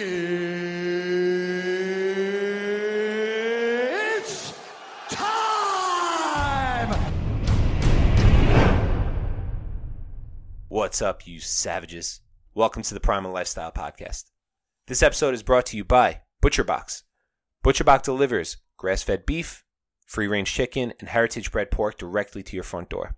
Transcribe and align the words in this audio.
It's 0.00 0.14
time! 5.10 6.94
What's 10.68 11.02
up, 11.02 11.26
you 11.26 11.40
savages? 11.40 12.20
Welcome 12.54 12.82
to 12.82 12.94
the 12.94 13.00
Primal 13.00 13.32
Lifestyle 13.32 13.72
Podcast. 13.72 14.26
This 14.86 15.02
episode 15.02 15.34
is 15.34 15.42
brought 15.42 15.66
to 15.66 15.76
you 15.76 15.82
by 15.82 16.20
ButcherBox. 16.44 17.02
ButcherBox 17.64 18.04
delivers 18.04 18.58
grass 18.76 19.02
fed 19.02 19.26
beef, 19.26 19.64
free 20.06 20.28
range 20.28 20.54
chicken, 20.54 20.92
and 21.00 21.08
heritage 21.08 21.50
bred 21.50 21.72
pork 21.72 21.98
directly 21.98 22.44
to 22.44 22.54
your 22.54 22.62
front 22.62 22.88
door. 22.88 23.16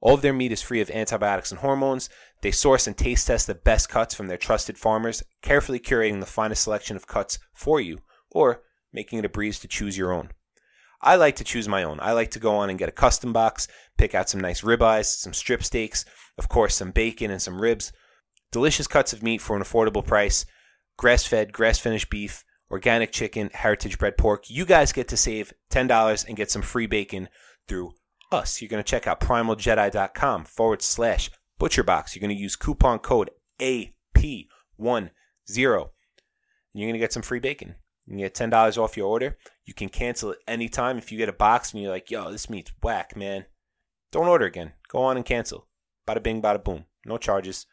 All 0.00 0.14
of 0.14 0.22
their 0.22 0.32
meat 0.32 0.52
is 0.52 0.62
free 0.62 0.80
of 0.80 0.90
antibiotics 0.90 1.50
and 1.50 1.60
hormones. 1.60 2.08
They 2.40 2.50
source 2.50 2.86
and 2.86 2.96
taste 2.96 3.26
test 3.26 3.46
the 3.46 3.54
best 3.54 3.88
cuts 3.88 4.14
from 4.14 4.28
their 4.28 4.38
trusted 4.38 4.78
farmers, 4.78 5.22
carefully 5.42 5.78
curating 5.78 6.20
the 6.20 6.26
finest 6.26 6.62
selection 6.62 6.96
of 6.96 7.06
cuts 7.06 7.38
for 7.52 7.80
you, 7.80 8.00
or 8.30 8.62
making 8.92 9.18
it 9.18 9.24
a 9.24 9.28
breeze 9.28 9.60
to 9.60 9.68
choose 9.68 9.98
your 9.98 10.12
own. 10.12 10.30
I 11.02 11.16
like 11.16 11.36
to 11.36 11.44
choose 11.44 11.68
my 11.68 11.82
own. 11.82 11.98
I 12.00 12.12
like 12.12 12.30
to 12.32 12.38
go 12.38 12.56
on 12.56 12.70
and 12.70 12.78
get 12.78 12.88
a 12.88 12.92
custom 12.92 13.32
box, 13.32 13.68
pick 13.96 14.14
out 14.14 14.28
some 14.28 14.40
nice 14.40 14.62
ribeyes, 14.62 15.06
some 15.06 15.32
strip 15.32 15.62
steaks, 15.62 16.04
of 16.38 16.48
course, 16.48 16.74
some 16.74 16.90
bacon 16.90 17.30
and 17.30 17.40
some 17.40 17.60
ribs. 17.60 17.92
Delicious 18.52 18.86
cuts 18.86 19.12
of 19.12 19.22
meat 19.22 19.40
for 19.40 19.56
an 19.56 19.62
affordable 19.62 20.04
price. 20.04 20.44
Grass 20.98 21.24
fed, 21.24 21.52
grass 21.52 21.78
finished 21.78 22.10
beef, 22.10 22.44
organic 22.70 23.12
chicken, 23.12 23.50
heritage 23.52 23.98
bred 23.98 24.18
pork. 24.18 24.50
You 24.50 24.64
guys 24.66 24.92
get 24.92 25.08
to 25.08 25.16
save 25.16 25.52
$10 25.70 26.26
and 26.26 26.36
get 26.36 26.50
some 26.50 26.62
free 26.62 26.86
bacon 26.86 27.28
through 27.66 27.92
us. 28.32 28.60
You're 28.60 28.68
going 28.68 28.82
to 28.82 28.88
check 28.88 29.06
out 29.06 29.20
primaljedi.com 29.20 30.44
forward 30.44 30.82
slash 30.82 31.30
butcherbox. 31.60 32.14
You're 32.14 32.20
going 32.20 32.36
to 32.36 32.42
use 32.42 32.56
coupon 32.56 32.98
code 32.98 33.30
AP10. 33.60 34.48
And 34.78 35.10
you're 36.74 36.86
going 36.86 36.94
to 36.94 36.98
get 36.98 37.12
some 37.12 37.22
free 37.22 37.40
bacon. 37.40 37.76
You 38.06 38.18
get 38.18 38.34
$10 38.34 38.78
off 38.78 38.96
your 38.96 39.06
order. 39.06 39.36
You 39.64 39.74
can 39.74 39.88
cancel 39.88 40.32
it 40.32 40.38
anytime. 40.48 40.98
If 40.98 41.12
you 41.12 41.18
get 41.18 41.28
a 41.28 41.32
box 41.32 41.72
and 41.72 41.82
you're 41.82 41.92
like, 41.92 42.10
yo, 42.10 42.30
this 42.32 42.50
meat's 42.50 42.72
whack, 42.82 43.16
man, 43.16 43.46
don't 44.10 44.26
order 44.26 44.46
again. 44.46 44.72
Go 44.88 44.98
on 44.98 45.16
and 45.16 45.24
cancel. 45.24 45.68
Bada 46.08 46.22
bing, 46.22 46.42
bada 46.42 46.62
boom. 46.62 46.86
No 47.06 47.18
charges, 47.18 47.66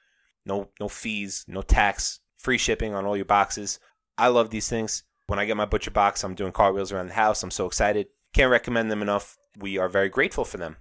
no 0.45 0.69
no 0.80 0.88
fees, 0.88 1.44
no 1.47 1.61
tax, 1.61 2.19
free 2.38 2.58
shipping 2.58 2.94
on 2.94 3.05
all 3.05 3.16
your 3.16 3.25
boxes. 3.25 3.80
I 4.17 4.27
love 4.27 4.52
these 4.52 4.69
things. 4.69 5.03
When 5.25 5.39
I 5.39 5.45
get 5.45 5.58
my 5.58 5.66
butcher 5.66 5.92
box, 5.92 6.23
I'm 6.23 6.36
doing 6.36 6.52
cartwheels 6.52 6.92
around 6.92 7.08
the 7.08 7.14
house. 7.14 7.44
I'm 7.44 7.52
so 7.52 7.66
excited. 7.66 8.08
Can't 8.38 8.52
recommend 8.52 8.91
them 8.91 9.02
enough. 9.02 9.35
We 9.57 9.80
are 9.80 9.89
very 9.89 10.09
grateful 10.09 10.45
for 10.45 10.57
them 10.57 10.77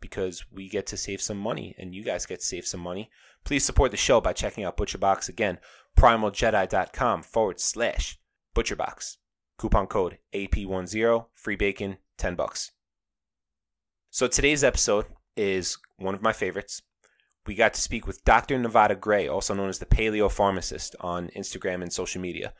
because 0.00 0.44
we 0.50 0.68
get 0.68 0.88
to 0.88 0.96
save 0.96 1.22
some 1.22 1.38
money 1.38 1.72
and 1.78 1.94
you 1.94 2.02
guys 2.02 2.26
get 2.26 2.40
to 2.40 2.44
save 2.44 2.66
some 2.66 2.80
money. 2.80 3.10
Please 3.44 3.64
support 3.64 3.92
the 3.92 3.96
show 3.96 4.20
by 4.20 4.32
checking 4.32 4.64
out 4.64 4.76
ButcherBox 4.76 5.28
again, 5.28 5.60
primaljedi.com 5.96 7.22
forward 7.22 7.60
slash 7.60 8.18
ButcherBox. 8.56 9.18
Coupon 9.56 9.86
code 9.86 10.18
AP10, 10.34 11.26
free 11.32 11.54
bacon, 11.54 11.98
10 12.18 12.34
bucks. 12.34 12.72
So 14.10 14.26
today's 14.26 14.64
episode 14.64 15.06
is 15.36 15.78
one 15.98 16.16
of 16.16 16.22
my 16.22 16.32
favorites. 16.32 16.82
We 17.46 17.54
got 17.54 17.72
to 17.74 17.80
speak 17.80 18.08
with 18.08 18.24
Dr. 18.24 18.58
Nevada 18.58 18.96
Gray, 18.96 19.28
also 19.28 19.54
known 19.54 19.68
as 19.68 19.78
the 19.78 19.86
Paleo 19.86 20.28
Pharmacist, 20.28 20.96
on 20.98 21.30
Instagram 21.36 21.82
and 21.82 21.92
social 21.92 22.20
media. 22.20 22.52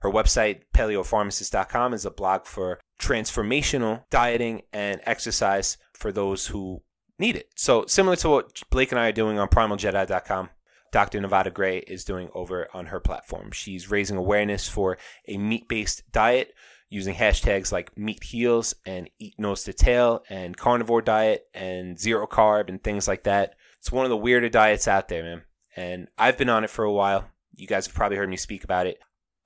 Her 0.00 0.10
website, 0.10 0.62
paleopharmacist.com, 0.74 1.94
is 1.94 2.04
a 2.04 2.10
blog 2.10 2.46
for 2.46 2.80
transformational 3.00 4.04
dieting 4.10 4.62
and 4.72 5.00
exercise 5.04 5.76
for 5.94 6.10
those 6.10 6.48
who 6.48 6.82
need 7.18 7.36
it. 7.36 7.50
So, 7.54 7.84
similar 7.86 8.16
to 8.16 8.30
what 8.30 8.62
Blake 8.70 8.92
and 8.92 8.98
I 8.98 9.08
are 9.08 9.12
doing 9.12 9.38
on 9.38 9.48
primaljedi.com, 9.48 10.50
Dr. 10.90 11.20
Nevada 11.20 11.50
Gray 11.50 11.78
is 11.78 12.04
doing 12.04 12.30
over 12.34 12.68
on 12.74 12.86
her 12.86 12.98
platform. 12.98 13.52
She's 13.52 13.90
raising 13.90 14.16
awareness 14.16 14.68
for 14.68 14.98
a 15.28 15.38
meat 15.38 15.68
based 15.68 16.10
diet 16.10 16.54
using 16.88 17.14
hashtags 17.14 17.70
like 17.70 17.96
meat 17.96 18.24
heals 18.24 18.74
and 18.84 19.08
eat 19.18 19.38
nose 19.38 19.62
to 19.64 19.72
tail 19.72 20.24
and 20.28 20.56
carnivore 20.56 21.02
diet 21.02 21.46
and 21.54 21.98
zero 21.98 22.26
carb 22.26 22.68
and 22.68 22.82
things 22.82 23.06
like 23.06 23.22
that. 23.24 23.54
It's 23.78 23.92
one 23.92 24.04
of 24.04 24.10
the 24.10 24.16
weirder 24.16 24.48
diets 24.48 24.88
out 24.88 25.08
there, 25.08 25.22
man. 25.22 25.42
And 25.76 26.08
I've 26.18 26.36
been 26.36 26.48
on 26.48 26.64
it 26.64 26.70
for 26.70 26.84
a 26.84 26.92
while. 26.92 27.28
You 27.54 27.68
guys 27.68 27.86
have 27.86 27.94
probably 27.94 28.16
heard 28.16 28.28
me 28.28 28.36
speak 28.36 28.64
about 28.64 28.88
it. 28.88 28.98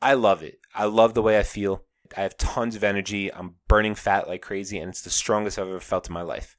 I 0.04 0.12
love 0.12 0.42
it. 0.42 0.60
I 0.74 0.84
love 0.84 1.14
the 1.14 1.22
way 1.22 1.38
I 1.38 1.42
feel. 1.42 1.82
I 2.14 2.20
have 2.20 2.36
tons 2.36 2.76
of 2.76 2.84
energy. 2.84 3.32
I'm 3.32 3.54
burning 3.68 3.94
fat 3.94 4.28
like 4.28 4.42
crazy, 4.42 4.78
and 4.78 4.90
it's 4.90 5.00
the 5.00 5.08
strongest 5.08 5.58
I've 5.58 5.66
ever 5.66 5.80
felt 5.80 6.08
in 6.08 6.12
my 6.12 6.20
life. 6.20 6.56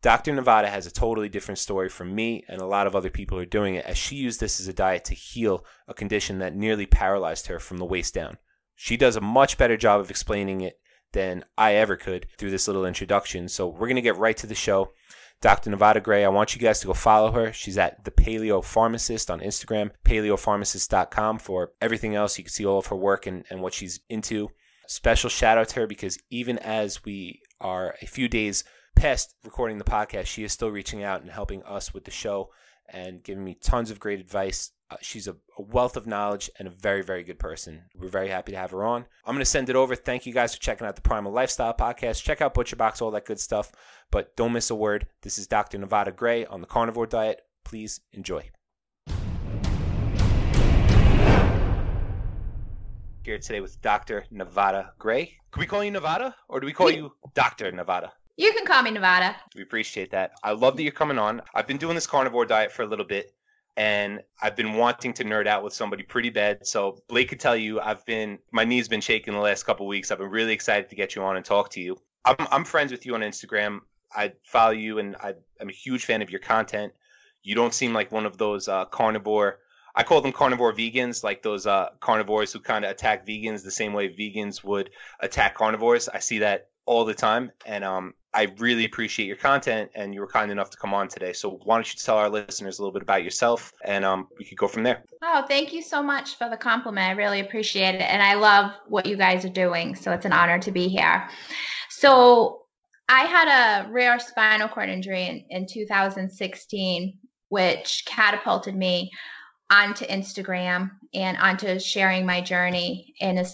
Dr. 0.00 0.34
Nevada 0.34 0.70
has 0.70 0.86
a 0.86 0.90
totally 0.90 1.28
different 1.28 1.58
story 1.58 1.90
from 1.90 2.14
me, 2.14 2.44
and 2.48 2.62
a 2.62 2.66
lot 2.66 2.86
of 2.86 2.96
other 2.96 3.10
people 3.10 3.36
are 3.38 3.44
doing 3.44 3.74
it, 3.74 3.84
as 3.84 3.98
she 3.98 4.16
used 4.16 4.40
this 4.40 4.58
as 4.58 4.68
a 4.68 4.72
diet 4.72 5.04
to 5.04 5.14
heal 5.14 5.66
a 5.86 5.92
condition 5.92 6.38
that 6.38 6.56
nearly 6.56 6.86
paralyzed 6.86 7.48
her 7.48 7.58
from 7.58 7.76
the 7.76 7.84
waist 7.84 8.14
down. 8.14 8.38
She 8.74 8.96
does 8.96 9.16
a 9.16 9.20
much 9.20 9.58
better 9.58 9.76
job 9.76 10.00
of 10.00 10.08
explaining 10.08 10.62
it 10.62 10.80
than 11.12 11.44
I 11.58 11.74
ever 11.74 11.96
could 11.96 12.26
through 12.38 12.52
this 12.52 12.68
little 12.68 12.86
introduction. 12.86 13.48
So 13.48 13.66
we're 13.66 13.88
going 13.88 13.96
to 13.96 14.02
get 14.02 14.16
right 14.16 14.36
to 14.38 14.46
the 14.46 14.54
show. 14.54 14.92
Dr. 15.40 15.70
Nevada 15.70 16.00
Gray, 16.00 16.24
I 16.24 16.28
want 16.28 16.54
you 16.54 16.60
guys 16.60 16.80
to 16.80 16.88
go 16.88 16.94
follow 16.94 17.30
her. 17.30 17.52
She's 17.52 17.78
at 17.78 18.04
the 18.04 18.10
Paleo 18.10 18.62
Pharmacist 18.64 19.30
on 19.30 19.40
Instagram, 19.40 19.90
paleopharmacist.com 20.04 21.38
for 21.38 21.72
everything 21.80 22.16
else. 22.16 22.36
You 22.38 22.44
can 22.44 22.52
see 22.52 22.66
all 22.66 22.78
of 22.78 22.86
her 22.86 22.96
work 22.96 23.26
and, 23.26 23.44
and 23.48 23.62
what 23.62 23.72
she's 23.72 24.00
into. 24.08 24.50
Special 24.88 25.30
shout 25.30 25.58
out 25.58 25.68
to 25.68 25.80
her 25.80 25.86
because 25.86 26.18
even 26.30 26.58
as 26.58 27.04
we 27.04 27.40
are 27.60 27.94
a 28.02 28.06
few 28.06 28.28
days 28.28 28.64
past 28.96 29.36
recording 29.44 29.78
the 29.78 29.84
podcast, 29.84 30.26
she 30.26 30.42
is 30.42 30.52
still 30.52 30.70
reaching 30.70 31.04
out 31.04 31.22
and 31.22 31.30
helping 31.30 31.62
us 31.62 31.94
with 31.94 32.04
the 32.04 32.10
show 32.10 32.50
and 32.88 33.22
giving 33.22 33.44
me 33.44 33.54
tons 33.54 33.90
of 33.92 34.00
great 34.00 34.18
advice. 34.18 34.72
Uh, 34.90 34.96
she's 35.02 35.28
a, 35.28 35.32
a, 35.58 35.62
wealth 35.62 35.98
of 35.98 36.06
knowledge 36.06 36.50
and 36.58 36.66
a 36.66 36.70
very, 36.70 37.02
very 37.02 37.22
good 37.22 37.38
person. 37.38 37.82
We're 37.94 38.08
very 38.08 38.28
happy 38.28 38.52
to 38.52 38.58
have 38.58 38.70
her 38.70 38.84
on. 38.84 39.04
I'm 39.26 39.34
going 39.34 39.40
to 39.40 39.44
send 39.44 39.68
it 39.68 39.76
over. 39.76 39.94
Thank 39.94 40.24
you 40.24 40.32
guys 40.32 40.54
for 40.54 40.62
checking 40.62 40.86
out 40.86 40.96
the 40.96 41.02
Primal 41.02 41.30
Lifestyle 41.30 41.74
podcast. 41.74 42.22
Check 42.22 42.40
out 42.40 42.54
ButcherBox, 42.54 43.02
all 43.02 43.10
that 43.10 43.26
good 43.26 43.38
stuff. 43.38 43.70
But 44.10 44.34
don't 44.34 44.54
miss 44.54 44.70
a 44.70 44.74
word. 44.74 45.06
This 45.20 45.36
is 45.36 45.46
Dr. 45.46 45.76
Nevada 45.76 46.10
Gray 46.10 46.46
on 46.46 46.62
the 46.62 46.66
carnivore 46.66 47.06
diet. 47.06 47.42
Please 47.66 48.00
enjoy. 48.12 48.48
Here 53.24 53.38
today 53.38 53.60
with 53.60 53.78
Dr. 53.82 54.24
Nevada 54.30 54.94
Gray. 54.98 55.34
Can 55.52 55.60
we 55.60 55.66
call 55.66 55.84
you 55.84 55.90
Nevada 55.90 56.34
or 56.48 56.60
do 56.60 56.66
we 56.66 56.72
call 56.72 56.90
you 56.90 57.12
Dr. 57.34 57.70
Nevada? 57.72 58.10
You 58.38 58.54
can 58.54 58.64
call 58.64 58.82
me 58.82 58.90
Nevada. 58.90 59.36
We 59.54 59.62
appreciate 59.62 60.12
that. 60.12 60.30
I 60.42 60.52
love 60.52 60.76
that 60.76 60.82
you're 60.82 60.92
coming 60.92 61.18
on. 61.18 61.42
I've 61.54 61.66
been 61.66 61.76
doing 61.76 61.94
this 61.94 62.06
carnivore 62.06 62.46
diet 62.46 62.72
for 62.72 62.84
a 62.84 62.86
little 62.86 63.04
bit 63.04 63.34
and 63.78 64.20
I've 64.42 64.56
been 64.56 64.74
wanting 64.74 65.12
to 65.14 65.24
nerd 65.24 65.46
out 65.46 65.62
with 65.62 65.72
somebody 65.72 66.02
pretty 66.02 66.30
bad. 66.30 66.66
So 66.66 67.00
Blake 67.08 67.28
could 67.28 67.38
tell 67.38 67.56
you 67.56 67.80
I've 67.80 68.04
been 68.04 68.40
my 68.50 68.64
knee's 68.64 68.88
been 68.88 69.00
shaking 69.00 69.34
the 69.34 69.40
last 69.40 69.62
couple 69.62 69.86
weeks. 69.86 70.10
I've 70.10 70.18
been 70.18 70.30
really 70.30 70.52
excited 70.52 70.90
to 70.90 70.96
get 70.96 71.14
you 71.14 71.22
on 71.22 71.36
and 71.36 71.44
talk 71.44 71.70
to 71.70 71.80
you. 71.80 71.96
I'm 72.24 72.36
I'm 72.50 72.64
friends 72.64 72.90
with 72.90 73.06
you 73.06 73.14
on 73.14 73.20
Instagram. 73.20 73.78
I 74.12 74.32
follow 74.42 74.72
you 74.72 74.98
and 74.98 75.14
I, 75.16 75.34
am 75.60 75.68
a 75.68 75.72
huge 75.72 76.04
fan 76.04 76.22
of 76.22 76.30
your 76.30 76.40
content. 76.40 76.92
You 77.44 77.54
don't 77.54 77.72
seem 77.72 77.92
like 77.92 78.10
one 78.10 78.26
of 78.26 78.36
those 78.36 78.66
uh, 78.66 78.84
carnivore. 78.86 79.60
I 79.94 80.02
call 80.02 80.22
them 80.22 80.32
carnivore 80.32 80.72
vegans, 80.72 81.22
like 81.22 81.42
those 81.42 81.66
uh, 81.66 81.90
carnivores 82.00 82.52
who 82.52 82.58
kind 82.58 82.84
of 82.84 82.90
attack 82.90 83.26
vegans 83.26 83.62
the 83.62 83.70
same 83.70 83.92
way 83.92 84.08
vegans 84.08 84.64
would 84.64 84.90
attack 85.20 85.54
carnivores. 85.54 86.08
I 86.08 86.18
see 86.18 86.40
that 86.40 86.68
all 86.84 87.04
the 87.04 87.14
time, 87.14 87.52
and 87.64 87.84
um, 87.84 88.14
I 88.34 88.52
really 88.58 88.84
appreciate 88.84 89.26
your 89.26 89.36
content, 89.36 89.90
and 89.94 90.12
you 90.12 90.20
were 90.20 90.26
kind 90.26 90.50
enough 90.50 90.70
to 90.70 90.76
come 90.76 90.92
on 90.92 91.08
today. 91.08 91.32
So 91.32 91.60
why 91.64 91.76
don't 91.76 91.92
you 91.92 91.98
tell 91.98 92.18
our 92.18 92.28
listeners 92.28 92.78
a 92.78 92.82
little 92.82 92.92
bit 92.92 93.02
about 93.02 93.24
yourself, 93.24 93.72
and 93.84 94.04
um, 94.04 94.28
we 94.38 94.44
could 94.44 94.58
go 94.58 94.68
from 94.68 94.82
there. 94.82 95.02
Oh, 95.22 95.44
thank 95.48 95.72
you 95.72 95.80
so 95.80 96.02
much 96.02 96.36
for 96.36 96.50
the 96.50 96.56
compliment. 96.56 97.08
I 97.08 97.12
really 97.12 97.40
appreciate 97.40 97.94
it, 97.94 98.02
and 98.02 98.22
I 98.22 98.34
love 98.34 98.72
what 98.86 99.06
you 99.06 99.16
guys 99.16 99.44
are 99.44 99.50
doing. 99.50 99.94
So 99.94 100.12
it's 100.12 100.26
an 100.26 100.32
honor 100.32 100.58
to 100.58 100.70
be 100.70 100.88
here. 100.88 101.28
So 101.88 102.62
I 103.08 103.22
had 103.22 103.86
a 103.86 103.90
rare 103.90 104.18
spinal 104.18 104.68
cord 104.68 104.90
injury 104.90 105.24
in, 105.24 105.44
in 105.48 105.66
2016, 105.66 107.18
which 107.48 108.04
catapulted 108.06 108.76
me 108.76 109.10
onto 109.70 110.04
Instagram 110.06 110.90
and 111.14 111.36
onto 111.38 111.78
sharing 111.78 112.26
my 112.26 112.40
journey 112.40 113.14
in 113.20 113.38
a, 113.38 113.46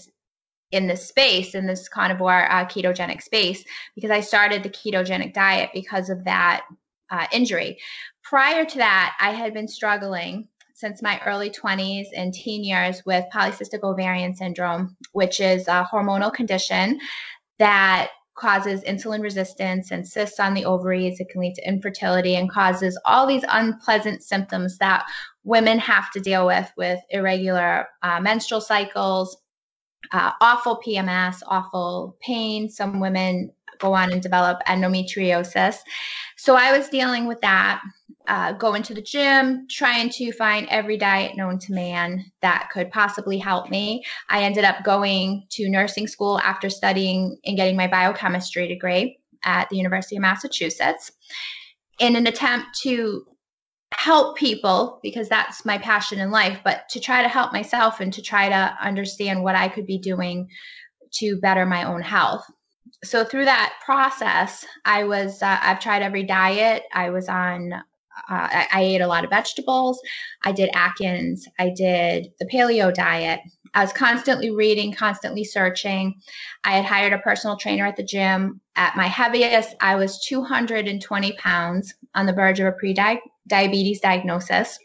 in 0.75 0.87
this 0.87 1.07
space, 1.07 1.55
in 1.55 1.65
this 1.65 1.89
carnivore 1.89 2.51
uh, 2.51 2.65
ketogenic 2.65 3.21
space, 3.21 3.63
because 3.95 4.11
I 4.11 4.21
started 4.21 4.63
the 4.63 4.69
ketogenic 4.69 5.33
diet 5.33 5.71
because 5.73 6.09
of 6.09 6.23
that 6.25 6.65
uh, 7.09 7.27
injury. 7.31 7.77
Prior 8.23 8.65
to 8.65 8.77
that, 8.77 9.15
I 9.19 9.31
had 9.31 9.53
been 9.53 9.67
struggling 9.67 10.47
since 10.73 11.01
my 11.01 11.21
early 11.25 11.49
20s 11.49 12.07
and 12.15 12.33
teen 12.33 12.63
years 12.63 13.01
with 13.05 13.25
polycystic 13.33 13.81
ovarian 13.83 14.35
syndrome, 14.35 14.95
which 15.13 15.39
is 15.39 15.67
a 15.67 15.87
hormonal 15.91 16.33
condition 16.33 16.99
that 17.59 18.11
causes 18.35 18.83
insulin 18.83 19.21
resistance 19.21 19.91
and 19.91 20.05
cysts 20.05 20.39
on 20.39 20.53
the 20.53 20.65
ovaries. 20.65 21.19
It 21.19 21.29
can 21.29 21.39
lead 21.39 21.55
to 21.55 21.67
infertility 21.67 22.35
and 22.35 22.51
causes 22.51 22.99
all 23.05 23.25
these 23.25 23.45
unpleasant 23.47 24.23
symptoms 24.23 24.77
that 24.79 25.05
women 25.45 25.79
have 25.79 26.11
to 26.11 26.19
deal 26.19 26.45
with, 26.45 26.69
with 26.75 26.99
irregular 27.09 27.87
uh, 28.03 28.19
menstrual 28.19 28.59
cycles, 28.59 29.37
uh, 30.11 30.31
awful 30.41 30.81
PMS, 30.85 31.41
awful 31.47 32.17
pain. 32.21 32.69
Some 32.69 32.99
women 32.99 33.51
go 33.79 33.93
on 33.93 34.11
and 34.11 34.21
develop 34.21 34.59
endometriosis. 34.67 35.77
So 36.37 36.55
I 36.55 36.77
was 36.77 36.89
dealing 36.89 37.27
with 37.27 37.41
that, 37.41 37.81
uh, 38.27 38.53
going 38.53 38.83
to 38.83 38.93
the 38.93 39.01
gym, 39.01 39.67
trying 39.69 40.09
to 40.11 40.31
find 40.31 40.67
every 40.69 40.97
diet 40.97 41.35
known 41.35 41.59
to 41.59 41.73
man 41.73 42.25
that 42.41 42.69
could 42.71 42.91
possibly 42.91 43.37
help 43.37 43.69
me. 43.69 44.03
I 44.29 44.43
ended 44.43 44.63
up 44.63 44.83
going 44.83 45.45
to 45.51 45.69
nursing 45.69 46.07
school 46.07 46.39
after 46.39 46.69
studying 46.69 47.37
and 47.45 47.57
getting 47.57 47.75
my 47.75 47.87
biochemistry 47.87 48.67
degree 48.67 49.19
at 49.43 49.69
the 49.69 49.77
University 49.77 50.15
of 50.15 50.21
Massachusetts 50.21 51.11
in 51.99 52.15
an 52.15 52.27
attempt 52.27 52.79
to 52.81 53.25
help 53.93 54.37
people 54.37 54.99
because 55.03 55.29
that's 55.29 55.65
my 55.65 55.77
passion 55.77 56.19
in 56.19 56.31
life, 56.31 56.59
but 56.63 56.87
to 56.89 56.99
try 56.99 57.21
to 57.21 57.27
help 57.27 57.53
myself 57.53 57.99
and 57.99 58.13
to 58.13 58.21
try 58.21 58.49
to 58.49 58.77
understand 58.81 59.43
what 59.43 59.55
I 59.55 59.67
could 59.67 59.85
be 59.85 59.97
doing 59.97 60.49
to 61.13 61.37
better 61.37 61.65
my 61.65 61.83
own 61.83 62.01
health. 62.01 62.45
So 63.03 63.23
through 63.23 63.45
that 63.45 63.73
process, 63.83 64.65
I 64.85 65.03
was 65.03 65.41
uh, 65.41 65.57
I've 65.61 65.79
tried 65.79 66.01
every 66.01 66.23
diet. 66.23 66.83
I 66.93 67.09
was 67.09 67.29
on 67.29 67.73
uh, 67.73 67.81
I, 68.29 68.67
I, 68.71 68.81
ate 68.81 69.01
a 69.01 69.07
lot 69.07 69.25
of 69.25 69.29
vegetables. 69.29 69.99
I 70.43 70.53
did 70.53 70.69
Atkins. 70.73 71.47
I 71.59 71.73
did 71.75 72.31
the 72.39 72.45
paleo 72.45 72.93
diet. 72.93 73.41
I 73.73 73.81
was 73.81 73.91
constantly 73.91 74.51
reading, 74.51 74.93
constantly 74.93 75.43
searching. 75.43 76.15
I 76.63 76.71
had 76.71 76.85
hired 76.85 77.11
a 77.11 77.17
personal 77.17 77.57
trainer 77.57 77.85
at 77.85 77.97
the 77.97 78.03
gym. 78.03 78.61
At 78.77 78.95
my 78.95 79.07
heaviest, 79.07 79.75
I 79.81 79.95
was 79.95 80.23
220 80.25 81.33
pounds 81.33 81.93
on 82.15 82.25
the 82.25 82.33
verge 82.33 82.61
of 82.61 82.67
a 82.67 82.71
pre 82.71 82.93
diabetes 83.47 83.99
diagnosis. 83.99 84.77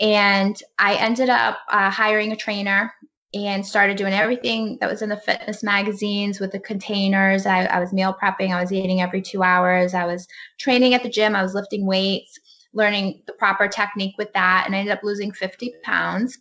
And 0.00 0.56
I 0.78 0.94
ended 0.94 1.28
up 1.28 1.58
uh, 1.68 1.90
hiring 1.90 2.32
a 2.32 2.36
trainer 2.36 2.92
and 3.32 3.64
started 3.64 3.96
doing 3.96 4.12
everything 4.12 4.76
that 4.80 4.90
was 4.90 5.02
in 5.02 5.08
the 5.08 5.16
fitness 5.16 5.62
magazines 5.62 6.40
with 6.40 6.50
the 6.50 6.58
containers. 6.58 7.46
I, 7.46 7.64
I 7.66 7.78
was 7.78 7.92
meal 7.92 8.16
prepping. 8.20 8.50
I 8.50 8.60
was 8.60 8.72
eating 8.72 9.00
every 9.00 9.22
two 9.22 9.42
hours. 9.42 9.94
I 9.94 10.04
was 10.04 10.26
training 10.58 10.94
at 10.94 11.02
the 11.02 11.08
gym. 11.08 11.36
I 11.36 11.42
was 11.42 11.54
lifting 11.54 11.86
weights, 11.86 12.38
learning 12.72 13.22
the 13.26 13.34
proper 13.34 13.68
technique 13.68 14.16
with 14.18 14.32
that. 14.32 14.64
And 14.66 14.74
I 14.74 14.78
ended 14.78 14.96
up 14.96 15.04
losing 15.04 15.30
50 15.30 15.74
pounds. 15.84 16.38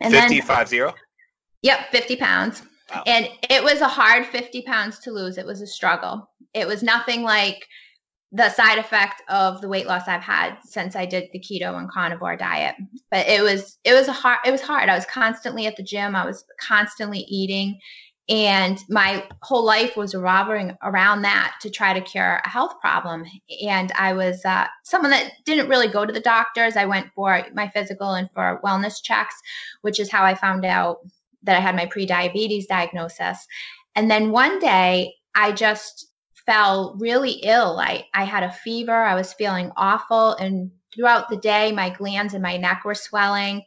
And 0.00 0.12
50, 0.12 0.38
then, 0.38 0.46
five 0.46 0.68
zero? 0.68 0.94
Yep, 1.62 1.90
50 1.90 2.16
pounds. 2.16 2.62
Wow. 2.94 3.02
And 3.06 3.28
it 3.50 3.64
was 3.64 3.80
a 3.80 3.88
hard 3.88 4.26
50 4.26 4.62
pounds 4.62 4.98
to 5.00 5.10
lose. 5.10 5.38
It 5.38 5.46
was 5.46 5.62
a 5.62 5.66
struggle. 5.66 6.28
It 6.52 6.66
was 6.66 6.82
nothing 6.82 7.22
like 7.22 7.66
the 8.34 8.50
side 8.50 8.78
effect 8.78 9.22
of 9.28 9.60
the 9.60 9.68
weight 9.68 9.86
loss 9.86 10.08
I've 10.08 10.20
had 10.20 10.56
since 10.64 10.96
I 10.96 11.06
did 11.06 11.28
the 11.32 11.38
keto 11.38 11.78
and 11.78 11.88
carnivore 11.88 12.36
diet. 12.36 12.74
But 13.10 13.28
it 13.28 13.42
was 13.42 13.78
it 13.84 13.94
was 13.94 14.08
a 14.08 14.12
hard 14.12 14.40
it 14.44 14.50
was 14.50 14.60
hard. 14.60 14.88
I 14.88 14.96
was 14.96 15.06
constantly 15.06 15.66
at 15.66 15.76
the 15.76 15.84
gym. 15.84 16.16
I 16.16 16.26
was 16.26 16.44
constantly 16.60 17.20
eating 17.20 17.78
and 18.28 18.80
my 18.88 19.28
whole 19.42 19.64
life 19.64 19.96
was 19.96 20.14
revolving 20.14 20.74
around 20.82 21.22
that 21.22 21.54
to 21.60 21.70
try 21.70 21.92
to 21.92 22.00
cure 22.00 22.40
a 22.42 22.48
health 22.48 22.74
problem 22.80 23.22
and 23.66 23.92
i 23.98 24.14
was 24.14 24.42
uh, 24.46 24.66
someone 24.82 25.10
that 25.10 25.30
didn't 25.44 25.68
really 25.68 25.88
go 25.88 26.06
to 26.06 26.12
the 26.12 26.20
doctors 26.20 26.74
i 26.74 26.86
went 26.86 27.12
for 27.14 27.42
my 27.52 27.68
physical 27.68 28.14
and 28.14 28.30
for 28.32 28.62
wellness 28.64 29.02
checks 29.02 29.34
which 29.82 30.00
is 30.00 30.10
how 30.10 30.24
i 30.24 30.34
found 30.34 30.64
out 30.64 31.00
that 31.42 31.54
i 31.54 31.60
had 31.60 31.76
my 31.76 31.84
pre-diabetes 31.84 32.66
diagnosis 32.66 33.46
and 33.94 34.10
then 34.10 34.30
one 34.30 34.58
day 34.58 35.12
i 35.34 35.52
just 35.52 36.06
fell 36.46 36.96
really 36.98 37.40
ill. 37.42 37.78
I, 37.78 38.06
I 38.14 38.24
had 38.24 38.42
a 38.42 38.52
fever. 38.52 38.92
I 38.92 39.14
was 39.14 39.32
feeling 39.32 39.70
awful. 39.76 40.32
And 40.32 40.70
throughout 40.94 41.28
the 41.28 41.36
day 41.36 41.72
my 41.72 41.90
glands 41.90 42.34
in 42.34 42.42
my 42.42 42.56
neck 42.56 42.82
were 42.84 42.94
swelling. 42.94 43.62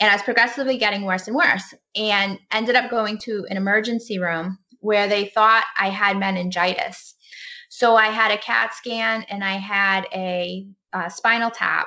And 0.00 0.10
I 0.10 0.14
was 0.14 0.22
progressively 0.22 0.76
getting 0.76 1.04
worse 1.04 1.28
and 1.28 1.36
worse 1.36 1.74
and 1.94 2.38
ended 2.50 2.74
up 2.74 2.90
going 2.90 3.18
to 3.18 3.46
an 3.48 3.56
emergency 3.56 4.18
room 4.18 4.58
where 4.80 5.08
they 5.08 5.26
thought 5.26 5.64
I 5.78 5.88
had 5.88 6.18
meningitis. 6.18 7.14
So 7.70 7.96
I 7.96 8.06
had 8.06 8.30
a 8.30 8.38
CAT 8.38 8.74
scan 8.74 9.24
and 9.28 9.42
I 9.42 9.52
had 9.52 10.06
a, 10.12 10.66
a 10.92 11.10
spinal 11.10 11.50
tap 11.50 11.86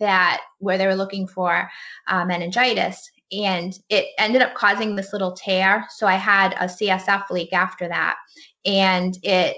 that 0.00 0.42
where 0.58 0.78
they 0.78 0.86
were 0.86 0.94
looking 0.94 1.26
for 1.26 1.68
uh, 2.08 2.24
meningitis. 2.24 3.10
And 3.32 3.76
it 3.88 4.06
ended 4.18 4.42
up 4.42 4.54
causing 4.54 4.94
this 4.94 5.12
little 5.12 5.32
tear. 5.32 5.86
So 5.90 6.06
i 6.06 6.14
had 6.14 6.52
a 6.54 6.66
csf 6.66 7.28
leak 7.30 7.52
after 7.52 7.88
that. 7.88 8.16
And 8.64 9.16
it 9.22 9.56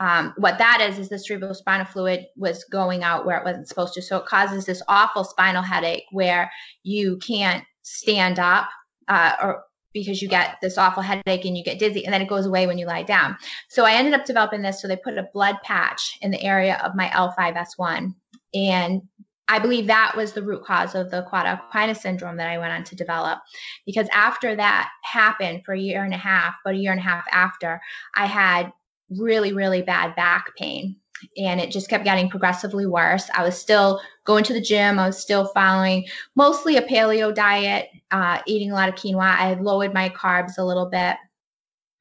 um, 0.00 0.34
what 0.36 0.58
that 0.58 0.80
is 0.80 0.98
is 0.98 1.08
the 1.08 1.18
cerebral 1.18 1.54
spinal 1.54 1.86
fluid 1.86 2.26
was 2.36 2.64
going 2.64 3.04
out 3.04 3.24
where 3.24 3.38
it 3.38 3.44
wasn't 3.44 3.68
supposed 3.68 3.94
to. 3.94 4.02
So 4.02 4.16
it 4.18 4.26
causes 4.26 4.66
this 4.66 4.82
awful 4.88 5.24
spinal 5.24 5.62
headache 5.62 6.04
where 6.10 6.50
you 6.82 7.16
can't 7.18 7.64
stand 7.82 8.38
up 8.38 8.68
uh, 9.08 9.34
or 9.40 9.64
because 9.92 10.20
you 10.20 10.28
get 10.28 10.56
this 10.60 10.76
awful 10.76 11.02
headache 11.02 11.44
and 11.44 11.56
you 11.56 11.62
get 11.62 11.78
dizzy 11.78 12.04
and 12.04 12.12
then 12.12 12.20
it 12.20 12.28
goes 12.28 12.46
away 12.46 12.66
when 12.66 12.78
you 12.78 12.86
lie 12.86 13.04
down. 13.04 13.36
So 13.68 13.84
I 13.84 13.92
ended 13.92 14.12
up 14.12 14.26
developing 14.26 14.60
this. 14.60 14.82
So 14.82 14.88
they 14.88 14.96
put 14.96 15.16
a 15.16 15.28
blood 15.32 15.56
patch 15.62 16.18
in 16.20 16.32
the 16.32 16.42
area 16.42 16.80
of 16.84 16.96
my 16.96 17.06
L5S1. 17.10 18.12
And 18.54 19.02
I 19.46 19.58
believe 19.60 19.86
that 19.86 20.14
was 20.16 20.32
the 20.32 20.42
root 20.42 20.64
cause 20.64 20.94
of 20.96 21.10
the 21.10 21.26
cauda 21.30 21.60
equina 21.70 21.96
syndrome 21.96 22.36
that 22.38 22.48
I 22.48 22.58
went 22.58 22.72
on 22.72 22.82
to 22.84 22.96
develop. 22.96 23.38
Because 23.86 24.08
after 24.12 24.56
that 24.56 24.88
happened 25.04 25.62
for 25.64 25.74
a 25.74 25.78
year 25.78 26.02
and 26.02 26.14
a 26.14 26.18
half, 26.18 26.54
but 26.64 26.74
a 26.74 26.78
year 26.78 26.90
and 26.90 27.00
a 27.00 27.04
half 27.04 27.24
after, 27.30 27.80
I 28.16 28.26
had 28.26 28.72
really, 29.18 29.52
really 29.52 29.82
bad 29.82 30.14
back 30.16 30.56
pain. 30.56 30.96
And 31.38 31.60
it 31.60 31.70
just 31.70 31.88
kept 31.88 32.04
getting 32.04 32.28
progressively 32.28 32.86
worse. 32.86 33.30
I 33.34 33.44
was 33.44 33.58
still 33.58 34.00
going 34.24 34.44
to 34.44 34.52
the 34.52 34.60
gym. 34.60 34.98
I 34.98 35.06
was 35.06 35.18
still 35.18 35.46
following 35.46 36.06
mostly 36.34 36.76
a 36.76 36.82
paleo 36.82 37.34
diet, 37.34 37.88
uh, 38.10 38.40
eating 38.46 38.70
a 38.70 38.74
lot 38.74 38.88
of 38.88 38.94
quinoa. 38.94 39.22
I 39.22 39.48
had 39.48 39.62
lowered 39.62 39.94
my 39.94 40.10
carbs 40.10 40.58
a 40.58 40.64
little 40.64 40.86
bit 40.86 41.16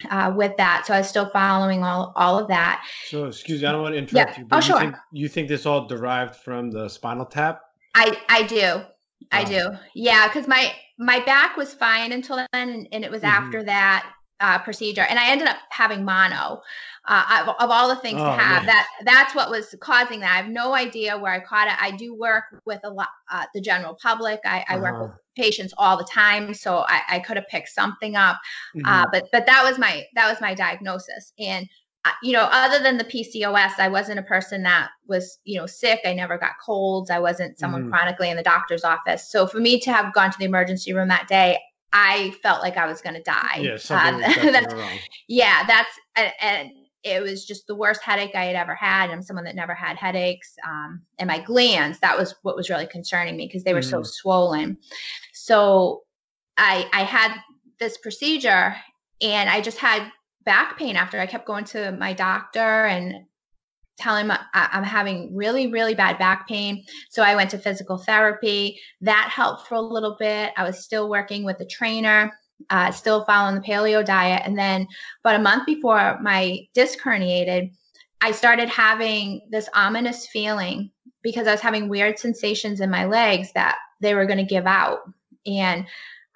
uh, 0.10 0.34
with 0.36 0.58
that. 0.58 0.86
So 0.86 0.94
I 0.94 0.98
was 0.98 1.08
still 1.08 1.30
following 1.30 1.84
all, 1.84 2.12
all 2.18 2.38
of 2.38 2.50
that. 2.50 2.84
So, 3.08 3.26
excuse 3.26 3.62
me, 3.62 3.68
I 3.68 3.72
don't 3.72 3.82
want 3.82 3.94
to 3.94 4.00
interrupt 4.00 4.32
yeah. 4.32 4.40
you. 4.40 4.46
But 4.46 4.58
oh, 4.58 4.62
sure. 4.62 4.76
You 4.76 4.82
think, 4.82 4.96
you 5.12 5.30
think 5.30 5.48
this 5.48 5.66
all 5.66 5.88
derived 5.88 6.36
from 6.36 6.72
the 6.72 6.90
spinal 6.90 7.26
tap? 7.26 7.62
I, 7.96 8.20
I 8.28 8.44
do. 8.44 8.82
I 9.32 9.44
do. 9.44 9.70
Yeah, 9.94 10.28
because 10.28 10.48
my 10.48 10.74
my 11.00 11.20
back 11.22 11.58
was 11.58 11.74
fine 11.74 12.12
until 12.12 12.36
then, 12.36 12.48
and, 12.54 12.88
and 12.92 13.04
it 13.04 13.12
was 13.12 13.22
mm-hmm. 13.22 13.46
after 13.46 13.64
that 13.64 14.12
uh, 14.44 14.60
procedure, 14.60 15.06
and 15.10 15.18
I 15.18 15.32
ended 15.32 15.48
up 15.48 15.56
having 15.70 16.04
mono 16.04 16.62
uh, 17.06 17.44
of, 17.48 17.56
of, 17.60 17.70
all 17.70 17.88
the 17.88 17.96
things 17.96 18.20
oh, 18.22 18.26
to 18.26 18.32
have. 18.32 18.66
That 18.66 18.88
that's 19.06 19.34
what 19.34 19.50
was 19.50 19.74
causing 19.80 20.20
that. 20.20 20.34
I 20.34 20.36
have 20.36 20.50
no 20.50 20.74
idea 20.74 21.18
where 21.18 21.32
I 21.32 21.40
caught 21.40 21.68
it. 21.68 21.82
I 21.82 21.92
do 21.92 22.14
work 22.14 22.44
with 22.66 22.82
a 22.84 22.90
lot 22.90 23.08
uh, 23.32 23.46
the 23.54 23.62
general 23.62 23.98
public. 24.02 24.42
I, 24.44 24.66
I 24.68 24.76
uh-huh. 24.76 24.82
work 24.82 25.02
with 25.02 25.12
patients 25.38 25.74
all 25.78 25.96
the 25.96 26.04
time, 26.04 26.54
so 26.54 26.80
I, 26.88 27.02
I 27.10 27.20
could 27.20 27.38
have 27.38 27.48
picked 27.48 27.70
something 27.70 28.18
up. 28.18 28.38
Uh, 28.76 29.06
mm-hmm. 29.06 29.10
But 29.14 29.30
but 29.32 29.46
that 29.46 29.64
was 29.64 29.80
my 29.80 30.04
that 30.16 30.30
was 30.30 30.42
my 30.42 30.54
diagnosis, 30.54 31.32
and 31.40 31.68
uh, 32.06 32.12
you 32.22 32.34
know, 32.34 32.50
other 32.52 32.84
than 32.84 32.98
the 32.98 33.06
PCOS, 33.06 33.80
I 33.80 33.88
wasn't 33.88 34.20
a 34.20 34.24
person 34.24 34.64
that 34.64 34.90
was, 35.08 35.40
you 35.46 35.58
know, 35.58 35.66
sick. 35.66 36.02
I 36.04 36.14
never 36.14 36.38
got 36.38 36.52
colds. 36.64 37.10
I 37.10 37.20
wasn't 37.20 37.58
someone 37.58 37.86
mm. 37.86 37.90
chronically 37.90 38.30
in 38.30 38.36
the 38.36 38.44
doctor's 38.44 38.84
office. 38.84 39.32
So 39.32 39.48
for 39.48 39.62
me 39.62 39.80
to 39.80 39.94
have 39.94 40.14
gone 40.14 40.30
to 40.30 40.38
the 40.38 40.44
emergency 40.44 40.92
room 40.92 41.08
that 41.08 41.30
day, 41.30 41.60
I 41.94 42.32
felt 42.42 42.64
like 42.64 42.76
I 42.76 42.88
was 42.88 43.02
going 43.02 43.16
to 43.16 43.22
die. 43.22 43.60
Yeah, 43.60 43.74
uh, 43.74 44.18
that's, 44.52 44.74
wrong. 44.74 44.98
Yeah, 45.28 45.64
that's 45.68 45.92
and 46.42 46.72
it 47.04 47.22
was 47.22 47.46
just 47.46 47.68
the 47.68 47.76
worst 47.76 48.02
headache 48.02 48.34
I 48.34 48.46
had 48.46 48.56
ever 48.56 48.74
had. 48.74 49.12
I'm 49.12 49.22
someone 49.22 49.46
that 49.46 49.56
never 49.56 49.76
had 49.76 49.98
headaches. 49.98 50.56
Um, 50.68 51.02
and 51.20 51.28
my 51.28 51.40
glands, 51.40 52.00
that 52.00 52.18
was 52.18 52.34
what 52.42 52.56
was 52.56 52.70
really 52.70 52.88
concerning 52.88 53.36
me 53.36 53.46
because 53.46 53.64
they 53.64 53.74
were 53.74 53.82
mm. 53.82 53.90
so 53.90 54.04
swollen. 54.04 54.78
So 55.34 56.02
I, 56.58 56.90
I 56.94 57.04
had 57.04 57.36
this 57.80 57.98
procedure 57.98 58.76
and 59.22 59.50
I 59.50 59.62
just 59.62 59.78
had 59.78 60.10
back 60.46 60.78
pain 60.78 60.96
after. 60.96 61.20
I 61.20 61.26
kept 61.26 61.46
going 61.46 61.66
to 61.66 61.92
my 61.92 62.14
doctor 62.14 62.86
and 62.86 63.26
telling 63.98 64.28
him 64.28 64.38
I'm 64.54 64.84
having 64.84 65.36
really, 65.36 65.68
really 65.68 65.96
bad 65.96 66.18
back 66.18 66.48
pain. 66.48 66.84
So 67.10 67.22
I 67.24 67.36
went 67.36 67.52
to 67.52 67.58
physical 67.58 67.98
therapy. 67.98 68.80
That 69.02 69.30
helped 69.32 69.68
for 69.68 69.76
a 69.76 69.82
little 69.82 70.16
bit. 70.20 70.52
I 70.58 70.64
was 70.64 70.84
still 70.84 71.10
working 71.10 71.44
with 71.44 71.60
a 71.60 71.66
trainer 71.66 72.34
uh, 72.70 72.92
still 72.92 73.26
following 73.26 73.56
the 73.56 73.62
paleo 73.62 74.06
diet. 74.06 74.44
And 74.46 74.58
then 74.58 74.88
about 75.24 75.40
a 75.40 75.44
month 75.44 75.66
before 75.66 76.20
my 76.22 76.60
disc 76.74 77.00
herniated, 77.00 77.72
I 78.22 78.32
started 78.32 78.70
having 78.70 79.42
this 79.50 79.70
ominous 79.74 80.28
feeling 80.28 80.92
because 81.22 81.48
I 81.48 81.52
was 81.52 81.62
having 81.62 81.90
weird 81.90 82.20
sensations 82.20 82.80
in 82.80 82.90
my 82.90 83.06
legs 83.06 83.52
that 83.54 83.78
they 84.02 84.14
were 84.14 84.26
going 84.26 84.38
to 84.38 84.44
give 84.44 84.66
out. 84.66 85.00
And 85.46 85.86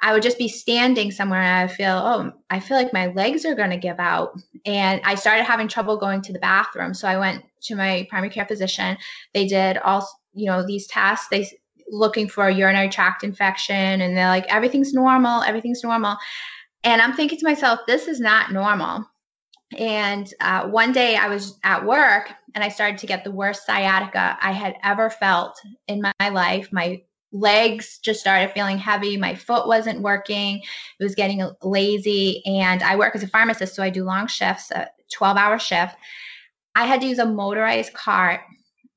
I 0.02 0.14
would 0.14 0.22
just 0.22 0.38
be 0.38 0.48
standing 0.48 1.12
somewhere 1.12 1.42
and 1.42 1.70
I 1.70 1.74
feel, 1.74 1.92
oh, 1.92 2.32
I 2.50 2.60
feel 2.60 2.78
like 2.78 2.94
my 2.94 3.08
legs 3.08 3.46
are 3.46 3.56
going 3.56 3.72
to 3.72 3.78
give 3.78 4.00
out. 4.00 4.40
And 4.66 5.02
I 5.04 5.16
started 5.16 5.44
having 5.44 5.68
trouble 5.68 5.98
going 5.98 6.22
to 6.22 6.34
the 6.34 6.40
bathroom. 6.40 6.94
So 6.94 7.08
I 7.08 7.18
went 7.18 7.44
to 7.64 7.76
my 7.76 8.06
primary 8.10 8.30
care 8.30 8.46
physician. 8.46 8.98
They 9.34 9.48
did 9.48 9.78
all, 9.78 10.08
you 10.34 10.46
know, 10.46 10.66
these 10.66 10.86
tests. 10.88 11.28
They 11.30 11.48
looking 11.90 12.28
for 12.28 12.48
a 12.48 12.54
urinary 12.54 12.90
tract 12.90 13.24
infection 13.24 14.02
and 14.02 14.16
they're 14.16 14.28
like 14.28 14.46
everything's 14.54 14.94
normal 14.94 15.42
everything's 15.44 15.84
normal 15.84 16.18
and 16.84 17.02
i'm 17.02 17.14
thinking 17.14 17.38
to 17.38 17.46
myself 17.46 17.80
this 17.88 18.08
is 18.08 18.20
not 18.20 18.52
normal 18.52 19.06
and 19.78 20.34
uh, 20.42 20.68
one 20.68 20.92
day 20.92 21.16
i 21.16 21.30
was 21.30 21.58
at 21.64 21.86
work 21.86 22.30
and 22.56 22.64
i 22.64 22.70
started 22.70 22.98
to 22.98 23.08
get 23.08 23.24
the 23.24 23.32
worst 23.32 23.66
sciatica 23.66 24.38
i 24.42 24.52
had 24.52 24.76
ever 24.84 25.10
felt 25.10 25.58
in 25.88 26.02
my 26.02 26.30
life 26.30 26.70
my 26.74 27.02
legs 27.32 28.00
just 28.00 28.20
started 28.20 28.52
feeling 28.54 28.78
heavy 28.78 29.18
my 29.18 29.36
foot 29.36 29.68
wasn't 29.68 30.02
working 30.02 30.62
it 31.00 31.04
was 31.04 31.14
getting 31.14 31.48
lazy 31.62 32.42
and 32.46 32.82
i 32.84 32.96
work 32.96 33.14
as 33.16 33.24
a 33.24 33.28
pharmacist 33.28 33.76
so 33.76 33.84
i 33.84 33.90
do 33.90 34.06
long 34.06 34.28
shifts 34.28 34.72
uh, 34.72 34.86
12 35.12 35.38
hour 35.38 35.60
shift. 35.60 35.96
I 36.76 36.86
had 36.86 37.02
to 37.02 37.08
use 37.08 37.20
a 37.20 37.26
motorized 37.26 37.94
cart 37.94 38.42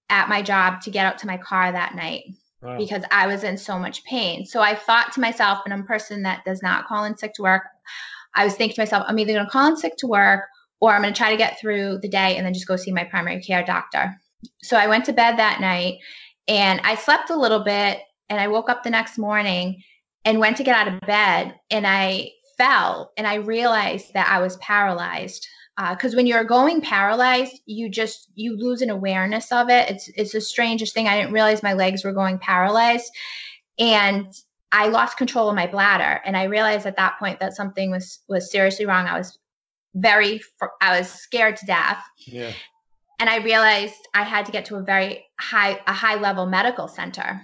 at 0.08 0.28
my 0.28 0.42
job 0.42 0.82
to 0.82 0.90
get 0.90 1.06
out 1.06 1.18
to 1.18 1.26
my 1.26 1.38
car 1.38 1.70
that 1.72 1.94
night 1.94 2.24
wow. 2.62 2.76
because 2.76 3.02
I 3.10 3.26
was 3.26 3.44
in 3.44 3.56
so 3.56 3.78
much 3.78 4.04
pain. 4.04 4.44
So 4.44 4.60
I 4.60 4.74
thought 4.74 5.12
to 5.12 5.20
myself, 5.20 5.60
and 5.64 5.72
I'm 5.72 5.82
a 5.82 5.84
person 5.84 6.22
that 6.22 6.44
does 6.44 6.62
not 6.62 6.86
call 6.86 7.04
in 7.04 7.16
sick 7.16 7.34
to 7.34 7.42
work. 7.42 7.62
I 8.34 8.44
was 8.44 8.54
thinking 8.54 8.74
to 8.74 8.80
myself, 8.82 9.04
I'm 9.06 9.18
either 9.18 9.32
going 9.32 9.44
to 9.44 9.50
call 9.50 9.68
in 9.68 9.76
sick 9.76 9.96
to 9.98 10.06
work 10.06 10.44
or 10.80 10.92
I'm 10.92 11.02
going 11.02 11.14
to 11.14 11.18
try 11.18 11.30
to 11.30 11.36
get 11.36 11.58
through 11.58 11.98
the 11.98 12.08
day 12.08 12.36
and 12.36 12.44
then 12.44 12.54
just 12.54 12.66
go 12.66 12.76
see 12.76 12.92
my 12.92 13.04
primary 13.04 13.40
care 13.40 13.64
doctor. 13.64 14.14
So 14.62 14.76
I 14.76 14.86
went 14.86 15.04
to 15.06 15.12
bed 15.12 15.38
that 15.38 15.60
night 15.60 15.98
and 16.48 16.80
I 16.84 16.94
slept 16.94 17.30
a 17.30 17.38
little 17.38 17.60
bit 17.60 18.00
and 18.30 18.40
I 18.40 18.48
woke 18.48 18.70
up 18.70 18.82
the 18.82 18.90
next 18.90 19.18
morning 19.18 19.82
and 20.24 20.38
went 20.38 20.56
to 20.58 20.62
get 20.62 20.76
out 20.76 20.92
of 20.92 21.00
bed 21.00 21.58
and 21.70 21.86
I 21.86 22.30
fell 22.56 23.12
and 23.16 23.26
I 23.26 23.36
realized 23.36 24.14
that 24.14 24.28
I 24.28 24.40
was 24.40 24.56
paralyzed. 24.58 25.46
Because 25.76 26.12
uh, 26.12 26.16
when 26.16 26.26
you're 26.26 26.44
going 26.44 26.82
paralyzed, 26.82 27.58
you 27.64 27.88
just 27.88 28.28
you 28.34 28.54
lose 28.54 28.82
an 28.82 28.90
awareness 28.90 29.50
of 29.50 29.70
it. 29.70 29.88
It's 29.88 30.08
it's 30.08 30.32
the 30.32 30.40
strangest 30.40 30.92
thing. 30.92 31.08
I 31.08 31.16
didn't 31.16 31.32
realize 31.32 31.62
my 31.62 31.72
legs 31.72 32.04
were 32.04 32.12
going 32.12 32.38
paralyzed, 32.38 33.10
and 33.78 34.26
I 34.72 34.88
lost 34.88 35.16
control 35.16 35.48
of 35.48 35.54
my 35.54 35.66
bladder. 35.66 36.20
And 36.26 36.36
I 36.36 36.44
realized 36.44 36.84
at 36.84 36.96
that 36.96 37.18
point 37.18 37.40
that 37.40 37.56
something 37.56 37.90
was 37.90 38.18
was 38.28 38.50
seriously 38.50 38.84
wrong. 38.84 39.06
I 39.06 39.16
was 39.16 39.38
very 39.94 40.42
I 40.82 40.98
was 40.98 41.10
scared 41.10 41.56
to 41.58 41.66
death. 41.66 42.02
Yeah. 42.18 42.52
And 43.18 43.30
I 43.30 43.38
realized 43.38 44.06
I 44.12 44.24
had 44.24 44.44
to 44.46 44.52
get 44.52 44.66
to 44.66 44.76
a 44.76 44.82
very 44.82 45.24
high 45.38 45.80
a 45.86 45.94
high 45.94 46.16
level 46.16 46.44
medical 46.44 46.88
center. 46.88 47.40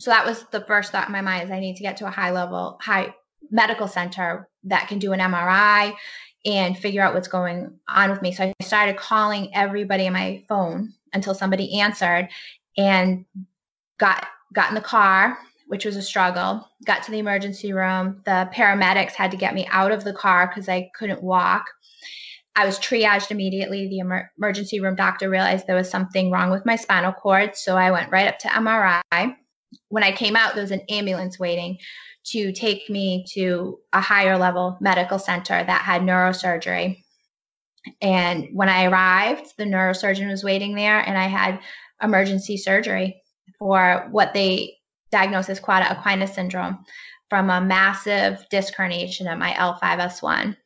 So 0.00 0.10
that 0.10 0.24
was 0.24 0.44
the 0.50 0.60
first 0.62 0.92
thought 0.92 1.06
in 1.06 1.12
my 1.12 1.20
mind 1.20 1.44
is 1.44 1.50
I 1.50 1.60
need 1.60 1.76
to 1.76 1.82
get 1.82 1.96
to 1.98 2.06
a 2.06 2.10
high 2.10 2.30
level 2.30 2.78
high 2.80 3.14
medical 3.50 3.88
center 3.88 4.48
that 4.64 4.88
can 4.88 4.98
do 4.98 5.12
an 5.12 5.20
MRI 5.20 5.94
and 6.44 6.78
figure 6.78 7.02
out 7.02 7.14
what's 7.14 7.28
going 7.28 7.78
on 7.88 8.10
with 8.10 8.22
me. 8.22 8.32
So 8.32 8.44
I 8.44 8.64
started 8.64 8.96
calling 8.96 9.54
everybody 9.54 10.06
on 10.06 10.12
my 10.12 10.44
phone 10.48 10.92
until 11.12 11.34
somebody 11.34 11.80
answered 11.80 12.28
and 12.76 13.24
got 13.98 14.26
got 14.52 14.68
in 14.68 14.74
the 14.74 14.80
car 14.80 15.38
which 15.68 15.84
was 15.84 15.96
a 15.96 16.02
struggle. 16.02 16.66
Got 16.84 17.04
to 17.04 17.10
the 17.10 17.18
emergency 17.18 17.72
room. 17.72 18.22
The 18.24 18.50
paramedics 18.54 19.12
had 19.12 19.30
to 19.30 19.36
get 19.36 19.54
me 19.54 19.66
out 19.70 19.92
of 19.92 20.02
the 20.02 20.14
car 20.14 20.48
because 20.48 20.68
I 20.68 20.90
couldn't 20.98 21.22
walk. 21.22 21.66
I 22.56 22.66
was 22.66 22.78
triaged 22.78 23.30
immediately. 23.30 23.86
The 23.86 23.98
emer- 23.98 24.32
emergency 24.36 24.80
room 24.80 24.96
doctor 24.96 25.30
realized 25.30 25.66
there 25.66 25.76
was 25.76 25.90
something 25.90 26.30
wrong 26.30 26.50
with 26.50 26.66
my 26.66 26.74
spinal 26.74 27.12
cord. 27.12 27.56
So 27.56 27.76
I 27.76 27.92
went 27.92 28.10
right 28.10 28.26
up 28.26 28.38
to 28.40 28.48
MRI. 28.48 29.36
When 29.88 30.02
I 30.02 30.12
came 30.12 30.36
out, 30.36 30.54
there 30.54 30.62
was 30.62 30.70
an 30.70 30.82
ambulance 30.88 31.38
waiting 31.38 31.78
to 32.26 32.52
take 32.52 32.88
me 32.90 33.24
to 33.34 33.78
a 33.92 34.00
higher 34.00 34.36
level 34.36 34.76
medical 34.80 35.18
center 35.18 35.62
that 35.62 35.82
had 35.82 36.02
neurosurgery. 36.02 37.02
And 38.02 38.48
when 38.52 38.68
I 38.68 38.84
arrived, 38.84 39.52
the 39.56 39.64
neurosurgeon 39.64 40.28
was 40.28 40.44
waiting 40.44 40.74
there, 40.74 41.00
and 41.00 41.16
I 41.16 41.26
had 41.26 41.60
emergency 42.02 42.56
surgery 42.56 43.22
for 43.58 44.08
what 44.10 44.34
they 44.34 44.76
diagnosis 45.10 45.58
cauda 45.58 45.86
equina 45.86 46.28
syndrome 46.28 46.84
from 47.30 47.50
a 47.50 47.60
massive 47.60 48.44
disc 48.50 48.74
herniation 48.74 49.30
of 49.30 49.38
my 49.38 49.52
L5S1. 49.52 50.56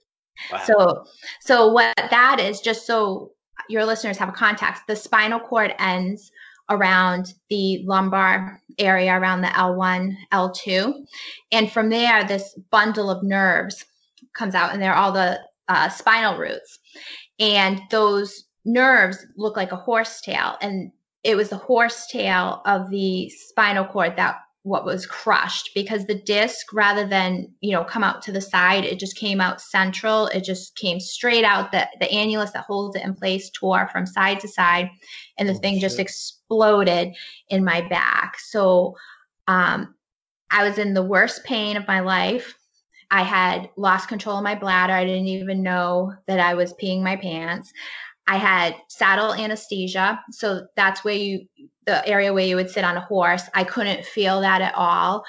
Wow. 0.50 0.62
So, 0.64 1.04
so 1.40 1.73
what 1.73 1.94
that 1.97 2.40
is, 2.40 2.61
just 2.61 2.87
so 2.87 3.32
your 3.68 3.85
listeners 3.85 4.16
have 4.18 4.28
a 4.28 4.32
context, 4.32 4.82
the 4.87 4.97
spinal 4.97 5.40
cord 5.40 5.75
ends 5.78 6.30
around 6.71 7.35
the 7.50 7.82
lumbar 7.85 8.61
area 8.79 9.19
around 9.19 9.43
the 9.43 9.49
L1, 9.49 10.17
L2. 10.33 11.05
And 11.52 11.71
from 11.71 11.88
there, 11.88 12.25
this 12.25 12.55
bundle 12.71 13.11
of 13.11 13.23
nerves 13.23 13.85
comes 14.35 14.55
out, 14.55 14.73
and 14.73 14.83
they're 14.83 14.95
all 14.95 15.12
the 15.12 15.41
uh, 15.69 15.88
spinal 15.88 16.38
roots. 16.38 16.79
And 17.38 17.81
those 17.91 18.45
nerves 18.64 19.25
look 19.37 19.57
like 19.57 19.73
a 19.73 19.76
horse 19.76 20.21
tail. 20.21 20.57
And 20.61 20.93
it 21.25 21.37
was 21.37 21.49
the 21.49 21.57
horse 21.57 22.07
tail 22.07 22.62
of 22.67 22.91
the 22.91 23.31
spinal 23.31 23.85
cord 23.85 24.17
that 24.17 24.37
what 24.64 24.85
was 24.85 25.07
crushed 25.07 25.71
because 25.75 26.07
the 26.07 26.14
disc 26.14 26.73
rather 26.73 27.04
than 27.07 27.52
you 27.61 27.73
know 27.73 27.83
come 27.83 28.04
out 28.04 28.23
to 28.23 28.31
the 28.31 28.40
side 28.40 28.85
it 28.85 28.99
just 28.99 29.16
came 29.16 29.40
out 29.40 29.61
central. 29.61 30.28
It 30.28 30.45
just 30.45 30.76
came 30.76 31.00
straight 31.00 31.45
out. 31.45 31.73
The 31.73 31.88
the 31.99 32.07
annulus 32.07 32.52
that 32.52 32.64
holds 32.64 32.97
it 32.97 33.02
in 33.02 33.14
place 33.14 33.50
tore 33.50 33.88
from 33.88 34.07
side 34.07 34.40
to 34.40 34.49
side 34.49 34.88
and 35.38 35.49
the 35.49 35.54
oh, 35.54 35.59
thing 35.59 35.75
shit. 35.75 35.83
just 35.83 35.99
exploded 35.99 37.14
in 37.49 37.64
my 37.64 37.87
back. 37.88 38.38
So 38.38 38.97
um 39.49 39.95
i 40.50 40.66
was 40.66 40.78
in 40.78 40.95
the 40.95 41.02
worst 41.02 41.45
pain 41.45 41.76
of 41.76 41.88
my 41.88 42.00
life. 42.00 42.54
I 43.11 43.23
had 43.23 43.69
lost 43.76 44.09
control 44.09 44.38
of 44.38 44.45
my 44.45 44.54
bladder. 44.54 44.95
I 44.95 45.04
didn't 45.04 45.26
even 45.26 45.62
know 45.62 46.14
that 46.28 46.38
i 46.38 46.54
was 46.54 46.73
peeing 46.75 47.02
my 47.02 47.16
pants 47.16 47.73
I 48.26 48.37
had 48.37 48.76
saddle 48.88 49.35
anesthesia. 49.35 50.23
So 50.31 50.67
that's 50.76 51.05
where 51.05 51.14
you, 51.14 51.47
the 51.87 52.07
area 52.07 52.33
where 52.33 52.47
you 52.47 52.57
would 52.57 52.71
sit 52.71 52.85
on 52.85 52.97
a 52.97 53.00
horse. 53.00 53.43
I 53.55 53.64
couldn't 53.64 54.05
feel 54.05 54.41
that 54.41 54.62
at 54.62 54.75
all. 54.75 55.25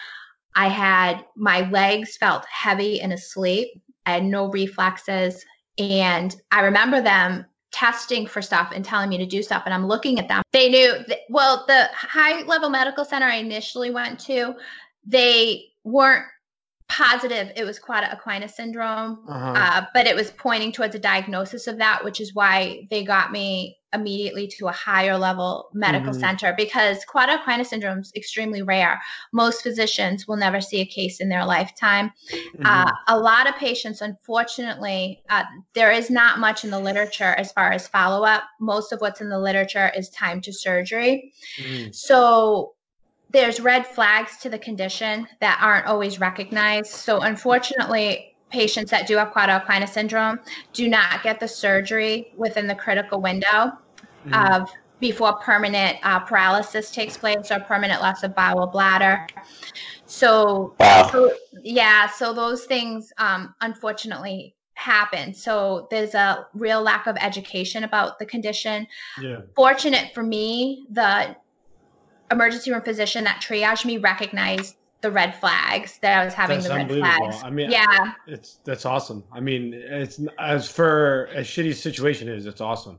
I 0.55 0.67
had, 0.67 1.25
my 1.35 1.69
legs 1.69 2.17
felt 2.17 2.45
heavy 2.45 3.01
and 3.01 3.11
asleep. 3.11 3.69
I 4.05 4.11
had 4.11 4.23
no 4.23 4.49
reflexes. 4.49 5.43
And 5.79 6.35
I 6.51 6.61
remember 6.61 7.01
them 7.01 7.45
testing 7.71 8.27
for 8.27 8.41
stuff 8.41 8.71
and 8.73 8.85
telling 8.85 9.09
me 9.09 9.17
to 9.17 9.25
do 9.25 9.41
stuff. 9.41 9.63
And 9.65 9.73
I'm 9.73 9.87
looking 9.87 10.19
at 10.19 10.27
them. 10.27 10.43
They 10.51 10.69
knew, 10.69 10.93
well, 11.29 11.65
the 11.67 11.89
high 11.93 12.43
level 12.43 12.69
medical 12.69 13.03
center 13.03 13.25
I 13.25 13.37
initially 13.37 13.89
went 13.89 14.19
to, 14.21 14.53
they 15.05 15.65
weren't 15.83 16.25
positive 16.93 17.51
it 17.55 17.63
was 17.63 17.79
cauda 17.79 18.15
equina 18.15 18.49
syndrome, 18.49 19.19
uh-huh. 19.27 19.53
uh, 19.55 19.85
but 19.93 20.05
it 20.05 20.15
was 20.15 20.31
pointing 20.31 20.71
towards 20.71 20.93
a 20.93 20.99
diagnosis 20.99 21.67
of 21.67 21.77
that, 21.79 22.03
which 22.03 22.21
is 22.21 22.35
why 22.35 22.87
they 22.91 23.03
got 23.03 23.31
me 23.31 23.77
immediately 23.93 24.47
to 24.47 24.67
a 24.67 24.71
higher 24.71 25.17
level 25.17 25.69
medical 25.73 26.11
mm-hmm. 26.11 26.19
center 26.19 26.53
because 26.57 27.05
cauda 27.05 27.37
equina 27.37 27.65
syndrome 27.65 27.99
is 27.99 28.11
extremely 28.15 28.61
rare. 28.61 29.01
Most 29.31 29.61
physicians 29.61 30.27
will 30.27 30.37
never 30.37 30.61
see 30.61 30.81
a 30.81 30.85
case 30.85 31.19
in 31.19 31.29
their 31.29 31.45
lifetime. 31.45 32.11
Mm-hmm. 32.31 32.65
Uh, 32.65 32.91
a 33.07 33.17
lot 33.17 33.47
of 33.47 33.55
patients, 33.55 34.01
unfortunately, 34.01 35.21
uh, 35.29 35.43
there 35.73 35.91
is 35.91 36.09
not 36.09 36.39
much 36.39 36.63
in 36.63 36.69
the 36.69 36.79
literature 36.79 37.35
as 37.37 37.51
far 37.51 37.71
as 37.71 37.87
follow 37.87 38.23
up. 38.23 38.43
Most 38.59 38.91
of 38.91 39.01
what's 39.01 39.21
in 39.21 39.29
the 39.29 39.39
literature 39.39 39.91
is 39.95 40.09
time 40.09 40.41
to 40.41 40.53
surgery. 40.53 41.33
Mm-hmm. 41.59 41.91
So 41.91 42.73
there's 43.33 43.59
red 43.59 43.85
flags 43.85 44.37
to 44.37 44.49
the 44.49 44.59
condition 44.59 45.27
that 45.41 45.59
aren't 45.61 45.87
always 45.87 46.19
recognized. 46.19 46.91
So 46.91 47.21
unfortunately, 47.21 48.35
patients 48.49 48.91
that 48.91 49.07
do 49.07 49.17
have 49.17 49.31
cauda 49.33 49.65
equina 49.65 49.89
syndrome 49.89 50.39
do 50.71 50.87
not 50.87 51.23
get 51.23 51.39
the 51.39 51.47
surgery 51.47 52.31
within 52.37 52.67
the 52.67 52.75
critical 52.75 53.19
window 53.19 53.47
mm-hmm. 53.47 54.33
of 54.33 54.69
before 54.99 55.33
permanent 55.39 55.97
uh, 56.03 56.19
paralysis 56.19 56.91
takes 56.91 57.17
place 57.17 57.51
or 57.51 57.59
permanent 57.59 58.01
loss 58.01 58.23
of 58.23 58.35
bowel 58.35 58.67
bladder. 58.67 59.27
So, 60.05 60.75
wow. 60.79 61.09
so 61.11 61.33
yeah, 61.63 62.07
so 62.07 62.33
those 62.33 62.65
things 62.65 63.11
um, 63.17 63.55
unfortunately 63.61 64.55
happen. 64.75 65.33
So 65.33 65.87
there's 65.89 66.13
a 66.13 66.47
real 66.53 66.81
lack 66.81 67.07
of 67.07 67.17
education 67.19 67.83
about 67.83 68.19
the 68.19 68.25
condition. 68.25 68.87
Yeah. 69.19 69.41
Fortunate 69.55 70.13
for 70.13 70.23
me, 70.23 70.85
the 70.91 71.35
emergency 72.33 72.71
room 72.71 72.81
physician 72.81 73.23
that 73.23 73.41
triaged 73.41 73.85
me 73.85 73.97
recognized 73.97 74.75
the 75.01 75.11
red 75.11 75.35
flags 75.35 75.99
that 75.99 76.19
I 76.19 76.25
was 76.25 76.33
having 76.33 76.57
that's 76.57 76.69
the 76.69 76.75
red 76.75 76.89
flags. 76.89 77.43
I 77.43 77.49
mean, 77.49 77.69
yeah, 77.69 78.13
it's 78.25 78.59
that's 78.63 78.85
awesome. 78.85 79.23
I 79.31 79.39
mean, 79.39 79.73
it's 79.73 80.19
as 80.39 80.69
for 80.69 81.29
as 81.33 81.45
shitty 81.45 81.75
situation 81.75 82.27
is, 82.27 82.45
it's 82.45 82.61
awesome. 82.61 82.97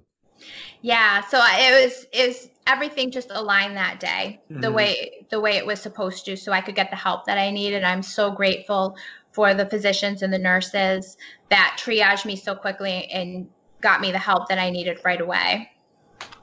Yeah, 0.83 1.23
so 1.23 1.39
it 1.43 1.85
was 1.85 2.07
was 2.15 2.49
everything 2.67 3.11
just 3.11 3.31
aligned 3.31 3.77
that 3.77 4.01
day 4.01 4.41
mm-hmm. 4.51 4.61
the 4.61 4.71
way 4.71 5.27
the 5.31 5.41
way 5.41 5.57
it 5.57 5.67
was 5.67 5.81
supposed 5.81 6.27
to, 6.27 6.37
so 6.37 6.53
I 6.53 6.61
could 6.61 6.75
get 6.75 6.91
the 6.91 6.97
help 6.97 7.25
that 7.25 7.39
I 7.39 7.51
needed. 7.51 7.83
I'm 7.85 8.03
so 8.03 8.31
grateful 8.31 8.97
for 9.33 9.55
the 9.55 9.67
physicians 9.67 10.23
and 10.23 10.33
the 10.33 10.39
nurses 10.39 11.17
that 11.49 11.79
triaged 11.81 12.25
me 12.25 12.37
so 12.37 12.55
quickly 12.55 13.07
and 13.07 13.49
got 13.81 14.01
me 14.01 14.13
the 14.13 14.19
help 14.19 14.49
that 14.49 14.59
I 14.59 14.71
needed 14.71 15.01
right 15.05 15.21
away. 15.21 15.71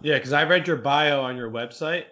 Yeah, 0.01 0.15
because 0.15 0.33
I 0.33 0.43
read 0.43 0.67
your 0.67 0.77
bio 0.77 1.21
on 1.21 1.37
your 1.37 1.49
website 1.49 2.05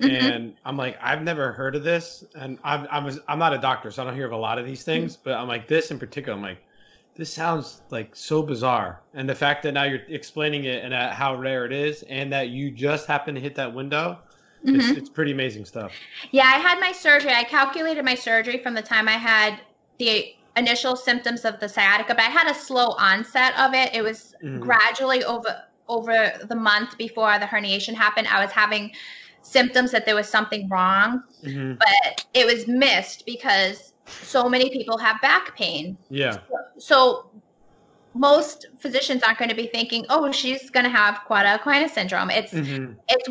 Mm-hmm. 0.00 0.26
And 0.26 0.54
I'm 0.64 0.76
like, 0.76 0.96
I've 1.02 1.22
never 1.22 1.52
heard 1.52 1.74
of 1.74 1.82
this, 1.82 2.24
and 2.34 2.58
I'm 2.62 2.86
I'm 2.90 3.20
I'm 3.26 3.38
not 3.38 3.52
a 3.52 3.58
doctor, 3.58 3.90
so 3.90 4.02
I 4.02 4.06
don't 4.06 4.14
hear 4.14 4.26
of 4.26 4.32
a 4.32 4.36
lot 4.36 4.58
of 4.58 4.66
these 4.66 4.84
things. 4.84 5.14
Mm-hmm. 5.14 5.22
But 5.24 5.34
I'm 5.34 5.48
like, 5.48 5.66
this 5.68 5.90
in 5.90 5.98
particular, 5.98 6.36
I'm 6.36 6.42
like, 6.42 6.62
this 7.16 7.32
sounds 7.32 7.82
like 7.90 8.14
so 8.14 8.42
bizarre. 8.42 9.00
And 9.14 9.28
the 9.28 9.34
fact 9.34 9.64
that 9.64 9.72
now 9.72 9.84
you're 9.84 10.02
explaining 10.08 10.64
it 10.64 10.84
and 10.84 10.94
how 10.94 11.34
rare 11.34 11.66
it 11.66 11.72
is, 11.72 12.04
and 12.04 12.32
that 12.32 12.50
you 12.50 12.70
just 12.70 13.06
happen 13.06 13.34
to 13.34 13.40
hit 13.40 13.56
that 13.56 13.74
window, 13.74 14.18
mm-hmm. 14.64 14.78
it's, 14.78 14.88
it's 14.90 15.08
pretty 15.08 15.32
amazing 15.32 15.64
stuff. 15.64 15.92
Yeah, 16.30 16.44
I 16.44 16.58
had 16.58 16.78
my 16.78 16.92
surgery. 16.92 17.32
I 17.32 17.44
calculated 17.44 18.04
my 18.04 18.14
surgery 18.14 18.58
from 18.58 18.74
the 18.74 18.82
time 18.82 19.08
I 19.08 19.12
had 19.12 19.60
the 19.98 20.32
initial 20.56 20.96
symptoms 20.96 21.44
of 21.44 21.58
the 21.60 21.68
sciatica, 21.68 22.14
but 22.14 22.22
I 22.22 22.30
had 22.30 22.50
a 22.50 22.54
slow 22.54 22.94
onset 22.98 23.58
of 23.58 23.74
it. 23.74 23.94
It 23.94 24.02
was 24.02 24.34
mm-hmm. 24.42 24.60
gradually 24.60 25.24
over 25.24 25.62
over 25.88 26.32
the 26.46 26.54
month 26.54 26.98
before 26.98 27.38
the 27.38 27.46
herniation 27.46 27.94
happened. 27.94 28.28
I 28.28 28.44
was 28.44 28.52
having 28.52 28.92
symptoms 29.48 29.90
that 29.92 30.04
there 30.04 30.14
was 30.14 30.28
something 30.28 30.68
wrong, 30.68 31.22
mm-hmm. 31.42 31.74
but 31.74 32.26
it 32.34 32.44
was 32.46 32.68
missed 32.68 33.24
because 33.24 33.94
so 34.06 34.48
many 34.48 34.70
people 34.70 34.98
have 34.98 35.20
back 35.22 35.56
pain. 35.56 35.96
Yeah. 36.10 36.38
So 36.78 37.30
most 38.14 38.66
physicians 38.78 39.22
aren't 39.22 39.38
going 39.38 39.50
to 39.50 39.56
be 39.56 39.66
thinking, 39.66 40.04
"Oh, 40.10 40.30
she's 40.32 40.70
going 40.70 40.84
to 40.84 40.90
have 40.90 41.20
cauda 41.28 41.58
equina 41.58 41.88
syndrome." 41.88 42.30
It's 42.30 42.52
mm-hmm. 42.52 42.92
it's 43.08 43.28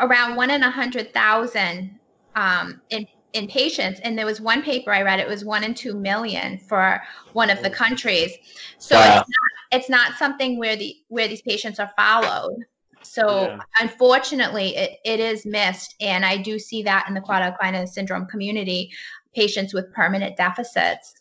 around 0.00 0.36
one 0.36 0.50
in 0.50 0.62
a 0.62 0.70
hundred 0.70 1.12
thousand 1.14 1.98
um, 2.34 2.80
in 2.90 3.06
in 3.32 3.46
patients, 3.46 4.00
and 4.02 4.18
there 4.18 4.26
was 4.26 4.40
one 4.40 4.62
paper 4.62 4.92
I 4.92 5.02
read. 5.02 5.20
It 5.20 5.28
was 5.28 5.44
one 5.44 5.62
in 5.62 5.74
two 5.74 5.94
million 5.94 6.58
for 6.58 7.00
one 7.32 7.48
of 7.48 7.62
the 7.62 7.70
countries. 7.70 8.32
So 8.78 8.96
wow. 8.96 9.20
it's, 9.20 9.28
not, 9.28 9.78
it's 9.78 9.88
not 9.88 10.18
something 10.18 10.58
where 10.58 10.76
the 10.76 10.96
where 11.08 11.28
these 11.28 11.42
patients 11.42 11.78
are 11.78 11.92
followed. 11.96 12.64
So 13.10 13.42
yeah. 13.42 13.58
unfortunately, 13.80 14.76
it, 14.76 15.00
it 15.04 15.18
is 15.18 15.44
missed, 15.44 15.96
and 16.00 16.24
I 16.24 16.36
do 16.36 16.60
see 16.60 16.84
that 16.84 17.06
in 17.08 17.14
the 17.14 17.20
cauda 17.20 17.58
equina 17.58 17.88
syndrome 17.88 18.26
community, 18.26 18.92
patients 19.34 19.74
with 19.74 19.92
permanent 19.92 20.36
deficits. 20.36 21.14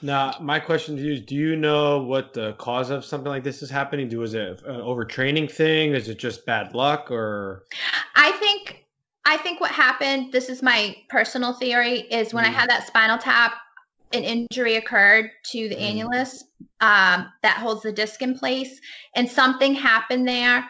Now, 0.00 0.36
my 0.40 0.60
question 0.60 0.96
to 0.96 1.02
you 1.02 1.14
is: 1.14 1.20
Do 1.22 1.34
you 1.34 1.56
know 1.56 2.00
what 2.04 2.34
the 2.34 2.52
cause 2.52 2.90
of 2.90 3.04
something 3.04 3.30
like 3.30 3.42
this 3.42 3.62
is 3.62 3.68
happening? 3.68 4.08
Do 4.08 4.22
is 4.22 4.34
it 4.34 4.62
an 4.64 4.80
overtraining 4.80 5.50
thing? 5.50 5.92
Is 5.92 6.08
it 6.08 6.20
just 6.20 6.46
bad 6.46 6.72
luck, 6.72 7.10
or? 7.10 7.64
I 8.14 8.30
think 8.30 8.86
I 9.24 9.38
think 9.38 9.60
what 9.60 9.72
happened. 9.72 10.30
This 10.30 10.48
is 10.48 10.62
my 10.62 10.94
personal 11.08 11.52
theory: 11.52 12.02
is 12.12 12.32
when 12.32 12.44
mm. 12.44 12.48
I 12.48 12.52
had 12.52 12.70
that 12.70 12.86
spinal 12.86 13.18
tap, 13.18 13.54
an 14.12 14.22
injury 14.22 14.76
occurred 14.76 15.32
to 15.46 15.68
the 15.68 15.74
mm. 15.74 16.04
annulus 16.04 16.44
um, 16.80 17.26
that 17.42 17.56
holds 17.56 17.82
the 17.82 17.90
disc 17.90 18.22
in 18.22 18.38
place, 18.38 18.80
and 19.16 19.28
something 19.28 19.74
happened 19.74 20.28
there 20.28 20.64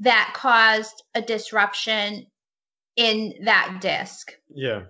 that 0.00 0.32
caused 0.34 1.02
a 1.14 1.22
disruption 1.22 2.26
in 2.96 3.34
that 3.44 3.78
disc. 3.80 4.32
Yeah. 4.48 4.82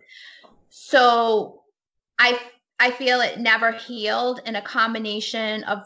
So 0.69 1.63
I 2.19 2.39
I 2.79 2.91
feel 2.91 3.21
it 3.21 3.39
never 3.39 3.73
healed 3.73 4.41
in 4.47 4.57
a 4.57 4.63
combination 4.63 5.65
of 5.65 5.83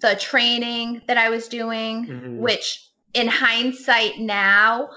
the 0.00 0.14
training 0.16 1.02
that 1.08 1.18
I 1.18 1.30
was 1.30 1.48
doing, 1.48 2.06
mm-hmm. 2.06 2.38
which 2.38 2.88
in 3.14 3.26
hindsight 3.26 4.18
now, 4.18 4.90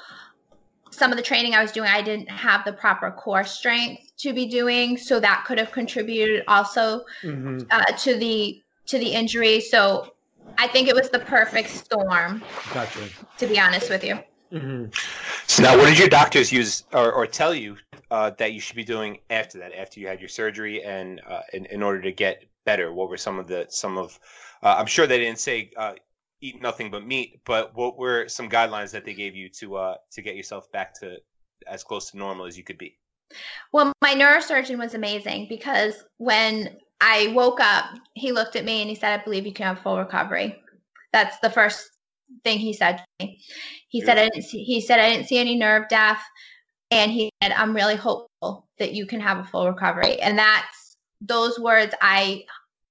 some 0.92 1.12
of 1.12 1.18
the 1.18 1.24
training 1.24 1.56
I 1.56 1.62
was 1.62 1.72
doing, 1.72 1.90
I 1.90 2.02
didn't 2.02 2.30
have 2.30 2.66
the 2.66 2.74
proper 2.74 3.10
core 3.12 3.46
strength 3.46 4.12
to 4.18 4.34
be 4.34 4.48
doing, 4.48 4.98
so 4.98 5.20
that 5.20 5.46
could 5.48 5.58
have 5.58 5.72
contributed 5.72 6.44
also 6.48 7.06
mm-hmm. 7.24 7.60
uh, 7.72 7.84
to 8.00 8.18
the 8.18 8.62
to 8.88 9.00
the 9.00 9.14
injury. 9.14 9.62
So 9.62 10.14
I 10.58 10.68
think 10.68 10.88
it 10.88 10.96
was 10.96 11.10
the 11.10 11.20
perfect 11.20 11.70
storm. 11.70 12.44
Gotcha. 12.74 13.00
To 13.38 13.48
be 13.48 13.60
honest 13.60 13.90
with 13.90 14.04
you. 14.04 14.20
Mm-hmm. 14.52 14.86
So 15.48 15.64
now, 15.64 15.78
what 15.78 15.88
did 15.88 15.98
your 15.98 16.10
doctors 16.10 16.52
use 16.52 16.84
or, 16.94 17.12
or 17.12 17.26
tell 17.26 17.56
you 17.56 17.78
uh, 18.10 18.32
that 18.38 18.54
you 18.54 18.60
should 18.60 18.76
be 18.76 18.84
doing 18.84 19.20
after 19.30 19.58
that? 19.60 19.74
After 19.74 20.00
you 20.00 20.08
had 20.08 20.20
your 20.20 20.30
surgery, 20.30 20.84
and 20.84 21.22
uh, 21.28 21.42
in, 21.54 21.66
in 21.68 21.82
order 21.82 22.02
to 22.02 22.12
get 22.12 22.44
better, 22.66 22.92
what 22.92 23.10
were 23.10 23.18
some 23.18 23.40
of 23.40 23.48
the 23.48 23.66
some 23.70 23.98
of? 23.98 24.20
Uh, 24.62 24.76
I'm 24.78 24.88
sure 24.88 25.08
they 25.08 25.20
didn't 25.20 25.40
say 25.40 25.72
uh, 25.78 25.94
eat 26.42 26.62
nothing 26.62 26.92
but 26.92 27.06
meat, 27.06 27.40
but 27.46 27.76
what 27.76 27.98
were 27.98 28.28
some 28.28 28.50
guidelines 28.50 28.92
that 28.92 29.06
they 29.06 29.14
gave 29.14 29.36
you 29.36 29.48
to 29.50 29.78
uh, 29.78 29.96
to 30.12 30.22
get 30.22 30.36
yourself 30.36 30.70
back 30.72 30.94
to 31.00 31.18
as 31.68 31.84
close 31.84 32.12
to 32.12 32.18
normal 32.18 32.46
as 32.46 32.58
you 32.58 32.64
could 32.64 32.78
be? 32.78 32.98
Well, 33.72 33.94
my 34.02 34.14
neurosurgeon 34.14 34.78
was 34.78 34.94
amazing 34.94 35.48
because 35.48 36.04
when 36.18 36.76
I 37.02 37.34
woke 37.36 37.60
up, 37.60 37.86
he 38.14 38.32
looked 38.32 38.56
at 38.56 38.64
me 38.64 38.82
and 38.82 38.90
he 38.90 38.96
said, 38.96 39.20
I 39.20 39.24
believe 39.24 39.46
you 39.46 39.54
can 39.54 39.66
have 39.66 39.80
full 39.80 39.98
recovery. 39.98 40.62
That's 41.12 41.40
the 41.40 41.50
first 41.50 41.90
thing 42.44 42.60
he 42.60 42.74
said 42.74 42.98
to 42.98 43.04
me. 43.20 43.42
He 43.90 44.00
yeah. 44.00 44.06
said 44.06 44.18
I 44.20 44.30
didn't 44.30 44.44
see, 44.44 44.64
he 44.64 44.80
said 44.80 45.00
I 45.00 45.10
didn't 45.10 45.28
see 45.28 45.40
any 45.40 45.58
nerve 45.58 45.90
death 45.90 46.24
and 46.92 47.12
he 47.12 47.32
said 47.42 47.52
I'm 47.54 47.76
really 47.76 47.96
hopeful 47.96 48.68
that 48.78 48.94
you 48.94 49.06
can 49.06 49.20
have 49.20 49.40
a 49.40 49.44
full 49.44 49.68
recovery. 49.68 50.22
And 50.22 50.38
that's 50.38 50.98
those 51.20 51.60
words 51.60 51.94
I 52.02 52.46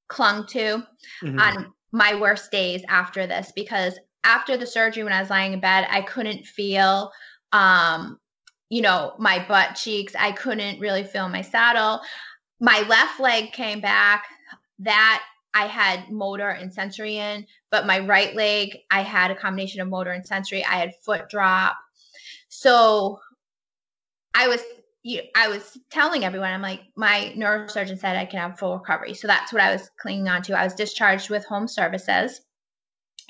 clung 0.08 0.46
to 0.48 0.84
mm-hmm. 1.22 1.38
on 1.38 1.72
my 1.92 2.20
worst 2.20 2.50
days 2.50 2.82
after 2.88 3.26
this 3.26 3.52
because 3.54 3.98
after 4.24 4.56
the 4.56 4.66
surgery 4.66 5.04
when 5.04 5.12
I 5.12 5.20
was 5.20 5.30
lying 5.30 5.52
in 5.52 5.60
bed, 5.60 5.86
I 5.88 6.02
couldn't 6.02 6.44
feel 6.46 7.12
um 7.52 8.18
you 8.72 8.82
know, 8.82 9.14
my 9.18 9.44
butt 9.48 9.74
cheeks. 9.74 10.14
I 10.16 10.30
couldn't 10.30 10.78
really 10.78 11.02
feel 11.02 11.28
my 11.28 11.42
saddle 11.42 12.00
my 12.60 12.82
left 12.88 13.18
leg 13.20 13.52
came 13.52 13.80
back. 13.80 14.26
That 14.82 15.22
I 15.52 15.66
had 15.66 16.10
motor 16.10 16.48
and 16.48 16.72
sensory 16.72 17.18
in, 17.18 17.46
but 17.70 17.86
my 17.86 17.98
right 17.98 18.34
leg, 18.34 18.78
I 18.90 19.02
had 19.02 19.30
a 19.30 19.34
combination 19.34 19.80
of 19.80 19.88
motor 19.88 20.12
and 20.12 20.26
sensory. 20.26 20.64
I 20.64 20.76
had 20.76 20.94
foot 21.04 21.28
drop. 21.28 21.76
So 22.48 23.20
I 24.34 24.48
was 24.48 24.62
you, 25.02 25.22
I 25.34 25.48
was 25.48 25.78
telling 25.90 26.24
everyone, 26.24 26.52
I'm 26.52 26.62
like, 26.62 26.82
my 26.94 27.32
neurosurgeon 27.36 27.98
said 27.98 28.16
I 28.16 28.26
can 28.26 28.38
have 28.38 28.58
full 28.58 28.78
recovery. 28.78 29.14
So 29.14 29.26
that's 29.26 29.52
what 29.52 29.62
I 29.62 29.72
was 29.72 29.90
clinging 29.98 30.28
on 30.28 30.42
to. 30.42 30.58
I 30.58 30.64
was 30.64 30.74
discharged 30.74 31.30
with 31.30 31.44
home 31.46 31.68
services. 31.68 32.40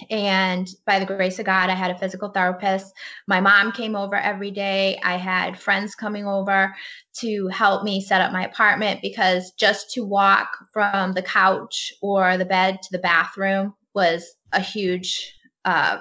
And 0.09 0.69
by 0.87 0.99
the 0.99 1.07
grace 1.07 1.39
of 1.39 1.47
God, 1.47 1.71
I 1.71 1.75
had 1.75 1.91
a 1.91 1.99
physical 1.99 2.31
therapist. 2.31 2.95
My 3.27 3.41
mom 3.41 3.73
came 3.73 3.97
over 3.97 4.17
every 4.17 4.51
day. 4.51 4.99
I 5.03 5.17
had 5.17 5.59
friends 5.59 5.95
coming 5.95 6.27
over 6.27 6.75
to 7.21 7.49
help 7.49 7.85
me 7.85 8.01
set 8.01 8.21
up 8.21 8.33
my 8.33 8.45
apartment 8.45 9.03
because 9.03 9.53
just 9.59 9.91
to 9.93 10.05
walk 10.05 10.57
from 10.73 11.13
the 11.13 11.23
couch 11.23 11.93
or 12.01 12.37
the 12.37 12.45
bed 12.45 12.81
to 12.83 12.89
the 12.93 12.99
bathroom 12.99 13.75
was 13.95 14.35
a 14.53 14.61
huge 14.61 15.35
uh, 15.65 15.99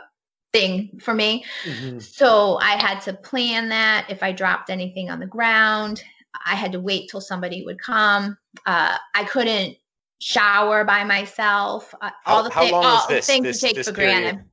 thing 0.54 1.00
for 1.02 1.14
me. 1.14 1.46
Mm-hmm. 1.64 2.00
So 2.00 2.58
I 2.58 2.72
had 2.72 3.02
to 3.02 3.14
plan 3.14 3.70
that. 3.70 4.08
If 4.10 4.24
I 4.24 4.32
dropped 4.32 4.70
anything 4.70 5.10
on 5.10 5.20
the 5.20 5.28
ground, 5.28 6.04
I 6.46 6.56
had 6.56 6.72
to 6.74 6.80
wait 6.80 7.10
till 7.10 7.22
somebody 7.22 7.64
would 7.64 7.82
come. 7.82 8.38
Uh, 8.66 8.98
I 9.16 9.24
couldn't 9.26 9.78
shower 10.20 10.84
by 10.84 11.04
myself, 11.04 11.94
uh, 12.02 12.12
all 12.26 12.44
the, 12.44 12.50
thi- 12.50 12.72
all 12.72 13.08
this, 13.08 13.26
things 13.26 13.44
this, 13.44 13.64
you 13.64 13.70
take 13.70 13.86
for 13.86 13.94
period? 13.94 14.22
granted. 14.22 14.46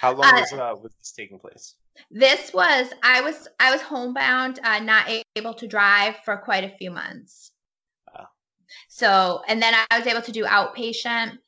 How 0.00 0.12
long 0.12 0.24
uh, 0.24 0.40
was, 0.40 0.52
uh, 0.52 0.74
was 0.82 0.92
this 0.98 1.12
taking 1.12 1.38
place? 1.38 1.74
This 2.10 2.52
was 2.54 2.92
I 3.02 3.20
was 3.20 3.48
I 3.60 3.70
was 3.70 3.80
homebound, 3.80 4.60
uh, 4.62 4.78
not 4.80 5.10
able 5.36 5.54
to 5.54 5.66
drive 5.66 6.16
for 6.24 6.36
quite 6.36 6.64
a 6.64 6.76
few 6.76 6.90
months. 6.90 7.52
So 8.88 9.42
and 9.48 9.62
then 9.62 9.74
I 9.90 9.98
was 9.98 10.06
able 10.06 10.22
to 10.22 10.32
do 10.32 10.44
outpatient, 10.44 11.38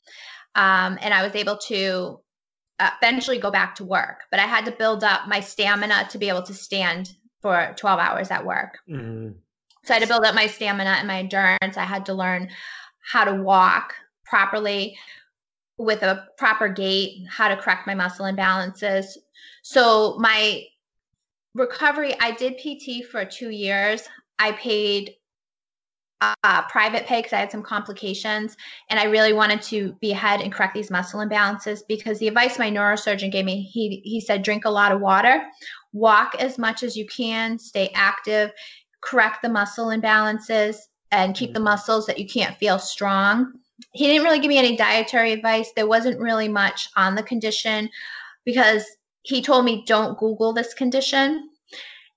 um, 0.54 0.98
and 1.00 1.12
I 1.12 1.22
was 1.22 1.34
able 1.34 1.58
to 1.68 2.20
eventually 2.80 3.38
go 3.38 3.50
back 3.50 3.76
to 3.76 3.84
work. 3.84 4.20
But 4.30 4.40
I 4.40 4.46
had 4.46 4.64
to 4.66 4.72
build 4.72 5.04
up 5.04 5.28
my 5.28 5.40
stamina 5.40 6.08
to 6.10 6.18
be 6.18 6.28
able 6.28 6.42
to 6.44 6.54
stand 6.54 7.10
for 7.42 7.74
12 7.76 7.98
hours 7.98 8.30
at 8.30 8.44
work. 8.44 8.78
Mm-hmm. 8.88 9.32
So 9.84 9.94
I 9.94 9.98
had 9.98 10.02
to 10.02 10.08
build 10.08 10.24
up 10.24 10.34
my 10.34 10.46
stamina 10.46 10.90
and 10.90 11.08
my 11.08 11.18
endurance. 11.18 11.76
I 11.76 11.84
had 11.84 12.06
to 12.06 12.14
learn 12.14 12.50
how 13.00 13.24
to 13.24 13.34
walk 13.34 13.94
properly 14.24 14.96
with 15.78 16.02
a 16.02 16.26
proper 16.36 16.68
gait, 16.68 17.26
how 17.28 17.48
to 17.48 17.56
correct 17.56 17.86
my 17.86 17.94
muscle 17.94 18.26
imbalances. 18.26 19.16
So 19.62 20.16
my 20.18 20.64
recovery, 21.54 22.14
I 22.20 22.32
did 22.32 22.58
PT 22.58 23.06
for 23.10 23.24
two 23.24 23.50
years. 23.50 24.02
I 24.38 24.52
paid 24.52 25.14
uh, 26.20 26.62
private 26.68 27.06
pay 27.06 27.20
because 27.20 27.32
I 27.32 27.38
had 27.38 27.50
some 27.50 27.62
complications, 27.62 28.56
and 28.90 29.00
I 29.00 29.04
really 29.04 29.32
wanted 29.32 29.62
to 29.62 29.94
be 30.00 30.12
ahead 30.12 30.42
and 30.42 30.52
correct 30.52 30.74
these 30.74 30.90
muscle 30.90 31.20
imbalances. 31.20 31.80
Because 31.88 32.18
the 32.18 32.28
advice 32.28 32.58
my 32.58 32.70
neurosurgeon 32.70 33.32
gave 33.32 33.44
me, 33.44 33.62
he 33.62 34.02
he 34.04 34.20
said, 34.20 34.42
drink 34.42 34.66
a 34.66 34.70
lot 34.70 34.92
of 34.92 35.00
water, 35.00 35.42
walk 35.92 36.34
as 36.38 36.58
much 36.58 36.82
as 36.82 36.96
you 36.96 37.06
can, 37.06 37.58
stay 37.58 37.90
active, 37.94 38.52
correct 39.00 39.40
the 39.42 39.48
muscle 39.48 39.86
imbalances, 39.86 40.76
and 41.12 41.34
keep 41.34 41.52
the 41.52 41.58
mm-hmm. 41.58 41.64
muscles 41.64 42.06
that 42.06 42.18
you 42.18 42.26
can't 42.26 42.56
feel 42.58 42.78
strong. 42.78 43.52
He 43.92 44.06
didn't 44.06 44.24
really 44.24 44.40
give 44.40 44.48
me 44.48 44.58
any 44.58 44.76
dietary 44.76 45.32
advice. 45.32 45.70
There 45.74 45.86
wasn't 45.86 46.20
really 46.20 46.48
much 46.48 46.88
on 46.96 47.14
the 47.14 47.22
condition 47.22 47.88
because 48.44 48.84
he 49.22 49.42
told 49.42 49.64
me 49.64 49.84
don't 49.86 50.18
Google 50.18 50.52
this 50.52 50.74
condition. 50.74 51.48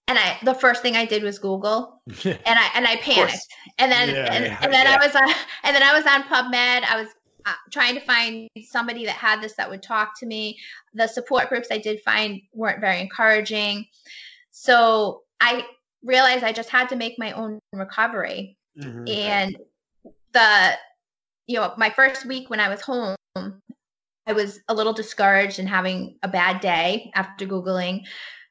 And 0.08 0.20
I, 0.20 0.38
the 0.44 0.54
first 0.54 0.82
thing 0.82 0.96
I 0.96 1.06
did 1.06 1.24
was 1.24 1.40
Google, 1.40 2.02
and 2.26 2.40
I 2.46 2.70
and 2.76 2.86
I 2.86 2.98
panicked, 2.98 3.48
and 3.78 3.90
then 3.90 4.10
yeah, 4.10 4.34
and, 4.34 4.46
yeah, 4.46 4.60
and, 4.62 4.74
then 4.74 4.86
yeah. 4.86 4.98
I 5.00 5.06
was 5.06 5.16
on, 5.16 5.24
and 5.64 5.74
then 5.74 5.82
I 5.82 5.94
was 5.94 6.06
on 6.06 6.24
PubMed. 6.24 6.84
I 6.84 7.02
was 7.02 7.08
uh, 7.46 7.54
trying 7.72 7.96
to 7.96 8.02
find 8.02 8.50
somebody 8.66 9.06
that 9.06 9.16
had 9.16 9.42
this 9.42 9.56
that 9.56 9.70
would 9.70 9.82
talk 9.82 10.20
to 10.20 10.26
me. 10.26 10.60
The 10.94 11.08
support 11.08 11.48
groups 11.48 11.70
I 11.72 11.78
did 11.78 12.02
find 12.02 12.42
weren't 12.54 12.82
very 12.82 13.00
encouraging, 13.00 13.86
so 14.52 15.22
I 15.40 15.66
realized 16.04 16.44
I 16.44 16.52
just 16.52 16.70
had 16.70 16.90
to 16.90 16.98
make 16.98 17.18
my 17.18 17.32
own 17.32 17.60
recovery. 17.72 18.58
Mm-hmm. 18.78 19.08
And 19.08 19.58
the, 20.34 20.78
you 21.48 21.60
know, 21.60 21.74
my 21.78 21.90
first 21.90 22.26
week 22.26 22.50
when 22.50 22.60
I 22.60 22.70
was 22.70 22.82
home, 22.82 23.16
I 24.26 24.34
was 24.34 24.60
a 24.68 24.74
little 24.74 24.94
discouraged 24.94 25.60
and 25.60 25.68
having 25.68 26.18
a 26.24 26.28
bad 26.28 26.62
day 26.62 27.12
after 27.16 27.46
Googling 27.46 28.04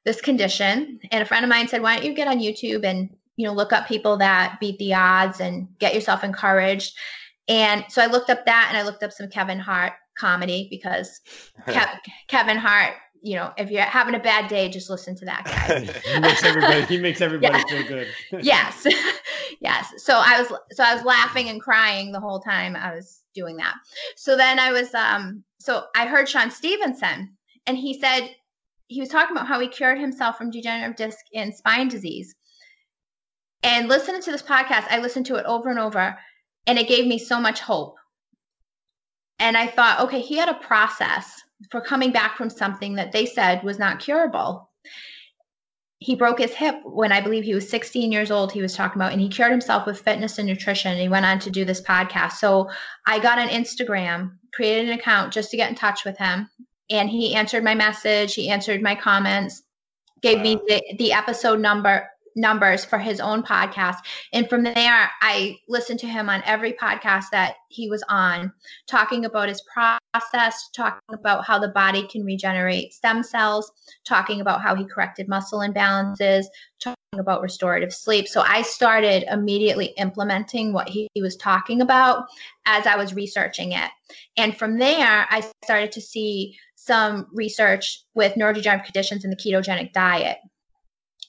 this 0.05 0.21
condition. 0.21 1.01
And 1.11 1.23
a 1.23 1.27
friend 1.27 1.45
of 1.45 1.49
mine 1.49 1.69
said, 1.69 1.83
why 1.83 1.97
don't 1.97 2.05
you 2.05 2.15
get 2.15 2.29
on 2.29 2.39
YouTube 2.39 2.85
and, 2.85 3.09
you 3.37 3.47
know, 3.47 3.55
look 3.55 3.73
up 3.73 3.89
people 3.89 4.19
that 4.19 4.59
beat 4.61 4.79
the 4.79 4.95
odds 4.95 5.41
and 5.41 5.69
get 5.79 5.95
yourself 5.95 6.25
encouraged. 6.25 6.97
And 7.49 7.85
so 7.89 8.03
I 8.03 8.07
looked 8.07 8.31
up 8.31 8.45
that 8.47 8.67
and 8.69 8.77
I 8.77 8.83
looked 8.83 9.03
up 9.03 9.13
some 9.13 9.29
Kevin 9.29 9.59
Hart 9.59 9.95
comedy 10.19 10.69
because 10.71 11.21
Ke- 11.69 12.01
Kevin 12.29 12.59
Hart 12.59 12.95
you 13.23 13.37
know, 13.37 13.53
if 13.57 13.71
you're 13.71 13.83
having 13.83 14.17
a 14.17 14.19
bad 14.19 14.49
day, 14.49 14.69
just 14.69 14.91
listen 14.91 15.15
to 15.17 15.25
that 15.27 15.45
guy. 15.45 15.81
he 16.15 16.21
makes 16.21 16.45
everybody 16.45 16.83
he 16.83 16.99
makes 16.99 17.21
everybody 17.21 17.57
yeah. 17.57 17.65
feel 17.65 17.87
good. 17.87 18.09
yes. 18.45 18.87
Yes. 19.61 19.95
So 19.99 20.15
I 20.15 20.41
was 20.41 20.49
so 20.73 20.83
I 20.83 20.95
was 20.95 21.05
laughing 21.05 21.49
and 21.49 21.61
crying 21.61 22.11
the 22.11 22.21
whole 22.21 22.41
time 22.41 22.75
I 22.75 22.95
was 22.95 23.21
doing 23.33 23.57
that. 23.59 23.75
So 24.17 24.37
then 24.37 24.59
I 24.59 24.73
was 24.73 24.93
um 24.95 25.45
so 25.61 25.85
I 25.95 26.07
heard 26.07 26.29
Shawn 26.29 26.51
Stevenson 26.51 27.37
and 27.67 27.79
he 27.79 27.99
said 27.99 28.29
he 28.89 29.01
was 29.01 29.09
talking 29.09 29.37
about 29.37 29.47
how 29.47 29.61
he 29.61 29.69
cured 29.69 29.99
himself 29.99 30.37
from 30.37 30.51
degenerative 30.51 30.97
disc 30.97 31.25
and 31.33 31.55
spine 31.55 31.89
disease. 31.89 32.35
And 33.63 33.89
listening 33.89 34.23
to 34.23 34.33
this 34.33 34.43
podcast, 34.43 34.87
I 34.91 34.99
listened 34.99 35.27
to 35.27 35.37
it 35.37 35.47
over 35.47 35.71
and 35.71 35.79
over 35.79 36.19
and 36.67 36.77
it 36.77 36.89
gave 36.89 37.07
me 37.07 37.19
so 37.19 37.41
much 37.41 37.61
hope. 37.61 37.97
And 39.39 39.57
I 39.57 39.69
thought, 39.69 40.01
okay, 40.01 40.21
he 40.21 40.37
had 40.37 40.49
a 40.49 40.55
process 40.55 41.41
for 41.70 41.81
coming 41.81 42.12
back 42.12 42.37
from 42.37 42.51
something 42.51 42.94
that 42.94 43.12
they 43.12 43.27
said 43.27 43.62
was 43.62 43.79
not 43.79 44.01
curable 44.01 44.70
he 46.03 46.16
broke 46.16 46.40
his 46.40 46.53
hip 46.53 46.75
when 46.85 47.12
I 47.12 47.20
believe 47.20 47.44
he 47.44 47.55
was 47.55 47.68
16 47.68 48.11
years 48.11 48.31
old. 48.31 48.51
He 48.51 48.61
was 48.61 48.75
talking 48.75 49.01
about, 49.01 49.12
and 49.12 49.20
he 49.20 49.29
cured 49.29 49.53
himself 49.53 49.87
with 49.87 50.01
fitness 50.01 50.38
and 50.38 50.48
nutrition. 50.48 50.90
And 50.90 51.01
he 51.01 51.09
went 51.09 51.25
on 51.25 51.38
to 51.40 51.51
do 51.51 51.64
this 51.64 51.81
podcast. 51.81 52.33
So 52.33 52.68
I 53.07 53.20
got 53.20 53.38
on 53.38 53.48
Instagram, 53.48 54.33
created 54.53 54.88
an 54.88 54.98
account 54.98 55.33
just 55.33 55.51
to 55.53 55.57
get 55.57 55.70
in 55.70 55.77
touch 55.77 56.05
with 56.05 56.18
him, 56.18 56.48
and 56.90 57.09
he 57.09 57.35
answered 57.35 57.62
my 57.62 57.75
message. 57.75 58.35
He 58.35 58.51
answered 58.51 58.83
my 58.83 58.96
comments, 58.96 59.62
gave 60.22 60.38
wow. 60.38 60.42
me 60.42 60.61
the, 60.66 60.83
the 60.98 61.12
episode 61.12 61.61
number 61.61 62.09
numbers 62.37 62.85
for 62.85 62.99
his 62.99 63.21
own 63.21 63.42
podcast. 63.42 63.99
And 64.33 64.49
from 64.49 64.62
there, 64.62 65.11
I 65.21 65.59
listened 65.68 66.01
to 66.01 66.07
him 66.07 66.29
on 66.29 66.42
every 66.45 66.73
podcast 66.73 67.27
that 67.33 67.57
he 67.68 67.88
was 67.88 68.03
on, 68.09 68.53
talking 68.87 69.25
about 69.25 69.49
his 69.49 69.62
process, 69.62 70.71
talking 70.75 71.01
about 71.12 71.45
how 71.45 71.59
the 71.59 71.68
body 71.68 72.07
can 72.07 72.25
regenerate 72.25 72.92
stem 72.92 73.23
cells, 73.23 73.71
talking 74.05 74.40
about 74.40 74.62
how 74.62 74.75
he 74.75 74.85
corrected 74.85 75.29
muscle 75.29 75.61
imbalances, 75.61 76.45
talking 76.81 76.97
about 77.18 77.42
restorative 77.42 77.92
sleep. 77.92 78.27
So 78.29 78.40
I 78.40 78.62
started 78.62 79.25
immediately 79.31 79.87
implementing 79.99 80.73
what 80.73 80.88
he, 80.88 81.09
he 81.14 81.23
was 81.23 81.37
talking 81.37 81.81
about 81.81 82.27
as 82.66 82.87
I 82.87 82.97
was 82.97 83.14
researching 83.14 83.73
it. 83.73 83.90
And 84.37 84.57
from 84.57 84.79
there, 84.79 85.27
I 85.31 85.42
started 85.64 85.92
to 85.92 86.01
see 86.01 86.57
some 86.75 87.27
research 87.33 88.03
with 88.14 88.35
neurodegenerative 88.35 88.85
conditions 88.85 89.25
in 89.25 89.31
the 89.31 89.37
ketogenic 89.37 89.92
diet. 89.92 90.38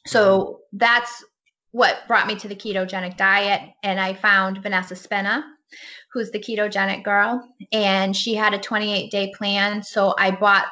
So 0.07 0.61
that's 0.73 1.23
what 1.71 2.07
brought 2.07 2.27
me 2.27 2.35
to 2.35 2.47
the 2.47 2.55
ketogenic 2.55 3.17
diet. 3.17 3.61
And 3.83 3.99
I 3.99 4.13
found 4.13 4.61
Vanessa 4.61 4.95
Spina, 4.95 5.43
who's 6.11 6.31
the 6.31 6.39
ketogenic 6.39 7.03
girl, 7.03 7.47
and 7.71 8.15
she 8.15 8.35
had 8.35 8.53
a 8.53 8.59
28 8.59 9.09
day 9.11 9.33
plan. 9.35 9.81
So 9.83 10.13
I 10.17 10.31
bought, 10.31 10.65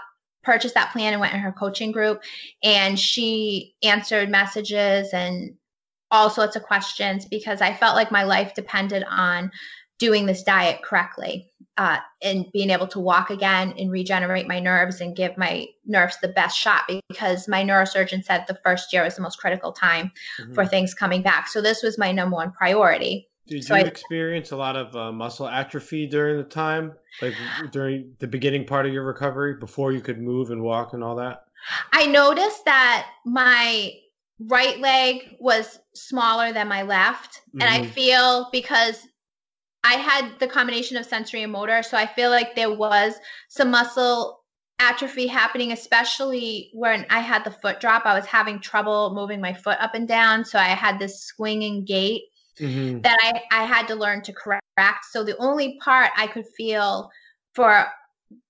purchased 0.44 0.76
that 0.76 0.91
plan 0.91 1.13
and 1.13 1.22
went 1.22 1.34
in 1.34 1.39
her 1.39 1.52
coaching 1.52 1.91
group. 1.91 2.22
And 2.63 3.00
she 3.00 3.76
answered 3.84 4.30
messages 4.30 5.13
and 5.13 5.56
all 6.12 6.30
sorts 6.30 6.56
of 6.56 6.63
questions 6.63 7.26
because 7.26 7.62
I 7.62 7.74
felt 7.74 7.96
like 7.96 8.12
my 8.12 8.24
life 8.24 8.54
depended 8.54 9.04
on 9.10 9.52
doing 10.02 10.26
this 10.26 10.42
diet 10.42 10.82
correctly 10.82 11.48
uh, 11.78 12.00
and 12.24 12.52
being 12.52 12.72
able 12.72 12.88
to 12.88 13.00
walk 13.00 13.30
again 13.30 13.72
and 13.78 13.92
regenerate 13.92 14.48
my 14.48 14.60
nerves 14.60 15.00
and 15.00 15.16
give 15.16 15.38
my 15.38 15.68
nerves 15.86 16.18
the 16.24 16.28
best 16.28 16.58
shot 16.58 16.90
because 17.08 17.48
my 17.48 17.64
neurosurgeon 17.64 18.24
said 18.24 18.44
the 18.48 18.58
first 18.66 18.92
year 18.92 19.04
was 19.04 19.16
the 19.16 19.22
most 19.22 19.38
critical 19.38 19.72
time 19.72 20.12
mm-hmm. 20.40 20.54
for 20.54 20.66
things 20.66 20.96
coming 20.96 21.22
back. 21.22 21.48
So 21.48 21.62
this 21.62 21.84
was 21.84 22.00
my 22.00 22.12
number 22.12 22.36
one 22.36 22.52
priority. 22.52 23.30
Did 23.48 23.64
so 23.64 23.76
you 23.76 23.84
I, 23.84 23.88
experience 23.88 24.52
a 24.52 24.56
lot 24.56 24.76
of 24.76 24.96
uh, 24.96 25.12
muscle 25.12 25.48
atrophy 25.48 26.08
during 26.08 26.38
the 26.38 26.50
time, 26.50 26.94
like 27.22 27.36
during 27.72 28.16
the 28.18 28.28
beginning 28.28 28.66
part 28.66 28.88
of 28.88 28.94
your 28.94 29.04
recovery, 29.04 29.56
before 29.56 29.92
you 29.92 30.02
could 30.02 30.20
move 30.20 30.50
and 30.50 30.64
walk 30.64 30.94
and 30.94 31.04
all 31.04 31.16
that? 31.18 31.46
I 31.94 32.08
noticed 32.08 32.66
that 32.66 33.08
my 33.24 33.92
right 34.48 34.80
leg 34.80 35.36
was 35.40 35.80
smaller 35.94 36.52
than 36.54 36.68
my 36.68 36.82
left, 36.82 37.42
mm-hmm. 37.50 37.62
and 37.62 37.70
I 37.70 37.82
mm-hmm. 37.82 37.92
feel 37.92 38.50
because 38.52 39.08
I 39.84 39.96
had 39.96 40.39
the 40.39 40.48
combination 40.48 40.98
of 40.98 41.06
sensory 41.06 41.44
and 41.44 41.52
motor, 41.52 41.82
so 41.84 41.98
I 41.98 42.06
feel 42.06 42.30
like 42.30 42.56
there 42.56 42.74
was 42.74 43.15
some 43.50 43.72
muscle 43.72 44.41
atrophy 44.80 45.28
happening, 45.28 45.72
especially 45.72 46.70
when 46.74 47.06
I 47.10 47.20
had 47.20 47.44
the 47.44 47.52
foot 47.52 47.80
drop. 47.80 48.06
I 48.06 48.15
was 48.15 48.26
having 48.26 48.60
trouble 48.60 49.13
moving 49.13 49.41
my 49.41 49.54
foot 49.54 49.78
up 49.80 49.96
and 49.96 50.08
down, 50.08 50.46
so 50.46 50.60
I 50.60 50.70
had 50.70 51.00
this 51.00 51.26
swinging 51.26 51.86
gait 51.86 52.24
mm-hmm. 52.60 53.02
that 53.02 53.17
I, 53.22 53.62
I 53.62 53.65
had 53.65 53.88
to 53.88 53.96
learn 53.96 54.22
to 54.24 54.34
correct. 54.34 54.62
So 55.12 55.24
the 55.24 55.38
only 55.38 55.78
part 55.84 56.12
I 56.15 56.28
could 56.28 56.46
feel 56.58 57.10
for 57.54 57.88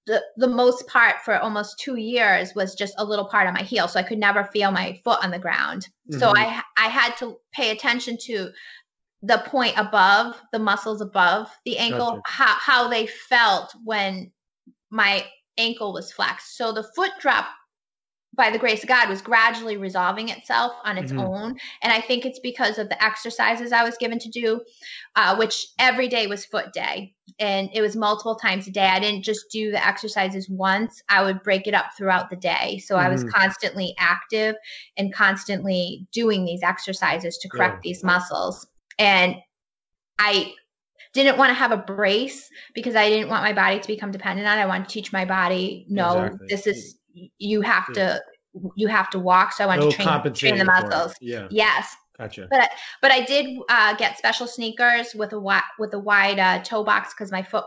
the, 0.08 0.22
the 0.38 0.48
most 0.48 0.88
part 0.88 1.22
for 1.24 1.38
almost 1.38 1.80
two 1.80 1.96
years 1.96 2.54
was 2.56 2.76
just 2.76 2.94
a 2.98 3.06
little 3.06 3.26
part 3.26 3.48
on 3.48 3.54
my 3.54 3.62
heel 3.62 3.88
so 3.88 4.00
i 4.00 4.04
could 4.04 4.18
never 4.18 4.44
feel 4.46 4.72
my 4.72 5.00
foot 5.04 5.24
on 5.24 5.32
the 5.32 5.40
ground 5.40 5.88
mm-hmm. 6.10 6.20
so 6.20 6.34
i 6.36 6.62
i 6.78 6.88
had 6.88 7.16
to 7.18 7.38
pay 7.54 7.72
attention 7.72 8.18
to 8.20 8.50
the 9.24 9.44
point 9.48 9.74
above 9.78 10.42
the 10.52 10.60
muscles 10.60 11.02
above 11.02 11.50
the 11.66 11.78
ankle 11.78 12.12
gotcha. 12.12 12.22
how, 12.26 12.56
how 12.56 12.88
they 12.88 13.08
felt 13.08 13.74
when 13.84 14.32
my 14.90 15.26
ankle 15.58 15.94
was 15.94 16.12
flexed 16.12 16.58
so 16.58 16.72
the 16.72 16.84
foot 16.96 17.12
drop 17.20 17.46
by 18.34 18.50
the 18.50 18.58
grace 18.58 18.82
of 18.82 18.90
god 18.90 19.10
was 19.10 19.22
gradually 19.22 19.78
resolving 19.78 20.30
itself 20.30 20.72
on 20.86 20.98
its 20.98 21.12
mm-hmm. 21.12 21.22
own 21.22 21.56
and 21.84 21.94
i 21.94 22.00
think 22.00 22.26
it's 22.26 22.40
because 22.40 22.80
of 22.80 22.90
the 22.90 23.04
exercises 23.04 23.72
i 23.72 23.84
was 23.84 23.98
given 23.98 24.18
to 24.18 24.30
do 24.30 24.62
uh, 25.18 25.36
which 25.36 25.68
every 25.78 26.08
day 26.08 26.28
was 26.28 26.46
foot 26.46 26.72
day 26.74 27.14
and 27.40 27.70
it 27.74 27.82
was 27.82 27.96
multiple 27.96 28.36
times 28.36 28.68
a 28.68 28.72
day 28.72 28.88
i 28.88 29.00
didn't 29.00 29.24
just 29.24 29.52
do 29.52 29.70
the 29.70 29.86
exercises 29.86 30.50
once 30.50 31.04
i 31.10 31.22
would 31.22 31.44
break 31.44 31.68
it 31.68 31.74
up 31.74 31.88
throughout 31.98 32.30
the 32.30 32.36
day 32.38 32.78
so 32.78 32.96
mm-hmm. 32.96 33.06
i 33.06 33.10
was 33.10 33.24
mm-hmm. 33.24 33.38
constantly 33.38 33.94
active 34.00 34.56
and 34.98 35.14
constantly 35.14 36.08
doing 36.14 36.46
these 36.46 36.64
exercises 36.64 37.38
to 37.38 37.50
correct 37.50 37.76
yeah. 37.84 37.90
these 37.90 38.04
muscles 38.04 38.66
and 38.98 39.36
I 40.20 40.54
didn't 41.14 41.38
want 41.38 41.50
to 41.50 41.54
have 41.54 41.72
a 41.72 41.78
brace 41.78 42.50
because 42.74 42.96
I 42.96 43.10
didn't 43.10 43.30
want 43.30 43.44
my 43.44 43.54
body 43.54 43.80
to 43.80 43.88
become 43.88 44.12
dependent 44.12 44.48
on 44.48 44.58
it. 44.58 44.62
I 44.62 44.66
wanted 44.66 44.88
to 44.88 44.94
teach 44.94 45.12
my 45.12 45.26
body, 45.26 45.86
no, 45.90 46.24
exactly. 46.24 46.48
this 46.48 46.68
is 46.68 46.98
you 47.38 47.62
have 47.62 47.86
yeah. 47.90 47.94
to 47.96 48.22
you 48.76 48.88
have 48.88 49.10
to 49.12 49.20
walk. 49.20 49.54
So 49.54 49.64
I 49.64 49.68
wanted 49.68 49.82
no 49.82 49.92
to 49.92 49.96
train, 49.96 50.34
train 50.34 50.58
the 50.58 50.66
muscles. 50.66 51.14
Yeah. 51.22 51.48
Yes. 51.50 51.96
Gotcha. 52.18 52.48
But 52.50 52.70
but 53.02 53.12
I 53.12 53.22
did 53.22 53.58
uh, 53.70 53.96
get 53.96 54.18
special 54.18 54.48
sneakers 54.48 55.16
with 55.16 55.34
a 55.34 55.40
wide 55.40 55.64
with 55.80 55.94
a 55.94 56.00
wide 56.00 56.40
uh, 56.40 56.62
toe 56.64 56.84
box 56.84 57.14
because 57.14 57.32
my 57.32 57.42
foot 57.42 57.66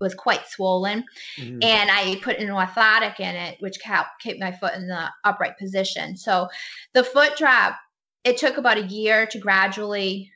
was 0.00 0.14
quite 0.14 0.46
swollen, 0.48 1.04
mm-hmm. 1.38 1.58
and 1.62 1.90
I 1.90 2.18
put 2.22 2.38
an 2.38 2.48
orthotic 2.48 3.20
in 3.20 3.34
it, 3.34 3.56
which 3.60 3.80
kept 3.80 4.22
kept 4.22 4.38
my 4.38 4.52
foot 4.52 4.74
in 4.74 4.86
the 4.86 5.08
upright 5.24 5.58
position. 5.58 6.16
So 6.16 6.48
the 6.94 7.04
foot 7.04 7.36
drop. 7.36 7.76
It 8.22 8.36
took 8.36 8.58
about 8.58 8.76
a 8.76 8.82
year 8.82 9.24
to 9.24 9.38
gradually 9.38 10.30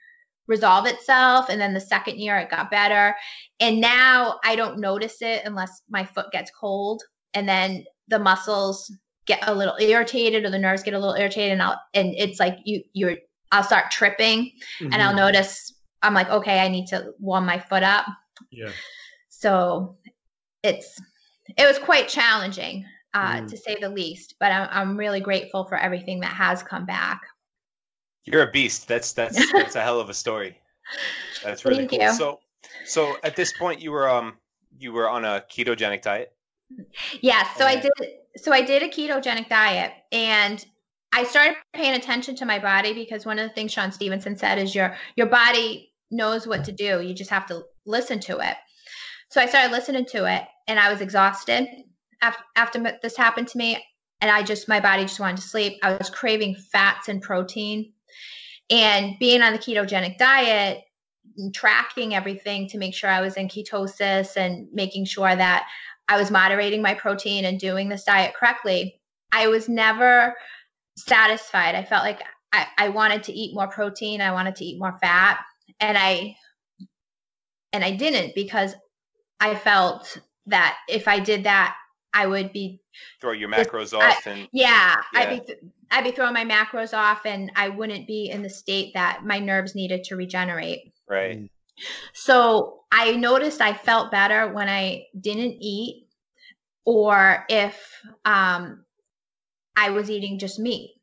resolve 0.47 0.87
itself 0.87 1.49
and 1.49 1.61
then 1.61 1.73
the 1.73 1.81
second 1.81 2.19
year 2.19 2.37
it 2.37 2.51
got 2.51 2.71
better 2.71 3.15
and 3.61 3.81
now 3.81 4.39
i 4.45 4.55
don't 4.55 4.79
notice 4.79 5.23
it 5.23 5.43
unless 5.45 5.83
my 5.89 6.05
foot 6.05 6.31
gets 6.33 6.51
cold 6.59 7.03
and 7.33 7.49
then 7.49 7.85
the 8.09 8.19
muscles 8.19 8.91
get 9.27 9.47
a 9.49 9.55
little 9.55 9.77
irritated 9.81 10.45
or 10.45 10.51
the 10.51 10.59
nerves 10.59 10.83
get 10.83 10.95
a 10.95 10.99
little 10.99 11.15
irritated 11.15 11.53
and 11.53 11.63
I'll 11.63 11.81
and 11.95 12.15
it's 12.17 12.39
like 12.39 12.59
you 12.65 12.83
you're 12.93 13.17
I'll 13.53 13.63
start 13.63 13.91
tripping 13.91 14.53
mm-hmm. 14.81 14.93
and 14.93 15.03
I'll 15.03 15.09
mm-hmm. 15.11 15.19
notice 15.19 15.75
I'm 16.03 16.15
like 16.15 16.29
okay 16.29 16.61
I 16.61 16.69
need 16.69 16.87
to 16.89 17.13
warm 17.19 17.47
my 17.47 17.59
foot 17.59 17.83
up. 17.83 18.07
Yeah. 18.51 18.71
So 19.29 19.97
it's 20.63 21.01
it 21.57 21.67
was 21.67 21.79
quite 21.79 22.09
challenging 22.09 22.85
uh, 23.13 23.41
mm. 23.41 23.49
to 23.49 23.57
say 23.57 23.77
the 23.81 23.89
least, 23.89 24.35
but 24.41 24.51
I'm 24.51 24.69
I'm 24.71 24.97
really 24.97 25.21
grateful 25.21 25.65
for 25.65 25.79
everything 25.79 26.21
that 26.21 26.33
has 26.33 26.63
come 26.63 26.87
back. 26.87 27.21
You're 28.25 28.43
a 28.43 28.51
beast. 28.51 28.89
That's 28.89 29.13
that's 29.13 29.53
that's 29.53 29.77
a 29.77 29.83
hell 29.83 30.01
of 30.01 30.09
a 30.09 30.15
story. 30.15 30.59
That's 31.43 31.65
really 31.65 31.87
Thank 31.87 31.91
cool. 31.91 32.01
You. 32.01 32.13
So 32.13 32.41
so 32.85 33.17
at 33.23 33.37
this 33.37 33.53
point 33.53 33.81
you 33.81 33.93
were 33.93 34.09
um 34.09 34.35
you 34.79 34.93
were 34.93 35.09
on 35.09 35.25
a 35.25 35.45
ketogenic 35.51 36.03
diet? 36.03 36.33
Yes. 37.21 37.57
So 37.57 37.67
I 37.67 37.77
did 37.77 37.93
so 38.37 38.53
I 38.53 38.63
did 38.63 38.83
a 38.83 38.89
ketogenic 38.89 39.49
diet 39.49 39.93
and 40.13 40.65
I 41.13 41.25
started 41.25 41.55
paying 41.73 41.95
attention 41.95 42.35
to 42.37 42.47
my 42.47 42.59
body 42.59 42.93
because 42.93 43.25
one 43.25 43.39
of 43.39 43.49
the 43.49 43.55
things 43.55 43.73
Shawn 43.73 43.93
Stevenson 43.93 44.37
said 44.37 44.59
is 44.59 44.75
your 44.75 44.97
your 45.17 45.27
body 45.27 45.93
knows 46.11 46.47
what 46.47 46.65
to 46.65 46.73
do. 46.73 47.01
You 47.01 47.15
just 47.15 47.31
have 47.31 47.47
to 47.47 47.65
listen 47.87 48.21
to 48.21 48.39
it. 48.39 48.57
So 49.31 49.41
I 49.41 49.47
started 49.47 49.73
listening 49.73 50.07
to 50.07 50.33
it 50.33 50.45
and 50.69 50.79
I 50.79 50.93
was 50.93 51.01
exhausted 51.01 51.67
after, 52.23 52.43
after 52.57 52.99
this 53.03 53.17
happened 53.17 53.49
to 53.49 53.59
me 53.59 53.85
and 54.21 54.31
I 54.31 54.43
just 54.43 54.69
my 54.69 54.81
body 54.81 55.03
just 55.03 55.21
wanted 55.21 55.37
to 55.39 55.43
sleep. 55.43 55.79
I 55.83 55.97
was 55.97 56.11
craving 56.11 56.57
fats 56.57 57.09
and 57.09 57.21
protein 57.21 57.93
and 58.71 59.15
being 59.19 59.43
on 59.43 59.53
the 59.53 59.59
ketogenic 59.59 60.19
diet, 60.19 60.83
tracking 61.53 62.15
everything 62.15 62.69
to 62.69 62.79
make 62.79 62.95
sure 62.95 63.11
I 63.11 63.21
was 63.21 63.37
in 63.37 63.49
ketosis 63.49 64.37
and 64.37 64.69
making 64.73 65.05
sure 65.07 65.35
that 65.35 65.67
I 66.09 66.19
was 66.19 66.31
moderating 66.31 66.83
my 66.83 66.95
protein 66.95 67.45
and 67.45 67.59
doing 67.59 67.89
this 67.89 68.05
diet 68.05 68.35
correctly, 68.35 69.01
I 69.33 69.49
was 69.49 69.69
never 69.69 70.35
satisfied. 70.97 71.75
I 71.75 71.85
felt 71.85 72.05
like 72.05 72.23
I, 72.53 72.67
I 72.79 72.89
wanted 72.91 73.25
to 73.25 73.33
eat 73.33 73.55
more 73.55 73.69
protein, 73.69 74.21
I 74.21 74.33
wanted 74.33 74.57
to 74.57 74.65
eat 74.65 74.79
more 74.79 74.97
fat, 75.01 75.41
and 75.81 75.99
I 75.99 76.37
and 77.73 77.85
I 77.85 77.91
didn't 77.91 78.35
because 78.35 78.75
I 79.41 79.57
felt 79.57 80.19
that 80.47 80.77
if 80.89 81.09
I 81.09 81.19
did 81.19 81.45
that, 81.45 81.75
I 82.13 82.27
would 82.27 82.53
be 82.53 82.81
throw 83.21 83.33
your 83.33 83.49
macros 83.49 83.93
off 83.93 84.27
I, 84.27 84.31
and 84.31 84.49
yeah, 84.53 84.95
yeah, 85.13 85.21
I'd 85.21 85.47
be 85.47 85.55
I'd 85.95 86.03
be 86.03 86.11
throwing 86.11 86.35
my 86.35 86.45
macros 86.45 86.93
off 86.93 87.25
and 87.25 87.53
I 87.55 87.69
wouldn't 87.69 88.09
be 88.09 88.29
in 88.29 88.43
the 88.43 88.51
state 88.51 88.95
that 88.95 89.21
my 89.25 89.39
nerves 89.39 89.77
needed 89.77 90.03
to 90.05 90.17
regenerate. 90.17 90.93
Right. 91.09 91.49
So 92.13 92.81
I 92.91 93.13
noticed 93.13 93.61
I 93.61 93.75
felt 93.75 94.11
better 94.11 94.53
when 94.53 94.69
I 94.69 95.07
didn't 95.21 95.57
eat 95.61 96.09
or 96.85 97.45
if 97.49 97.81
um, 98.25 98.85
I 99.77 99.91
was 99.91 100.11
eating 100.11 100.41
just 100.41 100.59
meat. 100.59 100.97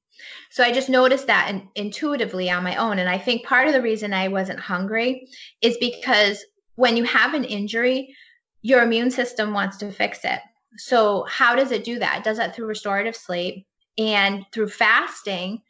So 0.49 0.61
I 0.61 0.73
just 0.73 0.89
noticed 0.89 1.27
that 1.27 1.49
in, 1.49 1.69
intuitively 1.75 2.49
on 2.49 2.65
my 2.65 2.75
own. 2.75 2.99
And 2.99 3.09
I 3.09 3.17
think 3.17 3.45
part 3.45 3.67
of 3.67 3.73
the 3.73 3.81
reason 3.81 4.13
I 4.13 4.27
wasn't 4.27 4.59
hungry 4.59 5.29
is 5.61 5.77
because 5.77 6.43
when 6.75 6.97
you 6.97 7.05
have 7.05 7.33
an 7.33 7.45
injury, 7.45 8.13
your 8.61 8.83
immune 8.83 9.09
system 9.09 9.53
wants 9.53 9.77
to 9.77 9.89
fix 9.89 10.19
it. 10.25 10.39
So 10.75 11.25
how 11.29 11.55
does 11.55 11.71
it 11.71 11.85
do 11.85 11.99
that? 11.99 12.17
It 12.17 12.23
does 12.25 12.37
that 12.37 12.53
through 12.53 12.67
restorative 12.67 13.15
sleep 13.15 13.65
and 13.97 14.45
through 14.51 14.69
fasting. 14.69 15.61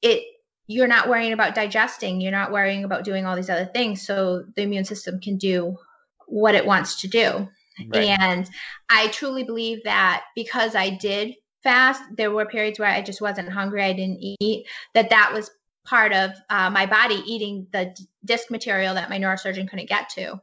It 0.00 0.24
you're 0.66 0.88
not 0.88 1.08
worrying 1.08 1.32
about 1.32 1.54
digesting, 1.54 2.20
you're 2.20 2.32
not 2.32 2.52
worrying 2.52 2.84
about 2.84 3.04
doing 3.04 3.26
all 3.26 3.36
these 3.36 3.50
other 3.50 3.66
things. 3.66 4.06
So 4.06 4.44
the 4.56 4.62
immune 4.62 4.84
system 4.84 5.20
can 5.20 5.36
do 5.36 5.76
what 6.26 6.54
it 6.54 6.64
wants 6.64 7.00
to 7.02 7.08
do. 7.08 7.48
Right. 7.88 8.18
And 8.18 8.48
I 8.88 9.08
truly 9.08 9.44
believe 9.44 9.84
that 9.84 10.24
because 10.34 10.74
I 10.74 10.90
did 10.90 11.34
fast, 11.62 12.02
there 12.16 12.30
were 12.30 12.46
periods 12.46 12.78
where 12.78 12.88
I 12.88 13.02
just 13.02 13.20
wasn't 13.20 13.48
hungry, 13.48 13.82
I 13.82 13.92
didn't 13.92 14.18
eat, 14.20 14.66
that 14.94 15.10
that 15.10 15.32
was 15.32 15.50
part 15.84 16.12
of 16.12 16.30
uh, 16.48 16.70
my 16.70 16.86
body 16.86 17.22
eating 17.26 17.66
the 17.72 17.92
d- 17.96 18.08
disc 18.24 18.50
material 18.50 18.94
that 18.94 19.10
my 19.10 19.18
neurosurgeon 19.18 19.68
couldn't 19.68 19.88
get 19.88 20.08
to. 20.10 20.40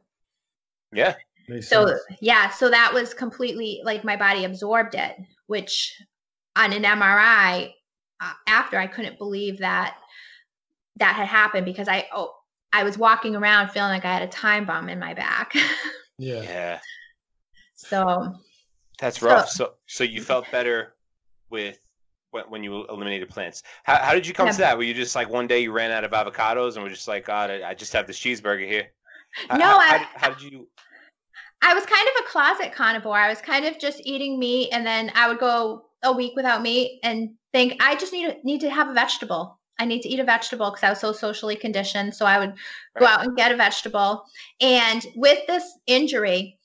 Yeah. 0.92 1.14
So 1.60 1.86
sense. 1.86 2.00
yeah, 2.20 2.50
so 2.50 2.70
that 2.70 2.92
was 2.94 3.14
completely 3.14 3.80
like 3.84 4.04
my 4.04 4.16
body 4.16 4.44
absorbed 4.44 4.94
it, 4.94 5.16
which 5.46 6.00
on 6.60 6.72
an 6.72 6.82
MRI 6.82 7.72
uh, 8.20 8.32
after 8.46 8.78
I 8.78 8.86
couldn't 8.86 9.18
believe 9.18 9.58
that 9.58 9.96
that 10.96 11.14
had 11.14 11.26
happened 11.26 11.64
because 11.64 11.88
I 11.88 12.06
oh 12.14 12.34
I 12.72 12.84
was 12.84 12.98
walking 12.98 13.34
around 13.34 13.70
feeling 13.70 13.90
like 13.90 14.04
I 14.04 14.12
had 14.12 14.22
a 14.22 14.28
time 14.28 14.64
bomb 14.66 14.88
in 14.88 14.98
my 14.98 15.14
back. 15.14 15.54
yeah. 16.18 16.42
Yeah. 16.42 16.78
so 17.74 18.34
That's 18.98 19.22
rough. 19.22 19.48
So 19.48 19.74
so 19.86 20.04
you 20.04 20.20
felt 20.22 20.50
better 20.52 20.94
with 21.48 21.78
when, 22.30 22.44
when 22.44 22.62
you 22.62 22.86
eliminated 22.88 23.28
plants. 23.28 23.62
How, 23.82 23.96
how 23.96 24.12
did 24.14 24.26
you 24.26 24.34
come 24.34 24.46
Yeah. 24.46 24.52
to 24.52 24.58
that? 24.58 24.76
Were 24.78 24.84
you 24.84 24.94
just 24.94 25.16
like 25.16 25.28
one 25.28 25.46
day 25.46 25.60
you 25.60 25.72
ran 25.72 25.90
out 25.90 26.04
of 26.04 26.12
avocados 26.12 26.74
and 26.74 26.84
were 26.84 26.90
just 26.90 27.08
like, 27.08 27.24
God, 27.24 27.50
I, 27.50 27.70
I 27.70 27.74
just 27.74 27.92
have 27.92 28.06
this 28.06 28.20
cheeseburger 28.20 28.66
here? 28.68 28.88
How- 29.48 29.56
No, 29.56 29.66
how, 29.66 29.78
I- 29.78 29.98
how, 29.98 30.06
how 30.16 30.30
did 30.34 30.42
you? 30.52 30.68
I 31.62 31.74
was 31.74 31.84
kind 31.84 32.08
of 32.08 32.24
a 32.24 32.28
closet 32.28 32.72
carnivore. 32.72 33.16
I 33.18 33.28
was 33.28 33.40
kind 33.42 33.66
of 33.66 33.78
just 33.78 34.00
eating 34.04 34.38
meat, 34.38 34.70
and 34.72 34.86
then 34.86 35.10
I 35.14 35.28
would 35.28 35.38
go 35.38 35.89
a 36.02 36.12
week 36.12 36.32
without 36.36 36.62
meat 36.62 37.00
and 37.02 37.30
think 37.52 37.76
I 37.80 37.96
just 37.96 38.12
need 38.12 38.26
to, 38.26 38.36
need 38.44 38.60
to 38.60 38.70
have 38.70 38.88
a 38.88 38.94
vegetable. 38.94 39.58
I 39.78 39.86
need 39.86 40.02
to 40.02 40.08
eat 40.08 40.20
a 40.20 40.24
vegetable 40.24 40.70
because 40.70 40.84
I 40.84 40.90
was 40.90 41.00
so 41.00 41.12
socially 41.12 41.56
conditioned. 41.56 42.14
So 42.14 42.26
I 42.26 42.38
would 42.38 42.54
go 42.98 43.06
out 43.06 43.24
and 43.24 43.36
get 43.36 43.52
a 43.52 43.56
vegetable. 43.56 44.24
And 44.60 45.04
with 45.16 45.46
this 45.46 45.64
injury, 45.86 46.58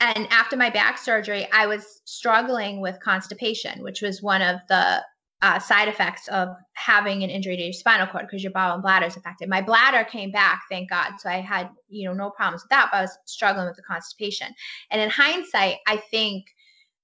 and 0.00 0.28
after 0.30 0.56
my 0.56 0.70
back 0.70 0.98
surgery, 0.98 1.48
I 1.50 1.66
was 1.66 2.02
struggling 2.04 2.80
with 2.80 3.00
constipation, 3.00 3.82
which 3.82 4.02
was 4.02 4.22
one 4.22 4.42
of 4.42 4.60
the 4.68 5.02
uh, 5.40 5.58
side 5.58 5.88
effects 5.88 6.28
of 6.28 6.48
having 6.74 7.22
an 7.22 7.30
injury 7.30 7.56
to 7.56 7.62
your 7.62 7.72
spinal 7.72 8.06
cord 8.06 8.26
because 8.26 8.42
your 8.42 8.52
bowel 8.52 8.74
and 8.74 8.82
bladder 8.82 9.06
is 9.06 9.16
affected. 9.16 9.48
My 9.48 9.62
bladder 9.62 10.04
came 10.04 10.30
back, 10.30 10.62
thank 10.68 10.90
God. 10.90 11.12
So 11.18 11.30
I 11.30 11.40
had, 11.40 11.70
you 11.88 12.08
know, 12.08 12.14
no 12.14 12.30
problems 12.30 12.62
with 12.62 12.70
that, 12.70 12.88
but 12.90 12.98
I 12.98 13.02
was 13.02 13.18
struggling 13.24 13.66
with 13.66 13.76
the 13.76 13.82
constipation. 13.82 14.48
And 14.90 15.00
in 15.00 15.10
hindsight, 15.10 15.76
I 15.86 15.96
think 15.96 16.46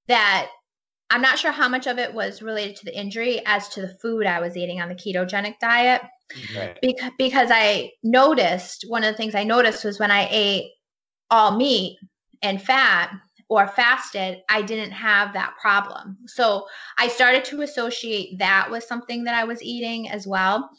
that 0.08 0.48
I'm 1.10 1.22
not 1.22 1.38
sure 1.38 1.52
how 1.52 1.68
much 1.68 1.86
of 1.86 1.98
it 1.98 2.12
was 2.12 2.42
related 2.42 2.76
to 2.76 2.84
the 2.86 2.98
injury 2.98 3.42
as 3.46 3.68
to 3.70 3.82
the 3.82 3.94
food 4.00 4.26
I 4.26 4.40
was 4.40 4.56
eating 4.56 4.80
on 4.80 4.88
the 4.88 4.94
ketogenic 4.94 5.58
diet 5.60 6.02
Right. 6.56 6.78
because 6.80 7.12
because 7.18 7.50
I 7.52 7.92
noticed 8.02 8.86
one 8.88 9.04
of 9.04 9.12
the 9.12 9.16
things 9.16 9.34
I 9.34 9.44
noticed 9.44 9.84
was 9.84 9.98
when 9.98 10.10
I 10.10 10.26
ate 10.30 10.72
all 11.30 11.56
meat 11.56 11.98
and 12.42 12.60
fat 12.60 13.10
or 13.48 13.68
fasted, 13.68 14.38
I 14.48 14.62
didn't 14.62 14.92
have 14.92 15.34
that 15.34 15.54
problem. 15.60 16.18
So 16.26 16.66
I 16.98 17.08
started 17.08 17.44
to 17.46 17.62
associate 17.62 18.38
that 18.38 18.70
with 18.70 18.84
something 18.84 19.24
that 19.24 19.34
I 19.34 19.44
was 19.44 19.62
eating 19.62 20.08
as 20.08 20.26
well. 20.26 20.70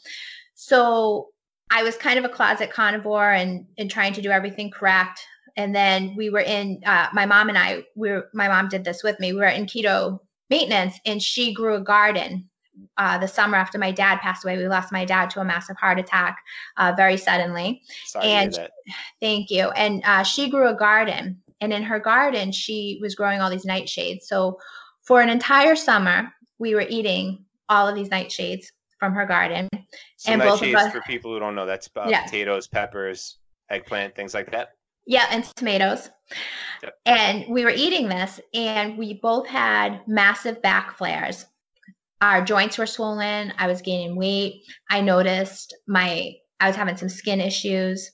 So 0.54 1.28
I 1.70 1.84
was 1.84 1.96
kind 1.96 2.18
of 2.18 2.24
a 2.24 2.28
closet 2.28 2.72
carnivore 2.72 3.32
and 3.32 3.66
and 3.78 3.90
trying 3.90 4.14
to 4.14 4.22
do 4.22 4.30
everything 4.30 4.70
correct. 4.70 5.20
And 5.56 5.74
then 5.74 6.14
we 6.16 6.30
were 6.30 6.40
in 6.40 6.82
uh, 6.84 7.08
my 7.12 7.26
mom 7.26 7.48
and 7.48 7.56
I. 7.58 7.84
We 7.94 8.10
were, 8.10 8.28
my 8.34 8.48
mom 8.48 8.68
did 8.68 8.84
this 8.84 9.02
with 9.02 9.18
me. 9.20 9.32
We 9.32 9.38
were 9.40 9.46
in 9.46 9.66
keto 9.66 10.20
maintenance, 10.50 10.98
and 11.06 11.22
she 11.22 11.52
grew 11.54 11.74
a 11.76 11.80
garden 11.80 12.48
uh, 12.98 13.16
the 13.18 13.26
summer 13.26 13.56
after 13.56 13.78
my 13.78 13.90
dad 13.90 14.20
passed 14.20 14.44
away. 14.44 14.58
We 14.58 14.68
lost 14.68 14.92
my 14.92 15.04
dad 15.06 15.30
to 15.30 15.40
a 15.40 15.44
massive 15.44 15.76
heart 15.78 15.98
attack 15.98 16.38
uh, 16.76 16.92
very 16.96 17.16
suddenly. 17.16 17.82
Sorry 18.04 18.26
And- 18.26 18.52
to 18.52 18.60
hear 18.60 18.68
that. 18.68 18.94
Thank 19.20 19.50
you. 19.50 19.70
And 19.70 20.02
uh, 20.04 20.22
she 20.22 20.50
grew 20.50 20.68
a 20.68 20.74
garden, 20.74 21.42
and 21.60 21.72
in 21.72 21.82
her 21.82 21.98
garden, 21.98 22.52
she 22.52 22.98
was 23.00 23.14
growing 23.14 23.40
all 23.40 23.50
these 23.50 23.64
nightshades. 23.66 24.22
So 24.24 24.60
for 25.02 25.20
an 25.22 25.30
entire 25.30 25.74
summer, 25.74 26.32
we 26.58 26.74
were 26.74 26.84
eating 26.88 27.44
all 27.68 27.88
of 27.88 27.94
these 27.94 28.10
nightshades 28.10 28.66
from 29.00 29.14
her 29.14 29.26
garden. 29.26 29.68
So 30.18 30.32
and 30.32 30.40
both 30.42 30.62
of 30.62 30.74
us- 30.74 30.92
for 30.92 31.00
people 31.00 31.32
who 31.32 31.40
don't 31.40 31.54
know, 31.54 31.66
that's 31.66 31.86
about 31.86 32.10
Yeah. 32.10 32.24
potatoes, 32.24 32.66
peppers, 32.68 33.38
eggplant, 33.70 34.14
things 34.14 34.34
like 34.34 34.52
that. 34.52 34.75
Yeah, 35.06 35.26
and 35.30 35.44
tomatoes. 35.56 36.10
Yep. 36.82 36.94
And 37.06 37.44
we 37.48 37.64
were 37.64 37.70
eating 37.70 38.08
this, 38.08 38.40
and 38.52 38.98
we 38.98 39.14
both 39.22 39.46
had 39.46 40.06
massive 40.06 40.60
back 40.62 40.98
flares. 40.98 41.46
Our 42.20 42.44
joints 42.44 42.78
were 42.78 42.86
swollen. 42.86 43.52
I 43.58 43.66
was 43.66 43.82
gaining 43.82 44.16
weight. 44.16 44.62
I 44.90 45.00
noticed 45.00 45.74
my 45.86 46.34
I 46.58 46.66
was 46.66 46.76
having 46.76 46.96
some 46.96 47.08
skin 47.08 47.40
issues, 47.40 48.10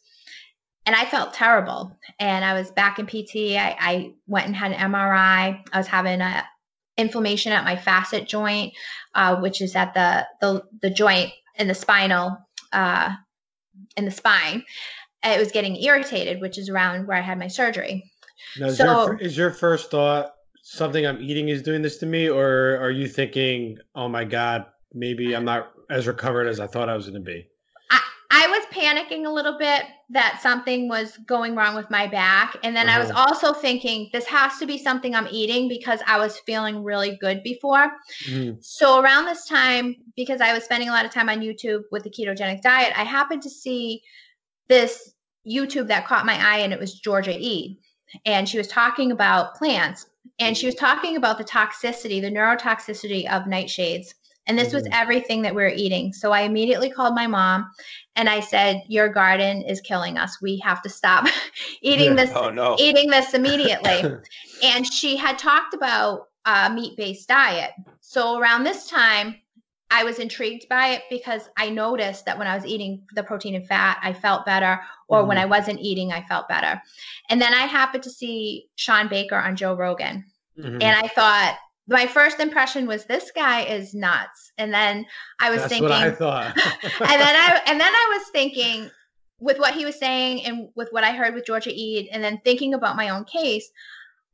and 0.84 0.94
I 0.94 1.04
felt 1.04 1.34
terrible. 1.34 1.96
And 2.18 2.44
I 2.44 2.54
was 2.54 2.70
back 2.72 2.98
in 2.98 3.06
PT. 3.06 3.56
I, 3.56 3.76
I 3.78 4.14
went 4.26 4.46
and 4.46 4.56
had 4.56 4.72
an 4.72 4.92
MRI. 4.92 5.62
I 5.72 5.78
was 5.78 5.86
having 5.86 6.20
a 6.20 6.44
inflammation 6.98 7.52
at 7.52 7.64
my 7.64 7.76
facet 7.76 8.28
joint, 8.28 8.74
uh, 9.14 9.36
which 9.36 9.62
is 9.62 9.76
at 9.76 9.94
the 9.94 10.26
the 10.40 10.62
the 10.82 10.90
joint 10.90 11.32
in 11.56 11.68
the 11.68 11.74
spinal 11.74 12.36
uh, 12.72 13.14
in 13.96 14.04
the 14.04 14.10
spine. 14.10 14.64
It 15.24 15.38
was 15.38 15.52
getting 15.52 15.76
irritated, 15.76 16.40
which 16.40 16.58
is 16.58 16.68
around 16.68 17.06
where 17.06 17.16
I 17.16 17.20
had 17.20 17.38
my 17.38 17.48
surgery. 17.48 18.10
Now, 18.58 18.66
is, 18.66 18.76
So- 18.76 18.84
your, 18.84 19.18
is 19.18 19.36
your 19.36 19.50
first 19.50 19.90
thought 19.90 20.34
something 20.64 21.06
I'm 21.06 21.20
eating 21.20 21.48
is 21.48 21.62
doing 21.62 21.82
this 21.82 21.98
to 21.98 22.06
me, 22.06 22.28
or 22.28 22.78
are 22.80 22.90
you 22.90 23.08
thinking, 23.08 23.78
oh 23.94 24.08
my 24.08 24.24
God, 24.24 24.66
maybe 24.94 25.34
I'm 25.34 25.44
not 25.44 25.72
as 25.90 26.06
recovered 26.06 26.46
as 26.46 26.60
I 26.60 26.66
thought 26.66 26.88
I 26.88 26.94
was 26.96 27.08
going 27.08 27.22
to 27.22 27.26
be? 27.26 27.48
I 28.34 28.46
was 28.48 28.64
panicking 28.72 29.26
a 29.26 29.30
little 29.30 29.58
bit 29.58 29.84
that 30.08 30.40
something 30.42 30.88
was 30.88 31.18
going 31.26 31.54
wrong 31.54 31.74
with 31.76 31.90
my 31.90 32.06
back. 32.06 32.56
And 32.64 32.74
then 32.74 32.88
I 32.88 32.98
was 32.98 33.10
Uh-huh. 33.10 33.26
also 33.28 33.52
thinking, 33.52 34.08
this 34.12 34.24
has 34.26 34.56
to 34.58 34.66
be 34.66 34.78
something 34.78 35.14
I'm 35.14 35.28
eating 35.30 35.68
because 35.68 36.00
I 36.06 36.18
was 36.18 36.38
feeling 36.40 36.82
really 36.82 37.18
good 37.20 37.42
before. 37.42 37.92
Mm, 38.30 38.56
So 38.64 39.00
around 39.00 39.26
this 39.26 39.46
time, 39.46 39.96
because 40.16 40.40
I 40.40 40.54
was 40.54 40.64
spending 40.64 40.88
a 40.88 40.92
lot 40.92 41.04
of 41.04 41.10
time 41.12 41.28
on 41.28 41.40
YouTube 41.40 41.82
with 41.92 42.04
the 42.04 42.10
ketogenic 42.10 42.62
diet, 42.62 42.94
I 42.96 43.04
happened 43.04 43.42
to 43.42 43.50
see 43.50 44.02
this 44.72 45.12
YouTube 45.46 45.88
that 45.88 46.06
caught 46.06 46.24
my 46.24 46.34
eye, 46.34 46.60
and 46.60 46.72
it 46.72 46.80
was 46.80 46.94
Georgia 46.98 47.36
E. 47.38 47.78
And 48.24 48.48
she 48.48 48.56
was 48.56 48.68
talking 48.68 49.12
about 49.12 49.54
plants, 49.54 50.06
and 50.38 50.56
she 50.56 50.64
was 50.64 50.74
talking 50.76 51.16
about 51.16 51.36
the 51.36 51.44
toxicity, 51.44 52.22
the 52.22 52.30
neurotoxicity 52.30 53.30
of 53.30 53.42
nightshades. 53.42 54.14
And 54.46 54.58
this 54.58 54.72
was 54.72 54.84
Mhm. 54.84 54.90
everything 54.92 55.42
that 55.42 55.54
we 55.54 55.62
were 55.62 55.68
eating. 55.68 56.12
So 56.14 56.32
I 56.32 56.40
immediately 56.40 56.90
called 56.90 57.14
my 57.14 57.26
mom 57.26 57.70
and 58.16 58.28
I 58.28 58.40
said, 58.40 58.82
Your 58.88 59.08
garden 59.08 59.62
is 59.62 59.80
killing 59.82 60.16
us. 60.18 60.40
We 60.40 60.56
have 60.64 60.82
to 60.82 60.88
stop 60.88 61.26
eating 61.82 62.16
this 62.16 62.32
Oh 62.34 62.50
no. 62.50 62.76
eating 62.78 63.10
this 63.10 63.34
immediately 63.34 64.02
and 64.62 64.90
she 64.90 65.16
had 65.16 65.38
talked 65.38 65.74
about 65.74 66.28
a 66.44 66.70
meat-based 66.70 67.28
diet. 67.28 67.72
So 68.00 68.38
around 68.38 68.64
this 68.64 68.88
time, 68.88 69.36
I 69.92 70.04
was 70.04 70.18
intrigued 70.18 70.68
by 70.68 70.88
it 70.88 71.02
because 71.10 71.42
I 71.56 71.68
noticed 71.68 72.24
that 72.24 72.38
when 72.38 72.46
I 72.46 72.54
was 72.54 72.64
eating 72.64 73.02
the 73.14 73.22
protein 73.22 73.54
and 73.54 73.66
fat, 73.66 73.98
I 74.02 74.14
felt 74.14 74.46
better, 74.46 74.80
or 75.06 75.26
when 75.26 75.36
I 75.36 75.44
wasn't 75.44 75.80
eating, 75.80 76.12
I 76.12 76.22
felt 76.22 76.48
better. 76.48 76.80
And 77.28 77.40
then 77.40 77.52
I 77.52 77.66
happened 77.66 78.04
to 78.04 78.10
see 78.10 78.68
Shawn 78.76 79.08
Baker 79.08 79.36
on 79.36 79.54
Joe 79.54 79.74
Rogan, 79.74 80.24
mhm. 80.58 80.82
and 80.82 80.96
I 80.96 81.08
thought 81.08 81.58
my 81.88 82.06
first 82.06 82.40
impression 82.40 82.86
was 82.86 83.04
this 83.04 83.30
guy 83.34 83.62
is 83.62 83.92
nuts. 83.92 84.52
And 84.56 84.72
then 84.72 85.04
I 85.40 85.50
was 85.50 85.60
That's 85.60 85.72
thinking, 85.72 85.88
what 85.88 86.02
I 86.02 86.10
thought. 86.10 86.56
and 86.84 87.20
then 87.20 87.36
I 87.36 87.60
and 87.66 87.80
then 87.80 87.92
I 87.92 88.18
was 88.18 88.28
thinking 88.30 88.90
with 89.40 89.58
what 89.58 89.74
he 89.74 89.84
was 89.84 89.98
saying 89.98 90.46
and 90.46 90.68
with 90.76 90.88
what 90.92 91.04
I 91.04 91.12
heard 91.12 91.34
with 91.34 91.44
Georgia 91.44 91.72
Ede, 91.72 92.08
and 92.12 92.22
then 92.22 92.40
thinking 92.44 92.74
about 92.74 92.96
my 92.96 93.10
own 93.10 93.24
case, 93.24 93.68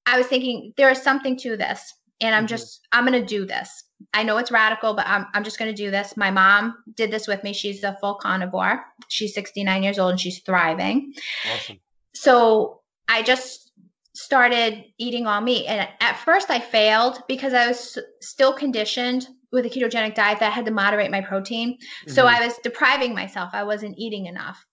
I 0.07 0.19
was 0.19 0.27
thinking 0.27 0.75
there 0.77 0.91
is 0.91 1.03
something 1.03 1.37
to 1.39 1.57
this, 1.57 1.95
and 2.21 2.35
I'm 2.35 2.45
Mhm. 2.45 2.49
just 2.51 2.87
I'm 2.93 3.05
gonna 3.05 3.25
do 3.25 3.47
this. 3.47 3.85
I 4.15 4.23
know 4.23 4.39
it's 4.39 4.51
radical, 4.51 4.95
but 4.95 5.07
I'm 5.07 5.27
I'm 5.35 5.45
just 5.45 5.59
gonna 5.59 5.73
do 5.73 5.91
this. 5.91 6.17
My 6.17 6.31
mom 6.31 6.77
did 6.95 7.11
this 7.11 7.27
with 7.27 7.43
me. 7.45 7.53
She's 7.53 7.83
a 7.85 7.97
full 8.01 8.15
carnivore. 8.15 8.85
She's 9.09 9.35
69 9.35 9.83
years 9.83 9.99
old 9.99 10.13
and 10.13 10.21
she's 10.21 10.41
thriving. 10.41 11.15
awesome. 11.53 11.79
So 12.15 12.81
I 13.09 13.23
just 13.23 13.71
started 14.15 14.85
eating 14.99 15.27
all 15.27 15.41
meat. 15.41 15.67
And 15.67 15.89
at 16.01 16.19
first, 16.19 16.51
I 16.51 16.59
failed 16.59 17.23
because 17.29 17.55
I 17.55 17.69
was 17.69 17.99
still 18.21 18.53
conditioned 18.53 19.29
with 19.53 19.65
a 19.65 19.71
ketogenic 19.71 20.15
diet 20.15 20.41
that 20.41 20.49
I 20.49 20.55
had 20.55 20.67
to 20.67 20.73
moderate 20.73 21.11
my 21.11 21.21
protein. 21.21 21.75
Mm-hmm. 21.75 22.11
So 22.11 22.27
I 22.27 22.45
was 22.45 22.59
depriving 22.59 23.15
myself. 23.15 23.51
I 23.53 23.63
wasn't 23.65 23.97
eating 23.97 24.27
enough. 24.27 24.65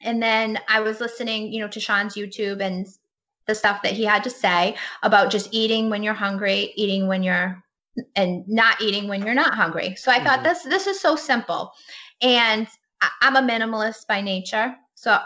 And 0.00 0.22
then 0.22 0.58
I 0.66 0.80
was 0.80 0.98
listening, 0.98 1.52
you 1.52 1.60
know, 1.60 1.68
to 1.68 1.80
Shawn's 1.80 2.14
YouTube 2.14 2.60
and 2.60 2.86
the 3.46 3.54
stuff 3.54 3.82
that 3.82 3.92
he 3.92 4.04
had 4.04 4.24
to 4.24 4.30
say 4.30 4.76
about 5.02 5.30
just 5.30 5.50
eating 5.52 5.90
when 5.90 6.02
you're 6.02 6.14
hungry, 6.14 6.72
eating 6.74 7.06
when 7.06 7.22
you're 7.22 7.62
and 8.16 8.44
not 8.48 8.80
eating 8.80 9.08
when 9.08 9.22
you're 9.22 9.34
not 9.34 9.54
hungry. 9.54 9.94
So 9.96 10.10
I 10.10 10.16
mm-hmm. 10.16 10.26
thought 10.26 10.44
this 10.44 10.62
this 10.62 10.86
is 10.86 11.00
so 11.00 11.16
simple. 11.16 11.72
And 12.22 12.66
I'm 13.22 13.36
a 13.36 13.42
minimalist 13.42 14.06
by 14.06 14.20
nature. 14.20 14.74
So 14.94 15.18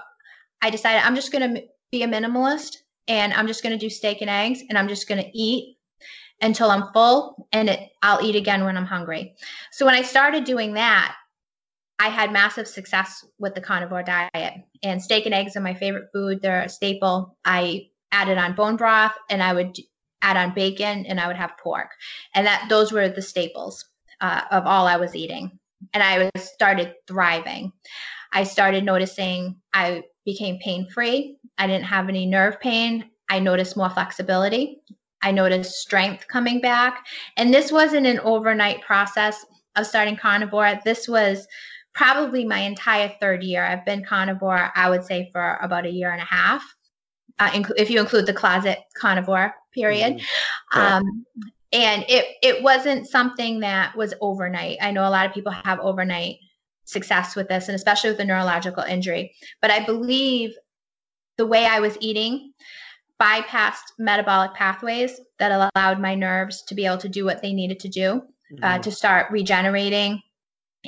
I 0.63 0.71
decided 0.71 1.03
I'm 1.05 1.17
just 1.17 1.33
going 1.33 1.55
to 1.55 1.63
be 1.91 2.03
a 2.03 2.09
minimalist 2.09 2.77
and 3.09 3.33
I'm 3.35 3.47
just 3.47 3.63
going 3.63 3.79
to 3.79 3.85
do 3.85 3.91
steak 3.91 4.21
and 4.21 4.31
eggs 4.31 4.63
and 4.69 4.79
I'm 4.79 4.89
just 4.89 5.09
going 5.09 5.23
to 5.23 5.39
eat 5.39 5.77
until 6.41 6.71
I'm 6.71 6.93
full 6.93 7.49
and 7.53 7.69
it, 7.69 7.91
I'll 8.03 8.25
eat 8.25 8.37
again 8.37 8.65
when 8.65 8.77
I'm 8.77 8.87
hungry. 8.87 9.35
So 9.73 9.87
when 9.87 9.95
I 9.95 10.03
started 10.03 10.45
doing 10.45 10.75
that, 10.75 11.15
I 11.99 12.09
had 12.09 12.33
massive 12.33 12.67
success 12.67 13.25
with 13.39 13.55
the 13.55 13.61
carnivore 13.61 14.03
diet. 14.03 14.55
And 14.83 15.03
steak 15.03 15.27
and 15.27 15.35
eggs 15.35 15.57
are 15.57 15.61
my 15.61 15.75
favorite 15.75 16.11
food. 16.13 16.43
They're 16.43 16.63
a 16.63 16.69
staple. 16.69 17.37
I 17.45 17.89
added 18.11 18.39
on 18.39 18.55
bone 18.55 18.77
broth 18.77 19.15
and 19.31 19.43
I 19.43 19.53
would 19.53 19.77
add 20.25 20.37
on 20.37 20.55
bacon 20.55 21.05
and 21.07 21.21
I 21.21 21.27
would 21.29 21.37
have 21.37 21.59
pork. 21.63 21.91
And 22.35 22.47
that 22.47 22.67
those 22.69 22.91
were 22.91 23.09
the 23.09 23.23
staples 23.23 23.85
uh, 24.21 24.41
of 24.51 24.67
all 24.67 24.87
I 24.87 24.97
was 24.97 25.15
eating. 25.15 25.59
And 25.93 26.03
I 26.03 26.31
was 26.35 26.51
started 26.51 26.95
thriving. 27.07 27.73
I 28.33 28.45
started 28.45 28.85
noticing 28.85 29.57
I 29.73 30.03
became 30.25 30.59
pain 30.59 30.89
free. 30.89 31.37
I 31.59 31.67
didn't 31.67 31.85
have 31.85 32.09
any 32.09 32.27
nerve 32.27 32.59
pain. 32.59 33.11
I 33.29 33.39
noticed 33.39 33.77
more 33.77 33.91
flexibility. 33.91 34.81
I 35.23 35.31
noticed 35.31 35.73
strength 35.73 36.27
coming 36.27 36.61
back. 36.61 37.07
And 37.37 37.53
this 37.53 37.71
wasn't 37.71 38.07
an 38.07 38.19
overnight 38.21 38.81
process 38.81 39.45
of 39.77 39.87
starting 39.87 40.17
carnivore. 40.17 40.81
This 40.85 41.07
was 41.07 41.47
probably 41.95 42.45
my 42.45 42.61
entire 42.61 43.13
third 43.21 43.43
year. 43.43 43.65
I've 43.65 43.85
been 43.85 44.05
carnivore, 44.05 44.71
I 44.75 44.91
would 44.91 45.05
say, 45.05 45.31
for 45.33 45.59
about 45.63 45.87
a 45.87 45.91
year 45.91 46.11
and 46.11 46.21
a 46.21 46.25
half, 46.25 46.63
uh, 47.45 47.51
inc- 47.51 47.73
if 47.77 47.91
you 47.91 48.01
include 48.01 48.27
the 48.27 48.33
closet 48.33 48.79
carnivore 48.97 49.55
period. 49.73 50.15
Mm-hmm. 50.73 50.81
Um, 50.81 51.27
and 51.73 52.05
it 52.09 52.27
it 52.43 52.63
wasn't 52.63 53.09
something 53.09 53.61
that 53.61 53.97
was 53.97 54.15
overnight. 54.21 54.79
I 54.81 54.93
know 54.93 55.07
a 55.07 55.11
lot 55.11 55.27
of 55.27 55.35
people 55.35 55.53
have 55.53 55.81
overnight 55.81 56.37
success 56.85 57.35
with 57.35 57.49
this, 57.49 57.69
and 57.69 57.75
especially 57.75 58.11
with 58.11 58.19
the 58.19 58.25
neurological 58.25 58.85
injury. 58.85 59.35
But 59.61 59.71
I 59.71 59.85
believe 59.85 60.55
the 61.37 61.47
way 61.47 61.67
I 61.67 61.81
was 61.81 61.99
eating 62.01 62.53
bypassed 63.21 63.93
metabolic 63.99 64.55
pathways 64.55 65.21
that 65.39 65.71
allowed 65.75 66.01
my 66.01 66.15
nerves 66.15 66.63
to 66.63 66.75
be 66.75 66.87
able 66.87 66.99
to 66.99 67.09
do 67.09 67.25
what 67.25 67.43
they 67.43 67.53
needed 67.53 67.81
to 67.81 67.89
do 67.89 68.11
uh, 68.11 68.17
mm-hmm. 68.17 68.65
uh, 68.65 68.79
to 68.79 68.91
start 68.91 69.31
regenerating 69.31 70.21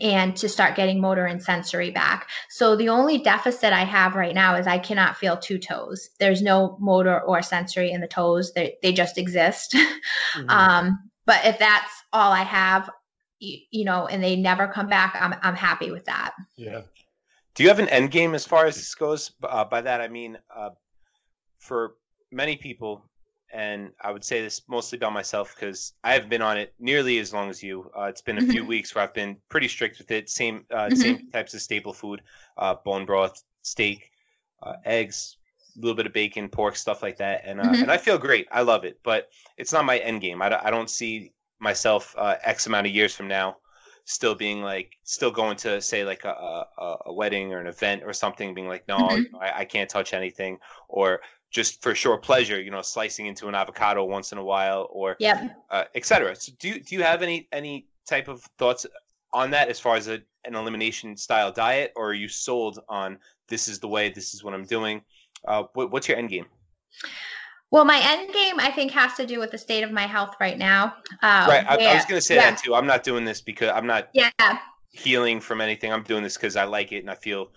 and 0.00 0.36
to 0.36 0.48
start 0.48 0.76
getting 0.76 1.00
motor 1.00 1.26
and 1.26 1.42
sensory 1.42 1.90
back. 1.90 2.28
So 2.50 2.76
the 2.76 2.88
only 2.88 3.18
deficit 3.18 3.72
I 3.72 3.84
have 3.84 4.14
right 4.14 4.34
now 4.34 4.56
is 4.56 4.66
I 4.66 4.78
cannot 4.78 5.16
feel 5.16 5.36
two 5.36 5.58
toes. 5.58 6.10
There's 6.18 6.42
no 6.42 6.76
motor 6.80 7.20
or 7.20 7.42
sensory 7.42 7.92
in 7.92 8.00
the 8.00 8.08
toes. 8.08 8.52
They, 8.52 8.76
they 8.82 8.92
just 8.92 9.18
exist. 9.18 9.76
Mm-hmm. 10.34 10.50
um, 10.50 11.10
but 11.24 11.44
if 11.44 11.58
that's 11.58 11.90
all 12.12 12.32
I 12.32 12.42
have, 12.42 12.90
you, 13.38 13.58
you, 13.70 13.84
know, 13.84 14.06
and 14.06 14.22
they 14.22 14.36
never 14.36 14.66
come 14.66 14.88
back, 14.88 15.16
I'm, 15.18 15.34
I'm 15.42 15.54
happy 15.54 15.90
with 15.90 16.04
that. 16.06 16.34
Yeah. 16.56 16.82
Do 17.54 17.62
you 17.62 17.68
have 17.70 17.78
an 17.78 17.88
end 17.88 18.10
game 18.10 18.34
as 18.34 18.44
far 18.44 18.66
as 18.66 18.76
this 18.76 18.94
goes? 18.94 19.32
Uh, 19.42 19.64
by 19.64 19.80
that, 19.80 20.00
I 20.00 20.08
mean, 20.08 20.38
uh, 20.54 20.70
for 21.58 21.94
many 22.30 22.56
people, 22.56 23.02
and 23.56 23.92
I 24.02 24.12
would 24.12 24.22
say 24.22 24.42
this 24.42 24.60
mostly 24.68 24.98
about 24.98 25.14
myself 25.14 25.54
because 25.54 25.94
I 26.04 26.12
haven't 26.12 26.28
been 26.28 26.42
on 26.42 26.58
it 26.58 26.74
nearly 26.78 27.18
as 27.18 27.32
long 27.32 27.48
as 27.48 27.62
you. 27.62 27.90
Uh, 27.98 28.02
it's 28.02 28.20
been 28.20 28.36
a 28.36 28.42
few 28.42 28.60
mm-hmm. 28.60 28.68
weeks 28.68 28.94
where 28.94 29.02
I've 29.02 29.14
been 29.14 29.38
pretty 29.48 29.66
strict 29.66 29.96
with 29.96 30.10
it. 30.10 30.28
Same 30.28 30.66
uh, 30.70 30.76
mm-hmm. 30.76 30.94
same 30.94 31.30
types 31.30 31.54
of 31.54 31.62
staple 31.62 31.94
food, 31.94 32.20
uh, 32.58 32.74
bone 32.84 33.06
broth, 33.06 33.42
steak, 33.62 34.10
uh, 34.62 34.74
eggs, 34.84 35.38
a 35.74 35.80
little 35.80 35.96
bit 35.96 36.04
of 36.04 36.12
bacon, 36.12 36.50
pork, 36.50 36.76
stuff 36.76 37.02
like 37.02 37.16
that, 37.16 37.44
and 37.46 37.58
uh, 37.58 37.64
mm-hmm. 37.64 37.82
and 37.84 37.90
I 37.90 37.96
feel 37.96 38.18
great. 38.18 38.46
I 38.52 38.60
love 38.60 38.84
it, 38.84 39.00
but 39.02 39.30
it's 39.56 39.72
not 39.72 39.86
my 39.86 39.96
end 39.98 40.20
game. 40.20 40.42
I, 40.42 40.66
I 40.66 40.70
don't 40.70 40.90
see 40.90 41.32
myself 41.58 42.14
uh, 42.18 42.34
X 42.42 42.66
amount 42.66 42.86
of 42.86 42.92
years 42.92 43.16
from 43.16 43.26
now 43.26 43.56
still 44.06 44.36
being 44.36 44.62
like 44.62 44.96
still 45.02 45.32
going 45.32 45.56
to 45.56 45.80
say 45.80 46.04
like 46.04 46.24
a, 46.24 46.28
a, 46.78 46.96
a 47.06 47.12
wedding 47.12 47.52
or 47.52 47.58
an 47.58 47.66
event 47.66 48.02
or 48.04 48.12
something 48.12 48.54
being 48.54 48.68
like 48.68 48.86
no 48.86 48.98
mm-hmm. 48.98 49.36
I, 49.36 49.52
I, 49.60 49.64
can't 49.64 49.90
touch 49.90 50.14
anything 50.14 50.58
or 50.88 51.20
just 51.56 51.80
for 51.80 51.94
sure 51.94 52.18
pleasure, 52.18 52.60
you 52.60 52.70
know, 52.70 52.82
slicing 52.82 53.24
into 53.24 53.48
an 53.48 53.54
avocado 53.54 54.04
once 54.04 54.30
in 54.30 54.36
a 54.36 54.44
while 54.44 54.88
or 54.90 55.16
yep. 55.18 55.56
uh, 55.70 55.84
etc. 55.94 56.36
So 56.36 56.52
do 56.58 56.68
you, 56.68 56.80
do 56.80 56.94
you 56.94 57.02
have 57.02 57.22
any 57.22 57.48
any 57.50 57.86
type 58.06 58.28
of 58.28 58.42
thoughts 58.58 58.84
on 59.32 59.50
that 59.52 59.68
as 59.70 59.80
far 59.80 59.96
as 59.96 60.06
a, 60.06 60.20
an 60.44 60.54
elimination 60.54 61.16
style 61.16 61.50
diet, 61.50 61.94
or 61.96 62.10
are 62.10 62.14
you 62.14 62.28
sold 62.28 62.80
on 62.90 63.18
this 63.48 63.68
is 63.68 63.78
the 63.78 63.88
way, 63.88 64.10
this 64.10 64.34
is 64.34 64.44
what 64.44 64.52
I'm 64.52 64.66
doing? 64.66 65.00
Uh, 65.48 65.64
what, 65.72 65.90
what's 65.90 66.06
your 66.08 66.18
end 66.18 66.28
game? 66.28 66.44
Well, 67.70 67.86
my 67.86 68.00
end 68.02 68.34
game, 68.34 68.60
I 68.60 68.70
think, 68.70 68.92
has 68.92 69.14
to 69.14 69.26
do 69.26 69.40
with 69.40 69.50
the 69.50 69.58
state 69.58 69.82
of 69.82 69.90
my 69.90 70.06
health 70.06 70.36
right 70.38 70.58
now. 70.58 70.94
Uh, 71.22 71.46
right. 71.48 71.64
I, 71.66 71.76
I, 71.76 71.94
was 71.94 72.04
going 72.04 72.18
to 72.18 72.26
say 72.26 72.34
yeah. 72.34 72.50
that 72.50 72.58
too. 72.62 72.74
I'm 72.74 72.86
not 72.86 73.02
doing 73.02 73.24
this 73.24 73.40
because 73.40 73.70
I'm 73.70 73.86
not 73.86 74.10
yeah. 74.12 74.30
healing 74.90 75.40
from 75.40 75.62
anything. 75.62 75.90
I'm 75.90 76.02
doing 76.02 76.22
this 76.22 76.36
because 76.36 76.54
I 76.54 76.64
like 76.64 76.92
it 76.92 76.98
and 76.98 77.10
I 77.10 77.14
feel 77.14 77.50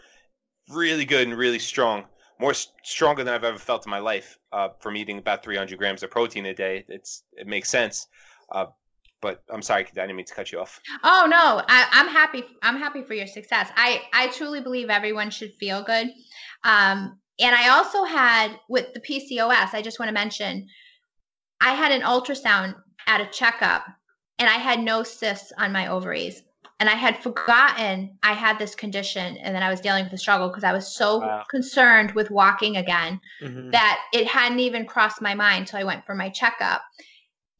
really 0.69 1.05
good 1.05 1.27
and 1.27 1.37
really 1.37 1.59
strong 1.59 2.05
more 2.39 2.53
stronger 2.83 3.23
than 3.23 3.33
I've 3.33 3.43
ever 3.43 3.59
felt 3.59 3.85
in 3.85 3.89
my 3.89 3.99
life 3.99 4.39
uh, 4.51 4.69
from 4.79 4.95
eating 4.95 5.17
about 5.17 5.43
300 5.43 5.77
grams 5.77 6.03
of 6.03 6.09
protein 6.09 6.45
a 6.45 6.53
day. 6.53 6.85
It's 6.87 7.23
it 7.33 7.47
makes 7.47 7.69
sense. 7.69 8.07
Uh, 8.51 8.67
but 9.21 9.43
I'm 9.49 9.61
sorry, 9.61 9.85
I 9.85 9.89
didn't 9.93 10.15
mean 10.15 10.25
to 10.25 10.33
cut 10.33 10.51
you 10.51 10.61
off. 10.61 10.79
Oh 11.03 11.27
no, 11.29 11.61
I, 11.67 11.87
am 11.91 12.07
happy. 12.07 12.43
I'm 12.63 12.77
happy 12.77 13.03
for 13.03 13.13
your 13.13 13.27
success. 13.27 13.69
I 13.75 14.01
I 14.13 14.27
truly 14.27 14.61
believe 14.61 14.89
everyone 14.89 15.29
should 15.29 15.53
feel 15.55 15.83
good. 15.83 16.07
Um, 16.63 17.19
and 17.39 17.55
I 17.55 17.69
also 17.69 18.05
had 18.05 18.57
with 18.69 18.93
the 18.93 19.01
PCOS. 19.01 19.73
I 19.73 19.81
just 19.81 19.99
want 19.99 20.07
to 20.07 20.13
mention, 20.13 20.67
I 21.61 21.73
had 21.73 21.91
an 21.91 22.01
ultrasound 22.01 22.75
at 23.07 23.21
a 23.21 23.25
checkup, 23.25 23.85
and 24.39 24.49
I 24.49 24.53
had 24.53 24.79
no 24.79 25.03
cysts 25.03 25.51
on 25.57 25.73
my 25.73 25.87
ovaries 25.87 26.41
and 26.79 26.87
I 26.89 26.95
had 26.95 27.21
forgotten 27.21 28.17
I 28.23 28.33
had 28.33 28.57
this 28.57 28.73
condition 28.73 29.37
and 29.37 29.53
then 29.53 29.63
I 29.63 29.69
was 29.69 29.81
dealing 29.81 30.03
with 30.05 30.11
the 30.11 30.17
struggle 30.17 30.47
because 30.47 30.63
I 30.63 30.71
was 30.71 30.95
so 30.95 31.19
wow. 31.19 31.43
concerned 31.49 32.11
with 32.11 32.31
walking 32.31 32.77
again 32.77 33.19
mm-hmm. 33.41 33.71
that 33.71 33.99
it 34.13 34.27
hadn't 34.27 34.59
even 34.59 34.85
crossed 34.85 35.21
my 35.21 35.35
mind 35.35 35.61
until 35.61 35.79
I 35.79 35.83
went 35.83 36.05
for 36.05 36.15
my 36.15 36.29
checkup. 36.29 36.81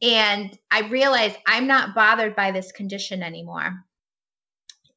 And 0.02 0.58
I 0.72 0.88
realized 0.88 1.38
I'm 1.46 1.68
not 1.68 1.94
bothered 1.94 2.36
by 2.36 2.52
this 2.52 2.72
condition 2.72 3.22
anymore. 3.22 3.84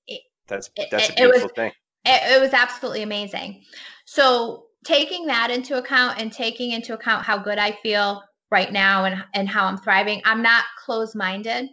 It, 0.06 0.22
that's 0.46 0.70
that's 0.90 1.10
a 1.10 1.14
beautiful 1.14 1.40
it 1.40 1.42
was, 1.42 1.52
thing. 1.52 1.72
It, 2.04 2.36
it 2.36 2.40
was 2.40 2.52
absolutely 2.52 3.02
amazing. 3.02 3.64
So 4.04 4.66
taking 4.84 5.26
that 5.26 5.50
into 5.50 5.78
account 5.78 6.20
and 6.20 6.32
taking 6.32 6.70
into 6.70 6.94
account 6.94 7.24
how 7.24 7.38
good 7.38 7.58
I 7.58 7.72
feel 7.82 8.22
right 8.52 8.72
now 8.72 9.04
and 9.06 9.24
and 9.34 9.48
how 9.48 9.64
I'm 9.64 9.78
thriving, 9.78 10.22
I'm 10.24 10.42
not 10.42 10.64
closed 10.84 11.16
minded 11.16 11.68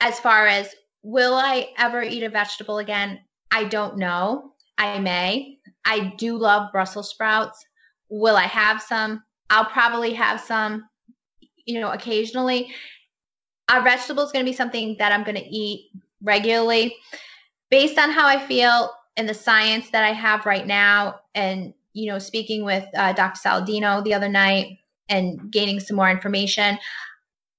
as 0.00 0.20
far 0.20 0.46
as 0.46 0.72
Will 1.06 1.34
I 1.34 1.68
ever 1.78 2.02
eat 2.02 2.24
a 2.24 2.28
vegetable 2.28 2.78
again? 2.78 3.20
I 3.52 3.62
don't 3.62 3.96
know. 3.96 4.54
I 4.76 4.98
may. 4.98 5.60
I 5.84 6.12
do 6.18 6.36
love 6.36 6.72
Brussels 6.72 7.10
sprouts. 7.10 7.64
Will 8.08 8.34
I 8.34 8.42
have 8.42 8.82
some? 8.82 9.22
I'll 9.48 9.66
probably 9.66 10.14
have 10.14 10.40
some, 10.40 10.88
you 11.64 11.80
know, 11.80 11.92
occasionally. 11.92 12.74
A 13.68 13.82
vegetable 13.82 14.24
is 14.24 14.32
going 14.32 14.44
to 14.44 14.50
be 14.50 14.56
something 14.56 14.96
that 14.98 15.12
I'm 15.12 15.22
going 15.22 15.36
to 15.36 15.48
eat 15.48 15.92
regularly 16.24 16.96
based 17.70 18.00
on 18.00 18.10
how 18.10 18.26
I 18.26 18.44
feel 18.44 18.90
and 19.16 19.28
the 19.28 19.34
science 19.34 19.90
that 19.90 20.02
I 20.02 20.10
have 20.10 20.44
right 20.44 20.66
now. 20.66 21.20
And, 21.36 21.72
you 21.92 22.10
know, 22.10 22.18
speaking 22.18 22.64
with 22.64 22.84
uh, 22.96 23.12
Dr. 23.12 23.38
Saladino 23.38 24.02
the 24.02 24.14
other 24.14 24.28
night 24.28 24.78
and 25.08 25.52
gaining 25.52 25.78
some 25.78 25.96
more 25.96 26.10
information, 26.10 26.78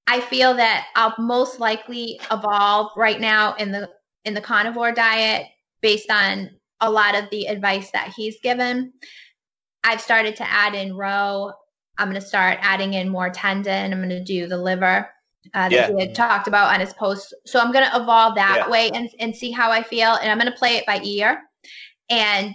I 0.08 0.20
feel 0.20 0.54
that 0.54 0.86
I'll 0.96 1.14
most 1.18 1.60
likely 1.60 2.18
evolve 2.32 2.92
right 2.96 3.20
now 3.20 3.54
in 3.54 3.70
the 3.70 3.90
in 4.24 4.34
the 4.34 4.40
carnivore 4.40 4.90
diet 4.90 5.46
based 5.82 6.10
on 6.10 6.50
a 6.80 6.90
lot 6.90 7.14
of 7.14 7.28
the 7.30 7.46
advice 7.46 7.90
that 7.90 8.12
he's 8.16 8.40
given. 8.40 8.92
I've 9.84 10.00
started 10.00 10.34
to 10.36 10.50
add 10.50 10.74
in 10.74 10.96
roe. 10.96 11.52
I'm 11.98 12.08
going 12.08 12.20
to 12.20 12.26
start 12.26 12.58
adding 12.62 12.94
in 12.94 13.08
more 13.08 13.30
tendon. 13.30 13.92
I'm 13.92 13.98
going 13.98 14.08
to 14.10 14.24
do 14.24 14.46
the 14.46 14.56
liver 14.56 15.08
uh, 15.54 15.68
that 15.68 15.72
yeah. 15.72 15.88
he 15.88 16.00
had 16.00 16.14
talked 16.14 16.48
about 16.48 16.72
on 16.72 16.80
his 16.80 16.92
post. 16.92 17.34
So 17.46 17.60
I'm 17.60 17.72
going 17.72 17.88
to 17.88 17.96
evolve 17.96 18.34
that 18.36 18.56
yeah. 18.56 18.70
way 18.70 18.90
and, 18.90 19.08
and 19.18 19.34
see 19.34 19.50
how 19.50 19.70
I 19.70 19.82
feel. 19.82 20.14
And 20.14 20.30
I'm 20.30 20.38
going 20.38 20.50
to 20.50 20.58
play 20.58 20.76
it 20.76 20.86
by 20.86 21.00
ear 21.02 21.42
and, 22.08 22.54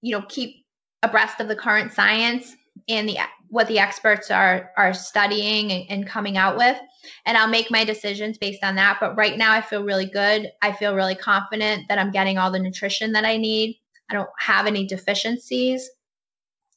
you 0.00 0.12
know, 0.12 0.24
keep 0.28 0.64
abreast 1.02 1.40
of 1.40 1.48
the 1.48 1.56
current 1.56 1.92
science 1.92 2.54
and 2.88 3.08
the 3.08 3.18
what 3.54 3.68
the 3.68 3.78
experts 3.78 4.30
are 4.32 4.72
are 4.76 4.92
studying 4.92 5.70
and, 5.70 5.84
and, 5.88 6.06
coming 6.06 6.36
out 6.36 6.56
with. 6.56 6.76
And 7.24 7.38
i'll 7.38 7.48
make 7.48 7.70
my 7.70 7.84
decisions 7.84 8.36
based 8.36 8.64
on 8.64 8.74
that. 8.74 8.98
But 9.00 9.16
right 9.16 9.38
now 9.38 9.52
i 9.52 9.60
feel 9.60 9.84
really 9.84 10.06
good. 10.06 10.50
I 10.60 10.72
feel 10.72 10.94
really 10.94 11.14
confident 11.14 11.88
that 11.88 11.98
i'm 11.98 12.10
getting 12.10 12.36
all 12.36 12.50
the 12.50 12.58
nutrition 12.58 13.12
that 13.12 13.24
i 13.24 13.36
need. 13.36 13.78
I 14.10 14.14
don't 14.14 14.28
have 14.38 14.66
any 14.66 14.86
deficiencies. 14.86 15.88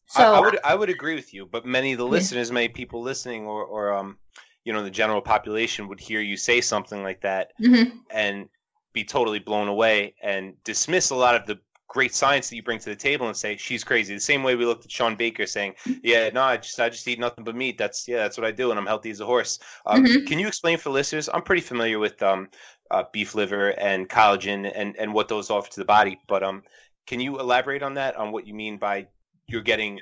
So 0.08 0.34
I, 0.34 0.38
I 0.38 0.40
would 0.40 0.60
I 0.64 0.76
would 0.76 0.90
agree 0.90 1.16
with 1.16 1.34
you, 1.34 1.46
but 1.46 1.66
many 1.66 1.92
of 1.94 1.98
the 1.98 2.06
listeners, 2.06 2.52
many 2.52 2.70
people 2.70 3.02
listening, 3.02 3.46
or 3.46 3.66
or 3.66 3.94
um, 3.94 4.18
you 4.64 4.72
know, 4.72 4.84
the 4.84 4.92
general 4.92 5.22
population 5.22 5.88
would 5.88 6.00
hear 6.00 6.22
you 6.22 6.38
say 6.38 6.62
something 6.62 7.02
like 7.02 7.22
that 7.22 7.52
Mhm. 7.60 8.00
and 8.12 8.50
be 8.94 9.04
totally 9.04 9.40
blown 9.40 9.68
away 9.68 10.16
and 10.22 10.62
dismiss 10.64 11.10
a 11.10 11.16
lot 11.16 11.36
of 11.36 11.46
the 11.46 11.60
great 11.88 12.14
science 12.14 12.50
that 12.50 12.56
you 12.56 12.64
bring 12.64 12.80
to 12.80 12.90
the 12.90 12.96
table 12.96 13.28
and 13.28 13.36
say 13.38 13.58
she's 13.58 13.84
crazy. 13.84 14.14
The 14.14 14.20
same 14.20 14.44
way 14.44 14.56
we 14.56 14.66
looked 14.66 14.86
at 14.86 14.92
Shawn 14.92 15.16
Baker 15.16 15.46
saying, 15.46 15.76
"Yeah, 16.04 16.30
no, 16.34 16.44
I 16.44 16.58
just 16.58 16.80
I 16.80 16.90
just 16.90 17.08
eat 17.08 17.20
nothing 17.20 17.44
but 17.44 17.56
meat. 17.56 17.78
That's 17.78 18.08
yeah, 18.08 18.18
that's 18.18 18.38
what 18.38 18.46
I 18.46 18.52
do, 18.52 18.72
and 18.72 18.80
I'm 18.80 18.86
healthy 18.86 19.10
as 19.10 19.20
a 19.22 19.26
horse." 19.26 19.60
Um, 19.86 20.04
Mhm. 20.04 20.26
Can 20.26 20.40
you 20.40 20.48
explain 20.48 20.78
for 20.78 20.90
listeners? 20.90 21.30
I'm 21.34 21.42
pretty 21.44 21.62
familiar 21.62 22.00
with 22.00 22.22
um, 22.24 22.50
uh, 22.92 23.04
beef 23.12 23.36
liver 23.36 23.70
and 23.80 24.10
collagen 24.10 24.72
and 24.74 24.96
and 24.98 25.14
what 25.14 25.28
those 25.28 25.50
offer 25.50 25.70
to 25.72 25.80
the 25.80 25.86
body, 25.86 26.20
but 26.28 26.44
um, 26.44 26.64
can 27.08 27.20
you 27.20 27.40
elaborate 27.40 27.84
on 27.84 27.96
that? 27.96 28.16
On 28.16 28.32
what 28.32 28.48
you 28.48 28.54
mean 28.54 28.78
by 28.78 29.08
you're 29.48 29.62
getting 29.62 30.00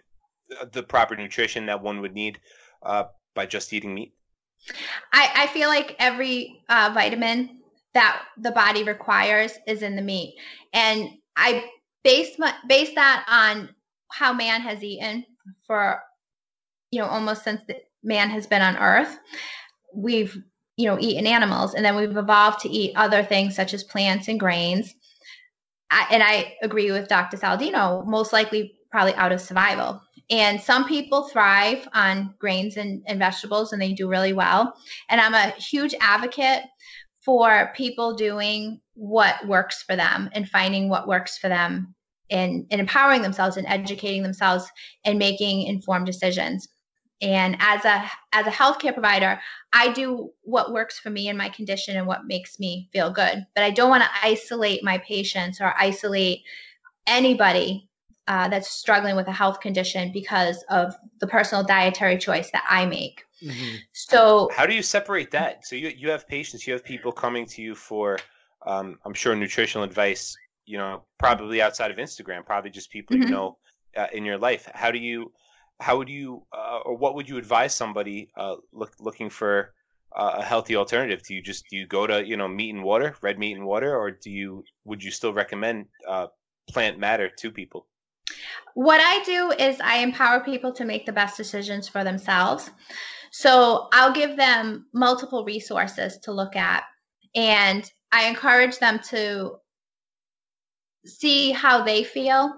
uh, 0.59 0.65
the 0.71 0.83
proper 0.83 1.15
nutrition 1.15 1.67
that 1.67 1.81
one 1.81 2.01
would 2.01 2.13
need 2.13 2.39
uh, 2.83 3.05
by 3.36 3.45
just 3.45 3.73
eating 3.73 3.93
meat? 3.93 4.13
I, 5.13 5.31
I 5.36 5.47
feel 5.47 5.69
like 5.69 5.95
every 5.99 6.63
uh, 6.69 6.91
vitamin 6.93 7.59
that 7.93 8.23
the 8.38 8.51
body 8.51 8.83
requires 8.83 9.53
is 9.67 9.81
in 9.81 9.95
the 9.95 10.01
meat, 10.01 10.36
and 10.73 11.09
I 11.36 11.65
base 12.06 12.39
my, 12.39 12.53
base 12.70 12.93
that 12.95 13.26
on 13.28 13.70
how 14.12 14.32
man 14.32 14.62
has 14.62 14.82
eaten 14.82 15.26
for 15.68 15.99
you 16.91 17.01
know 17.01 17.08
almost 17.08 17.43
since 17.43 17.62
man 18.03 18.30
has 18.30 18.47
been 18.47 18.62
on 18.62 18.78
Earth. 18.78 19.20
We've 19.93 20.41
you 20.78 20.86
know 20.86 20.97
eaten 20.99 21.28
animals, 21.28 21.74
and 21.74 21.84
then 21.84 21.97
we've 21.97 22.16
evolved 22.16 22.62
to 22.62 22.70
eat 22.70 22.93
other 22.95 23.24
things 23.24 23.56
such 23.56 23.74
as 23.74 23.84
plants 23.84 24.30
and 24.30 24.39
grains. 24.39 24.93
I, 25.91 26.08
and 26.12 26.24
I 26.24 26.56
agree 26.62 26.91
with 26.91 27.10
Dr. 27.10 27.38
Saladino, 27.38 28.06
most 28.06 28.34
likely 28.34 28.76
probably 28.91 29.14
out 29.16 29.32
of 29.32 29.41
survival. 29.41 30.01
And 30.32 30.60
some 30.60 30.88
people 30.88 31.28
thrive 31.28 31.88
on 31.93 32.34
grains 32.39 32.78
and, 32.78 33.03
and 33.06 33.20
vegetables 33.20 33.72
and 33.72 33.82
they 33.82 33.93
do 33.93 34.10
really 34.10 34.34
well. 34.34 34.74
And 35.10 35.22
I'm 35.22 35.36
a 35.36 35.51
huge 35.51 35.93
advocate 36.01 36.64
for 37.26 37.71
people 37.76 38.13
doing 38.13 38.80
what 38.93 39.45
works 39.47 39.82
for 39.82 39.95
them 39.95 40.30
and 40.34 40.47
finding 40.47 40.88
what 40.88 41.07
works 41.07 41.38
for 41.38 41.49
them 41.49 41.95
and, 42.30 42.65
and 42.71 42.80
empowering 42.80 43.21
themselves 43.21 43.57
and 43.57 43.67
educating 43.67 44.23
themselves 44.23 44.67
and 45.03 45.19
making 45.19 45.63
informed 45.63 46.05
decisions. 46.05 46.67
And 47.21 47.57
as 47.59 47.84
a 47.86 48.09
as 48.34 48.45
a 48.45 48.51
healthcare 48.51 48.93
provider, 48.93 49.39
I 49.73 49.93
do 49.93 50.32
what 50.41 50.73
works 50.73 50.99
for 50.99 51.09
me 51.09 51.30
and 51.30 51.38
my 51.38 51.49
condition 51.49 51.97
and 51.97 52.05
what 52.05 52.26
makes 52.26 52.59
me 52.59 52.89
feel 52.91 53.11
good. 53.11 53.45
But 53.55 53.63
I 53.63 53.71
don't 53.71 53.89
want 53.89 54.03
to 54.03 54.09
isolate 54.21 54.84
my 54.84 54.97
patients 54.99 55.61
or 55.61 55.73
isolate 55.80 56.41
anybody 57.07 57.89
uh, 58.28 58.49
that's 58.49 58.69
struggling 58.69 59.15
with 59.15 59.28
a 59.28 59.32
health 59.32 59.59
condition 59.61 60.11
because 60.11 60.63
of 60.69 60.95
the 61.19 61.28
personal 61.28 61.63
dietary 61.63 62.17
choice 62.17 62.51
that 62.51 62.65
I 62.67 62.86
make. 62.86 63.24
Mhm. 63.43 63.83
So 63.93 64.49
How 64.51 64.65
do 64.65 64.73
you 64.73 64.81
separate 64.81 65.31
that? 65.31 65.65
So 65.65 65.75
you 65.75 65.89
you 65.89 66.09
have 66.09 66.27
patients, 66.27 66.65
you 66.67 66.73
have 66.73 66.83
people 66.83 67.11
coming 67.11 67.45
to 67.47 67.61
you 67.61 67.75
for, 67.75 68.17
um, 68.65 68.99
I'm 69.05 69.13
sure 69.13 69.36
nutritional 69.36 69.83
advice. 69.83 70.38
You 70.65 70.77
know, 70.79 71.05
probably 71.19 71.61
outside 71.61 71.91
of 71.91 71.97
Instagram, 71.97 72.45
probably 72.45 72.71
just 72.71 72.89
people 72.91 73.15
you 73.17 73.25
Mhm. 73.25 73.29
know 73.29 73.57
uh, 73.95 74.07
in 74.13 74.25
your 74.25 74.38
life. 74.38 74.69
How 74.73 74.91
do 74.91 74.97
you, 74.97 75.31
how 75.79 75.97
would 75.97 76.09
you, 76.09 76.45
uh, 76.53 76.79
or 76.86 76.95
what 76.97 77.15
would 77.15 77.29
you 77.29 77.38
advise 77.38 77.75
somebody 77.75 78.29
uh, 78.38 78.55
look, 78.73 78.93
looking 78.99 79.29
for 79.29 79.73
uh, 80.15 80.36
a 80.38 80.43
healthy 80.43 80.75
alternative? 80.75 81.21
Do 81.23 81.36
you 81.36 81.41
just 81.41 81.67
do 81.69 81.77
you 81.77 81.86
go 81.88 82.07
to 82.07 82.25
you 82.25 82.38
know 82.38 82.47
meat 82.47 82.73
and 82.73 82.83
water, 82.83 83.15
red 83.21 83.38
meat 83.38 83.55
and 83.57 83.65
water, 83.65 83.95
or 83.95 84.11
do 84.11 84.31
you 84.31 84.63
would 84.86 85.03
you 85.03 85.11
still 85.11 85.33
recommend 85.33 85.86
uh, 86.07 86.27
plant 86.67 86.97
matter 86.99 87.29
to 87.29 87.51
people? 87.51 87.88
what 88.73 88.99
I 89.01 89.23
do 89.23 89.51
is 89.51 89.79
I 89.79 89.97
empower 89.97 90.41
people 90.41 90.71
to 90.73 90.86
make 90.86 91.05
the 91.05 91.13
best 91.13 91.38
decisions 91.38 91.88
for 91.88 92.03
themselves. 92.03 92.69
So 93.38 93.89
I'll 93.91 94.13
give 94.13 94.38
them 94.38 94.86
multiple 94.93 95.43
resources 95.43 96.19
to 96.19 96.31
look 96.31 96.55
at, 96.55 96.86
and 97.36 97.83
I 98.09 98.29
encourage 98.29 98.79
them 98.79 98.99
to 99.09 99.57
see 101.05 101.51
how 101.51 101.83
they 101.83 102.05
feel 102.05 102.53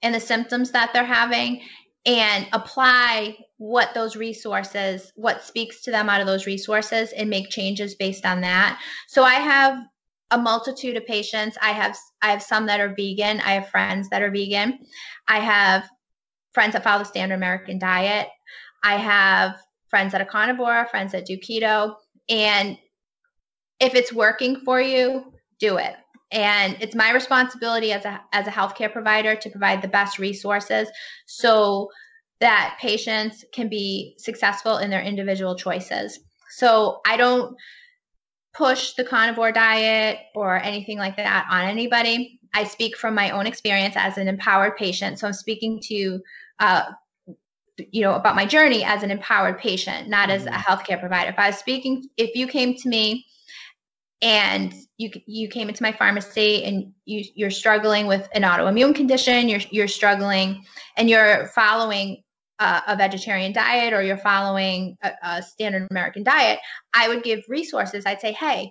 and 0.00 0.14
the 0.14 0.20
symptoms 0.20 0.70
that 0.70 0.94
they're 0.94 1.04
having 1.04 1.60
and 2.06 2.48
apply 2.54 3.36
what 3.58 3.92
those 3.92 4.16
resources 4.16 5.12
what 5.16 5.44
speaks 5.44 5.82
to 5.82 5.90
them 5.90 6.08
out 6.08 6.22
of 6.22 6.26
those 6.26 6.46
resources 6.46 7.12
and 7.12 7.28
make 7.28 7.50
changes 7.50 7.94
based 7.94 8.24
on 8.24 8.40
that. 8.40 8.80
So 9.08 9.24
i 9.24 9.34
have 9.34 9.80
a 10.30 10.38
multitude 10.38 10.96
of 10.96 11.04
patients. 11.04 11.58
I 11.60 11.72
have 11.72 11.94
i 12.22 12.30
have 12.30 12.42
some 12.42 12.64
that 12.68 12.80
are 12.80 12.94
vegan. 12.96 13.40
I 13.40 13.52
have 13.52 13.68
friends 13.68 14.08
that 14.08 14.22
are 14.22 14.30
vegan. 14.30 14.78
I 15.28 15.40
have 15.40 15.86
friends 16.54 16.72
that 16.72 16.84
follow 16.84 17.00
the 17.00 17.04
standard 17.04 17.34
american 17.34 17.78
diet. 17.78 18.28
I 18.82 18.96
have 18.96 19.56
friends 19.92 20.12
that 20.12 20.22
are 20.22 20.24
carnivore 20.24 20.86
friends 20.90 21.12
that 21.12 21.26
do 21.26 21.36
keto 21.36 21.94
and 22.30 22.78
if 23.78 23.94
it's 23.94 24.12
working 24.12 24.56
for 24.64 24.80
you 24.80 25.32
do 25.58 25.76
it. 25.76 25.94
And 26.30 26.78
it's 26.80 26.94
my 26.94 27.12
responsibility 27.12 27.92
as 27.92 28.06
a 28.06 28.20
as 28.32 28.46
a 28.46 28.50
healthcare 28.50 28.90
provider 28.90 29.34
to 29.36 29.50
provide 29.50 29.82
the 29.82 29.88
best 29.88 30.18
resources 30.18 30.88
so 31.26 31.90
that 32.40 32.78
patients 32.80 33.44
can 33.52 33.68
be 33.68 34.14
successful 34.18 34.78
in 34.78 34.88
their 34.88 35.02
individual 35.02 35.56
choices. 35.56 36.18
So 36.50 37.00
i 37.04 37.16
don't 37.16 37.54
push 38.54 38.94
the 38.94 39.04
carnivore 39.04 39.52
diet 39.52 40.18
or 40.34 40.56
anything 40.56 40.98
like 40.98 41.16
that 41.16 41.46
on 41.50 41.64
anybody. 41.64 42.40
I 42.54 42.64
speak 42.64 42.96
from 42.96 43.14
my 43.14 43.30
own 43.30 43.46
experience 43.46 43.94
as 43.96 44.16
an 44.18 44.28
empowered 44.28 44.76
patient. 44.76 45.18
So 45.18 45.26
i'm 45.26 45.32
speaking 45.34 45.80
to 45.88 46.20
uh, 46.58 46.84
you 47.78 48.02
know 48.02 48.14
about 48.14 48.36
my 48.36 48.44
journey 48.44 48.84
as 48.84 49.02
an 49.02 49.10
empowered 49.10 49.58
patient 49.58 50.08
not 50.08 50.30
as 50.30 50.46
a 50.46 50.50
Mhm. 50.50 50.54
healthcare 50.54 51.00
provider 51.00 51.30
if 51.30 51.38
i 51.38 51.48
was 51.48 51.56
speaking 51.56 52.08
if 52.16 52.34
you 52.36 52.46
came 52.46 52.74
to 52.76 52.88
me 52.88 53.24
and 54.20 54.74
you 54.98 55.10
you 55.26 55.48
came 55.48 55.68
into 55.68 55.82
my 55.82 55.92
pharmacy 55.92 56.64
and 56.64 56.92
you 57.06 57.24
you're 57.34 57.50
struggling 57.50 58.06
with 58.06 58.28
an 58.34 58.42
autoimmune 58.42 58.94
condition 58.94 59.48
you're 59.48 59.60
you're 59.70 59.88
struggling 59.88 60.64
and 60.96 61.08
you're 61.10 61.46
following 61.48 62.22
a, 62.58 62.82
a 62.88 62.96
vegetarian 62.96 63.52
diet 63.52 63.92
or 63.92 64.02
you're 64.02 64.16
following 64.18 64.96
a, 65.02 65.12
a 65.22 65.42
standard 65.42 65.86
american 65.90 66.22
diet 66.22 66.58
i 66.94 67.08
would 67.08 67.22
give 67.22 67.40
resources 67.48 68.04
i'd 68.06 68.20
say 68.20 68.32
hey 68.32 68.70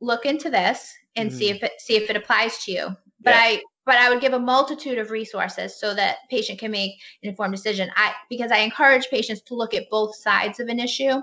look 0.00 0.26
into 0.26 0.50
this 0.50 0.92
and 1.16 1.32
see 1.32 1.48
if 1.48 1.62
it 1.62 1.72
see 1.78 1.96
if 1.96 2.10
it 2.10 2.16
applies 2.16 2.58
to 2.64 2.72
you 2.72 2.88
but 3.20 3.30
Yeah. 3.32 3.40
i 3.40 3.62
but 3.84 3.96
i 3.96 4.08
would 4.08 4.20
give 4.20 4.32
a 4.32 4.38
multitude 4.38 4.98
of 4.98 5.10
resources 5.10 5.78
so 5.78 5.94
that 5.94 6.18
patient 6.30 6.58
can 6.58 6.70
make 6.70 6.92
an 7.22 7.30
informed 7.30 7.54
decision 7.54 7.90
i 7.96 8.12
because 8.28 8.50
i 8.50 8.58
encourage 8.58 9.08
patients 9.08 9.42
to 9.42 9.54
look 9.54 9.74
at 9.74 9.90
both 9.90 10.14
sides 10.16 10.60
of 10.60 10.68
an 10.68 10.80
issue 10.80 11.20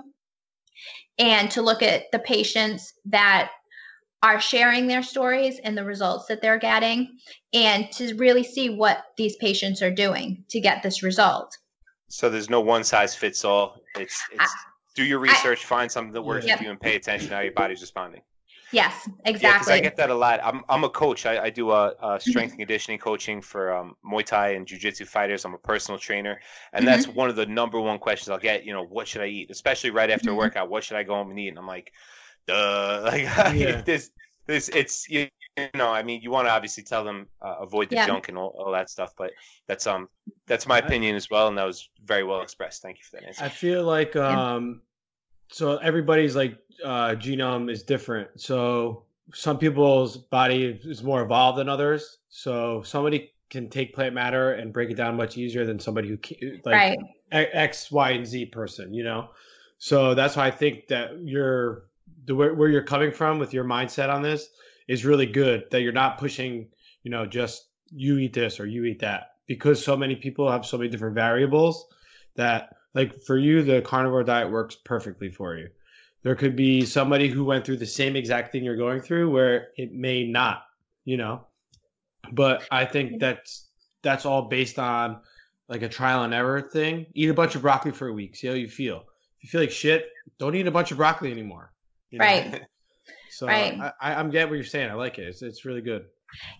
and 1.18 1.50
to 1.50 1.62
look 1.62 1.82
at 1.82 2.10
the 2.12 2.18
patients 2.18 2.94
that 3.06 3.50
are 4.22 4.40
sharing 4.40 4.86
their 4.86 5.02
stories 5.02 5.58
and 5.64 5.76
the 5.76 5.84
results 5.84 6.26
that 6.26 6.42
they're 6.42 6.58
getting 6.58 7.18
and 7.52 7.90
to 7.92 8.14
really 8.16 8.42
see 8.42 8.70
what 8.70 9.04
these 9.16 9.36
patients 9.36 9.80
are 9.82 9.90
doing 9.90 10.44
to 10.48 10.60
get 10.60 10.82
this 10.82 11.02
result. 11.02 11.56
So 12.08 12.28
there's 12.28 12.50
no 12.50 12.60
one 12.60 12.84
size 12.84 13.14
fits 13.14 13.44
all. 13.44 13.76
It's 13.96 14.20
it's 14.32 14.52
do 14.94 15.04
your 15.04 15.20
research, 15.20 15.64
find 15.64 15.90
something 15.90 16.12
that 16.12 16.22
works 16.22 16.46
Yep. 16.46 16.58
for 16.58 16.64
you, 16.64 16.70
and 16.70 16.80
pay 16.80 16.96
attention 16.96 17.28
to 17.28 17.34
how 17.36 17.40
your 17.40 17.52
body's 17.52 17.80
responding. 17.80 18.22
Yes, 18.72 19.08
exactly. 19.24 19.40
Yeah, 19.42 19.52
because. 19.58 19.68
I 19.70 19.80
get 19.80 19.96
that 19.96 20.10
a 20.10 20.14
lot. 20.14 20.40
I'm 20.42 20.62
I'm 20.68 20.84
a 20.84 20.88
coach. 20.88 21.26
I, 21.26 21.44
I 21.44 21.50
do 21.50 21.70
a, 21.70 21.94
a 22.02 22.20
strength 22.20 22.52
and 22.52 22.60
conditioning 22.60 22.98
coaching 22.98 23.40
for 23.40 23.74
um, 23.74 23.96
Muay 24.04 24.24
Thai 24.24 24.50
and 24.50 24.66
Jiu 24.66 24.78
Jitsu 24.78 25.04
fighters. 25.04 25.44
I'm 25.44 25.54
a 25.54 25.58
personal 25.58 25.98
trainer, 25.98 26.40
and 26.72 26.86
that's 26.86 27.08
one 27.08 27.28
of 27.28 27.36
the 27.36 27.46
number 27.46 27.80
one 27.80 27.98
questions 27.98 28.28
I'll 28.30 28.38
get. 28.38 28.64
You 28.64 28.72
know, 28.72 28.84
what 28.84 29.08
should 29.08 29.22
I 29.22 29.26
eat? 29.26 29.50
Especially 29.50 29.90
right 29.90 30.10
after 30.10 30.30
a 30.30 30.34
Mhm. 30.34 30.36
workout. 30.36 30.70
What 30.70 30.84
should 30.84 30.96
I 30.96 31.02
go 31.02 31.14
home 31.14 31.30
and 31.30 31.38
eat? 31.38 31.48
And 31.48 31.58
I'm 31.58 31.66
like, 31.66 31.92
duh. 32.46 33.00
Like 33.04 33.22
Yeah. 33.54 33.80
this 33.82 34.10
this 34.46 34.68
it's 34.68 35.08
you 35.08 35.28
know. 35.74 35.90
I 35.90 36.02
mean, 36.02 36.22
you 36.22 36.30
want 36.30 36.46
to 36.46 36.52
obviously 36.52 36.84
tell 36.84 37.04
them 37.04 37.28
uh, 37.42 37.56
avoid 37.60 37.90
the 37.90 37.96
Yeah. 37.96 38.06
junk 38.06 38.28
and 38.28 38.38
all, 38.38 38.54
all 38.58 38.72
that 38.72 38.90
stuff, 38.90 39.14
but 39.16 39.32
that's 39.66 39.86
um 39.86 40.08
that's 40.46 40.66
my 40.66 40.78
opinion 40.78 41.16
as 41.16 41.30
well, 41.30 41.48
and 41.48 41.58
that 41.58 41.64
was 41.66 41.88
very 42.04 42.24
well 42.24 42.42
expressed. 42.42 42.82
Thank 42.82 42.98
you 42.98 43.04
for 43.04 43.16
that 43.16 43.26
answer. 43.26 43.44
I 43.44 43.48
feel 43.48 43.84
like 43.84 44.16
um 44.16 44.82
so 45.52 45.76
everybody's 45.78 46.36
like 46.36 46.58
uh 46.84 47.10
genome 47.10 47.70
is 47.70 47.82
different. 47.82 48.28
So 48.40 49.04
some 49.34 49.58
people's 49.58 50.16
body 50.16 50.80
is 50.84 51.02
more 51.02 51.22
evolved 51.22 51.58
than 51.58 51.68
others. 51.68 52.18
So 52.28 52.82
somebody 52.82 53.32
can 53.48 53.68
take 53.68 53.94
plant 53.94 54.14
matter 54.14 54.52
and 54.52 54.72
break 54.72 54.90
it 54.90 54.94
down 54.94 55.16
much 55.16 55.36
easier 55.36 55.66
than 55.66 55.78
somebody 55.78 56.08
who 56.08 56.18
like 56.64 56.74
right. 56.74 56.98
X, 57.32 57.50
X, 57.52 57.90
Y, 57.90 58.10
and 58.10 58.26
Z 58.26 58.46
person, 58.46 58.94
you 58.94 59.04
know? 59.04 59.30
So 59.78 60.14
that's 60.14 60.36
why 60.36 60.46
I 60.46 60.50
think 60.50 60.88
that 60.88 61.20
you're 61.22 61.84
the 62.26 62.34
where, 62.34 62.54
where 62.54 62.68
you're 62.68 62.82
coming 62.82 63.12
from 63.12 63.38
with 63.38 63.54
your 63.54 63.64
mindset 63.64 64.08
on 64.08 64.22
this 64.22 64.48
is 64.88 65.04
really 65.04 65.26
good. 65.26 65.64
That 65.70 65.82
you're 65.82 65.92
not 65.92 66.18
pushing, 66.18 66.68
you 67.02 67.10
know, 67.10 67.26
just 67.26 67.66
you 67.90 68.18
eat 68.18 68.32
this 68.32 68.60
or 68.60 68.66
you 68.66 68.84
eat 68.84 69.00
that 69.00 69.34
because 69.46 69.82
so 69.82 69.96
many 69.96 70.16
people 70.16 70.50
have 70.50 70.66
so 70.66 70.78
many 70.78 70.90
different 70.90 71.14
variables 71.14 71.86
that, 72.36 72.76
like, 72.94 73.20
for 73.22 73.36
you, 73.36 73.62
the 73.62 73.82
carnivore 73.82 74.22
diet 74.22 74.50
works 74.50 74.76
perfectly 74.76 75.30
for 75.30 75.56
you. 75.56 75.68
There 76.22 76.34
could 76.34 76.54
be 76.54 76.84
somebody 76.84 77.28
who 77.28 77.44
went 77.44 77.64
through 77.64 77.78
the 77.78 77.86
same 77.86 78.14
exact 78.14 78.52
thing 78.52 78.62
you're 78.62 78.76
going 78.76 79.00
through 79.00 79.30
where 79.30 79.68
it 79.76 79.92
may 79.92 80.26
not, 80.26 80.64
you 81.04 81.16
know. 81.16 81.46
But 82.32 82.64
I 82.70 82.84
think 82.84 83.20
that's 83.20 83.68
that's 84.02 84.26
all 84.26 84.42
based 84.42 84.78
on 84.78 85.20
like 85.68 85.82
a 85.82 85.88
trial 85.88 86.24
and 86.24 86.34
error 86.34 86.60
thing. 86.60 87.06
Eat 87.14 87.30
a 87.30 87.34
bunch 87.34 87.54
of 87.54 87.62
broccoli 87.62 87.92
for 87.92 88.08
a 88.08 88.12
week. 88.12 88.36
See 88.36 88.48
how 88.48 88.54
you 88.54 88.68
feel. 88.68 89.04
If 89.38 89.44
you 89.44 89.50
feel 89.50 89.60
like 89.62 89.70
shit, 89.70 90.08
don't 90.38 90.54
eat 90.54 90.66
a 90.66 90.70
bunch 90.70 90.90
of 90.90 90.98
broccoli 90.98 91.30
anymore. 91.30 91.72
you 92.10 92.18
know? 92.18 92.24
Right. 92.24 92.62
So 93.32 93.46
Right. 93.46 93.78
I, 93.80 93.92
I, 94.00 94.14
I'm 94.16 94.28
getting 94.30 94.50
what 94.50 94.56
you're 94.56 94.64
saying. 94.64 94.90
I 94.90 94.94
like 94.94 95.18
it. 95.18 95.22
It's, 95.22 95.40
it's 95.40 95.64
really 95.64 95.80
good. 95.80 96.06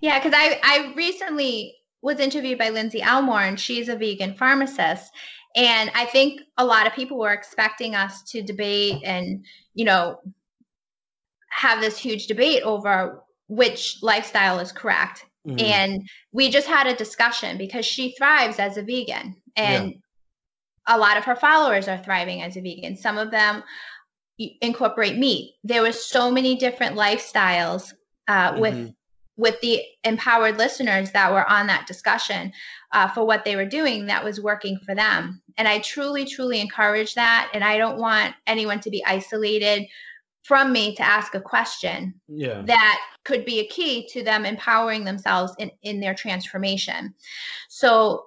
Yeah, 0.01 0.19
because 0.19 0.33
I 0.35 0.59
I 0.63 0.95
recently 0.95 1.75
was 2.03 2.19
interviewed 2.19 2.59
by 2.59 2.71
Lindsay 2.71 3.03
Elmore, 3.03 3.41
and 3.43 3.59
she's 3.59 3.89
a 3.89 3.97
vegan 3.97 4.35
pharmacist. 4.35 5.13
And 5.57 5.91
I 5.95 6.07
think 6.07 6.41
a 6.57 6.65
lot 6.65 6.87
of 6.87 6.93
people 6.95 7.19
were 7.19 7.33
expecting 7.33 7.95
us 7.95 8.23
to 8.31 8.43
debate 8.43 9.03
and 9.05 9.45
you 9.75 9.85
know 9.85 10.21
have 11.49 11.81
this 11.81 11.99
huge 11.99 12.27
debate 12.27 12.63
over 12.63 13.23
which 13.49 13.99
lifestyle 14.03 14.61
is 14.61 14.71
correct. 14.71 15.27
Mhm. 15.47 15.61
And 15.61 16.09
we 16.33 16.51
just 16.51 16.69
had 16.69 16.87
a 16.87 16.95
discussion 16.95 17.59
because 17.59 17.85
she 17.85 18.13
thrives 18.13 18.59
as 18.59 18.77
a 18.77 18.83
vegan, 18.83 19.37
and 19.57 19.95
a 20.87 20.99
lot 20.99 21.17
of 21.17 21.25
her 21.25 21.37
followers 21.37 21.89
are 21.89 21.99
thriving 21.99 22.43
as 22.43 22.57
a 22.57 22.61
vegan. 22.61 22.97
Some 22.97 23.19
of 23.19 23.31
them 23.31 23.63
incorporate 24.61 25.17
meat. 25.19 25.55
There 25.65 25.83
were 25.83 25.93
so 25.93 26.31
many 26.31 26.57
different 26.57 26.97
lifestyles 26.97 27.93
uh, 28.29 28.57
with 28.59 28.75
Mhm. 28.75 28.95
With 29.41 29.61
the 29.61 29.83
empowered 30.05 30.59
listeners 30.59 31.11
that 31.13 31.33
were 31.33 31.49
on 31.49 31.67
that 31.67 31.87
discussion 31.87 32.53
uh, 32.93 33.09
for 33.09 33.25
what 33.25 33.45
they 33.45 33.57
were 33.57 33.65
doing 33.65 34.07
that 34.07 34.23
was 34.23 34.41
working 34.41 34.79
for 34.85 34.95
them. 34.95 35.41
And 35.57 35.67
I 35.67 35.79
truly, 35.79 36.25
truly 36.27 36.61
encourage 36.61 37.15
that. 37.15 37.51
And 37.55 37.65
I 37.65 37.79
don't 37.79 37.99
want 37.99 38.35
anyone 38.47 38.81
to 38.81 38.91
be 38.91 39.05
isolated 39.05 39.87
from 40.43 40.73
me 40.73 40.95
to 40.97 41.03
ask 41.03 41.35
a 41.35 41.41
question 41.41 42.15
yeah. 42.29 42.63
that 42.63 43.01
could 43.25 43.45
be 43.45 43.61
a 43.61 43.67
key 43.67 44.07
to 44.09 44.23
them 44.23 44.45
empowering 44.45 45.05
themselves 45.05 45.55
in, 45.59 45.71
in 45.83 46.01
their 46.01 46.15
transformation. 46.15 47.15
So 47.69 48.25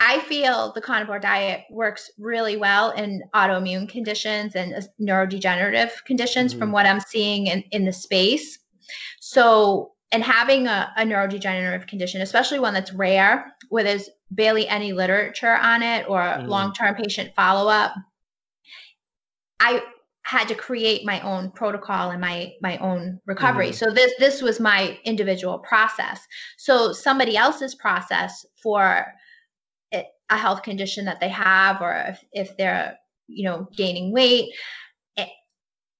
I 0.00 0.20
feel 0.20 0.72
the 0.72 0.82
carnivore 0.82 1.18
diet 1.18 1.64
works 1.70 2.10
really 2.18 2.58
well 2.58 2.90
in 2.90 3.22
autoimmune 3.34 3.88
conditions 3.88 4.54
and 4.54 4.74
uh, 4.74 4.80
neurodegenerative 5.00 6.04
conditions 6.04 6.52
from 6.52 6.68
Mhm. 6.68 6.72
what 6.72 6.86
I'm 6.86 7.00
seeing 7.00 7.46
in, 7.46 7.64
in 7.70 7.86
the 7.86 7.92
space. 7.92 8.58
So, 9.20 9.92
and 10.16 10.24
having 10.24 10.66
a, 10.66 10.90
a 10.96 11.02
neurodegenerative 11.02 11.86
condition, 11.86 12.22
especially 12.22 12.58
one 12.58 12.72
that's 12.72 12.90
rare, 12.90 13.52
where 13.68 13.84
there's 13.84 14.08
barely 14.30 14.66
any 14.66 14.94
literature 14.94 15.54
on 15.54 15.82
it 15.82 16.08
or 16.08 16.20
Mhm. 16.20 16.48
long 16.48 16.72
term 16.72 16.94
patient 16.94 17.34
follow 17.36 17.68
up, 17.70 17.92
I 19.60 19.82
had 20.22 20.48
to 20.48 20.54
create 20.54 21.04
my 21.04 21.20
own 21.20 21.50
protocol 21.50 22.10
and 22.12 22.20
my 22.22 22.54
my 22.62 22.78
own 22.78 23.20
recovery. 23.26 23.68
Mhm. 23.68 23.74
So 23.74 23.90
this 23.90 24.14
this 24.18 24.40
was 24.40 24.58
my 24.58 24.98
individual 25.04 25.58
process. 25.58 26.26
So 26.56 26.94
somebody 26.94 27.36
else's 27.36 27.74
process 27.74 28.46
for 28.62 29.04
a 29.92 30.36
health 30.36 30.62
condition 30.62 31.04
that 31.04 31.20
they 31.20 31.28
have, 31.28 31.82
or 31.82 31.92
if, 32.08 32.24
if 32.32 32.56
they're 32.56 32.96
you 33.26 33.44
know 33.44 33.68
gaining 33.76 34.12
weight, 34.12 34.54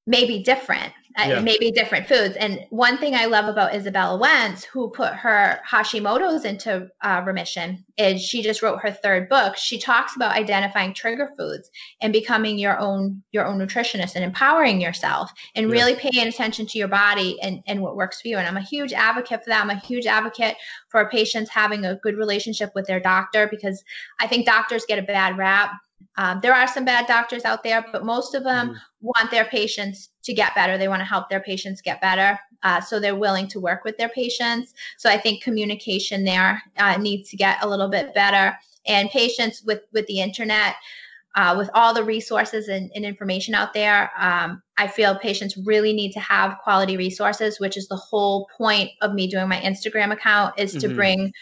may 0.06 0.24
be 0.24 0.42
different. 0.42 0.92
Uh, 1.18 1.24
Yeah. 1.28 1.38
It 1.38 1.44
may 1.44 1.56
be 1.58 1.70
different 1.70 2.06
foods. 2.06 2.36
And 2.36 2.66
one 2.68 2.98
thing 2.98 3.14
I 3.14 3.24
love 3.24 3.46
about 3.46 3.72
Izabella 3.72 4.20
Wentz, 4.20 4.64
who 4.64 4.90
put 4.90 5.14
her 5.14 5.58
Hashimoto's 5.66 6.44
into 6.44 6.90
uh, 7.00 7.22
remission, 7.24 7.82
is 7.96 8.20
she 8.20 8.42
just 8.42 8.60
wrote 8.60 8.80
her 8.82 8.90
third 8.92 9.30
book. 9.30 9.56
She 9.56 9.78
talks 9.78 10.14
about 10.14 10.32
identifying 10.32 10.92
trigger 10.92 11.30
foods 11.38 11.70
and 12.02 12.12
becoming 12.12 12.58
your 12.58 12.78
own 12.78 13.22
your 13.32 13.46
own 13.46 13.58
nutritionist 13.58 14.14
and 14.14 14.24
empowering 14.24 14.78
yourself 14.78 15.32
and 15.54 15.66
Yeah. 15.68 15.72
really 15.72 15.94
paying 15.96 16.28
attention 16.28 16.66
to 16.66 16.78
your 16.78 16.88
body 16.88 17.40
and, 17.40 17.62
and 17.66 17.80
what 17.80 17.96
works 17.96 18.20
for 18.20 18.28
you. 18.28 18.36
And 18.36 18.46
I'm 18.46 18.58
a 18.58 18.60
huge 18.60 18.92
advocate 18.92 19.42
for 19.42 19.48
that. 19.48 19.62
I'm 19.62 19.70
a 19.70 19.76
huge 19.78 20.04
advocate 20.06 20.56
for 20.90 21.08
patients 21.08 21.48
having 21.48 21.86
a 21.86 21.96
good 21.96 22.18
relationship 22.18 22.72
with 22.74 22.86
their 22.86 23.00
doctor 23.00 23.48
because 23.48 23.82
I 24.20 24.26
think 24.26 24.44
doctors 24.44 24.84
get 24.86 24.98
a 24.98 25.02
bad 25.02 25.38
rap. 25.38 25.72
Um, 26.16 26.40
there 26.42 26.54
are 26.54 26.66
some 26.66 26.84
bad 26.84 27.06
doctors 27.06 27.44
out 27.44 27.62
there, 27.62 27.84
but 27.92 28.04
most 28.04 28.34
of 28.34 28.42
them 28.44 28.70
Mhm. 28.70 28.76
want 29.00 29.30
their 29.30 29.44
patients 29.44 30.10
to 30.24 30.32
get 30.32 30.54
better. 30.54 30.78
They 30.78 30.88
want 30.88 31.00
to 31.00 31.04
help 31.04 31.28
their 31.28 31.40
patients 31.40 31.82
get 31.82 32.00
better. 32.00 32.38
Uh, 32.62 32.80
so 32.80 32.98
they're 32.98 33.14
willing 33.14 33.48
to 33.48 33.60
work 33.60 33.84
with 33.84 33.96
their 33.98 34.08
patients. 34.08 34.72
So 34.96 35.10
I 35.10 35.18
think 35.18 35.42
communication 35.42 36.24
there 36.24 36.62
uh, 36.78 36.96
needs 36.96 37.30
to 37.30 37.36
get 37.36 37.62
a 37.62 37.68
little 37.68 37.88
bit 37.88 38.14
better. 38.14 38.58
And 38.86 39.10
patients 39.10 39.62
with 39.62 39.82
with 39.92 40.06
the 40.06 40.20
internet, 40.20 40.76
uh, 41.36 41.54
with 41.56 41.68
all 41.74 41.92
the 41.92 42.02
resources 42.02 42.68
and, 42.68 42.90
and 42.94 43.04
information 43.04 43.54
out 43.54 43.74
there, 43.74 44.10
um, 44.18 44.62
I 44.78 44.86
feel 44.86 45.18
patients 45.18 45.56
really 45.58 45.92
need 45.92 46.12
to 46.12 46.20
have 46.20 46.58
quality 46.62 46.96
resources, 46.96 47.60
which 47.60 47.76
is 47.76 47.88
the 47.88 47.96
whole 47.96 48.48
point 48.56 48.90
of 49.02 49.12
me 49.12 49.26
doing 49.26 49.46
my 49.46 49.60
Instagram 49.60 50.12
account 50.12 50.58
is 50.58 50.72
to 50.76 50.88
Mhm. 50.88 50.94
bring 50.96 51.32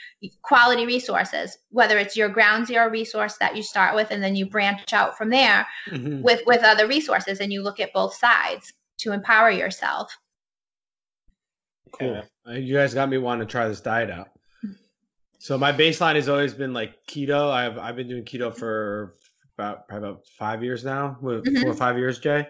quality 0.42 0.84
resources, 0.84 1.56
whether 1.70 1.96
it's 1.96 2.16
your 2.16 2.28
ground 2.28 2.66
zero 2.66 2.88
resource 2.90 3.36
that 3.38 3.56
you 3.56 3.62
start 3.62 3.94
with 3.94 4.10
and 4.10 4.22
then 4.22 4.34
you 4.34 4.46
branch 4.46 4.92
out 4.92 5.16
from 5.16 5.30
there 5.30 5.66
Mhm. 5.86 6.22
with 6.22 6.42
with 6.44 6.64
other 6.64 6.88
resources 6.88 7.40
and 7.40 7.52
you 7.52 7.62
look 7.62 7.78
at 7.78 7.92
both 7.92 8.14
sides 8.14 8.72
to 8.98 9.12
empower 9.12 9.50
yourself. 9.50 10.16
Cool. 11.92 12.22
Uh, 12.48 12.52
you 12.52 12.74
guys 12.74 12.94
got 12.94 13.08
me 13.08 13.18
wanting 13.18 13.46
to 13.46 13.50
try 13.50 13.68
this 13.68 13.80
diet 13.80 14.10
out. 14.10 14.30
So 15.38 15.56
my 15.58 15.72
baseline 15.72 16.16
has 16.16 16.28
always 16.28 16.54
been 16.54 16.72
like 16.72 17.06
keto. 17.06 17.50
I've 17.50 17.78
I've 17.78 17.96
been 17.96 18.08
doing 18.08 18.24
keto 18.24 18.52
for 18.52 19.14
about 19.56 19.88
probably 19.88 20.08
about 20.08 20.26
five 20.38 20.62
years 20.62 20.84
now, 20.84 21.16
with 21.20 21.44
Mhm. 21.44 21.60
four 21.60 21.70
or 21.70 21.74
five 21.74 21.98
years, 21.98 22.18
Jay. 22.18 22.48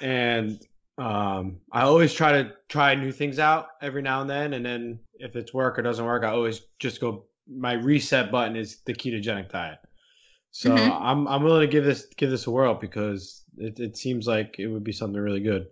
And 0.00 0.60
um, 0.98 1.60
I 1.72 1.82
always 1.82 2.12
try 2.14 2.32
to 2.32 2.52
try 2.68 2.94
new 2.94 3.12
things 3.12 3.38
out 3.38 3.68
every 3.82 4.02
now 4.02 4.20
and 4.20 4.30
then, 4.30 4.54
and 4.54 4.64
then 4.64 5.00
if 5.18 5.36
it's 5.36 5.52
work 5.54 5.78
or 5.78 5.82
doesn't 5.82 6.04
work, 6.04 6.24
I 6.24 6.30
always 6.30 6.62
just 6.78 7.00
go. 7.00 7.24
My 7.48 7.74
reset 7.74 8.32
button 8.32 8.56
is 8.56 8.80
the 8.86 8.92
ketogenic 8.92 9.50
diet. 9.50 9.78
So 10.50 10.70
Mhm. 10.70 10.98
I'm 11.00 11.28
I'm 11.28 11.42
willing 11.42 11.60
to 11.60 11.72
give 11.72 11.84
this 11.84 12.06
give 12.16 12.30
this 12.30 12.46
a 12.46 12.50
whirl 12.50 12.74
because 12.74 13.44
it, 13.58 13.78
it 13.78 13.96
seems 13.96 14.26
like 14.26 14.56
it 14.58 14.66
would 14.66 14.84
be 14.84 14.92
something 14.92 15.20
really 15.20 15.40
good. 15.40 15.68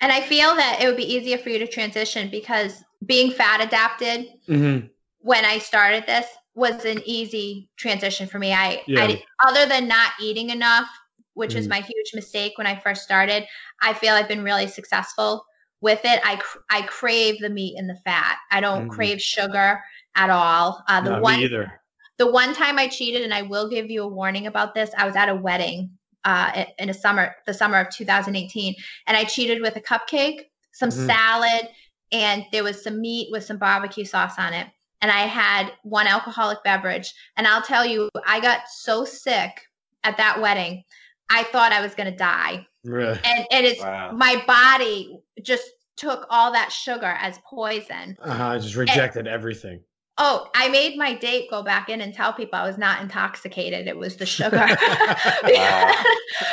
And 0.00 0.12
I 0.12 0.20
feel 0.20 0.54
that 0.54 0.78
it 0.80 0.86
would 0.86 0.96
be 0.96 1.14
easier 1.14 1.38
for 1.38 1.48
you 1.50 1.58
to 1.58 1.66
transition 1.66 2.30
because 2.30 2.84
being 3.04 3.32
fat 3.32 3.60
adapted 3.60 4.28
Mm-hmm. 4.48 4.86
when 5.20 5.44
I 5.44 5.58
started 5.58 6.06
this 6.06 6.26
was 6.58 6.84
an 6.84 7.02
easy 7.06 7.70
transition 7.76 8.26
for 8.28 8.38
me. 8.38 8.52
I, 8.52 8.82
Yeah. 8.86 9.02
I 9.04 9.22
other 9.46 9.66
than 9.66 9.88
not 9.88 10.12
eating 10.20 10.50
enough, 10.50 10.88
which 11.34 11.54
was 11.54 11.66
Mhm. 11.66 11.70
my 11.70 11.80
huge 11.80 12.12
mistake 12.14 12.58
when 12.58 12.66
I 12.66 12.76
first 12.80 13.02
started, 13.04 13.46
I 13.82 13.94
feel 13.94 14.14
I've 14.14 14.28
been 14.28 14.42
really 14.44 14.66
successful 14.68 15.44
with 15.80 16.00
it. 16.04 16.20
I 16.24 16.36
cr- 16.36 16.58
I 16.70 16.82
crave 16.82 17.40
the 17.40 17.50
meat 17.50 17.76
and 17.78 17.88
the 17.88 17.96
fat. 18.04 18.38
I 18.50 18.60
don't 18.60 18.88
Mhm. 18.88 18.90
crave 18.90 19.22
sugar 19.22 19.82
at 20.16 20.30
all. 20.30 20.82
Uh, 20.88 21.00
the 21.00 21.10
Not 21.10 21.22
one 21.22 21.40
either. 21.40 21.80
the 22.18 22.30
one 22.30 22.52
time 22.54 22.78
I 22.78 22.88
cheated, 22.88 23.22
and 23.22 23.32
I 23.32 23.42
will 23.42 23.68
give 23.68 23.90
you 23.90 24.02
a 24.02 24.08
warning 24.08 24.46
about 24.48 24.74
this, 24.74 24.90
I 24.98 25.06
was 25.06 25.16
at 25.16 25.28
a 25.28 25.34
wedding 25.36 25.90
uh, 26.24 26.64
in 26.78 26.90
a 26.90 26.94
summer, 26.94 27.34
the 27.46 27.54
summer 27.54 27.78
of 27.80 27.90
2018, 27.90 28.74
and 29.06 29.16
I 29.16 29.24
cheated 29.24 29.62
with 29.62 29.76
a 29.76 29.80
cupcake, 29.80 30.46
some 30.72 30.90
Mhm. 30.90 31.06
salad, 31.06 31.68
and 32.12 32.44
there 32.52 32.64
was 32.64 32.82
some 32.82 33.00
meat 33.00 33.28
with 33.30 33.44
some 33.44 33.58
barbecue 33.58 34.04
sauce 34.04 34.38
on 34.38 34.52
it. 34.52 34.66
And 35.00 35.10
I 35.10 35.20
had 35.20 35.72
one 35.82 36.06
alcoholic 36.06 36.62
beverage. 36.64 37.12
And 37.36 37.46
I'll 37.46 37.62
tell 37.62 37.86
you, 37.86 38.10
I 38.26 38.40
got 38.40 38.62
so 38.68 39.04
sick 39.04 39.60
at 40.04 40.16
that 40.16 40.40
wedding, 40.40 40.82
I 41.30 41.44
thought 41.44 41.72
I 41.72 41.80
was 41.82 41.94
going 41.94 42.10
to 42.10 42.16
die. 42.16 42.66
Really. 42.84 43.18
And, 43.24 43.46
and 43.50 43.66
it's 43.66 43.80
Wow. 43.80 44.12
my 44.12 44.42
body 44.46 45.20
just 45.42 45.68
took 45.96 46.26
all 46.30 46.52
that 46.52 46.72
sugar 46.72 47.16
as 47.20 47.38
poison. 47.48 48.16
Uh-huh, 48.22 48.46
I 48.46 48.58
just 48.58 48.76
rejected 48.76 49.26
everything. 49.26 49.80
Oh, 50.20 50.48
I 50.54 50.68
made 50.68 50.96
my 50.96 51.14
date 51.14 51.48
go 51.48 51.62
back 51.62 51.88
in 51.88 52.00
and 52.00 52.12
tell 52.12 52.32
people 52.32 52.58
I 52.58 52.66
was 52.66 52.78
not 52.78 53.00
intoxicated. 53.02 53.86
It 53.86 53.96
was 53.96 54.16
the 54.16 54.26
sugar. 54.26 54.56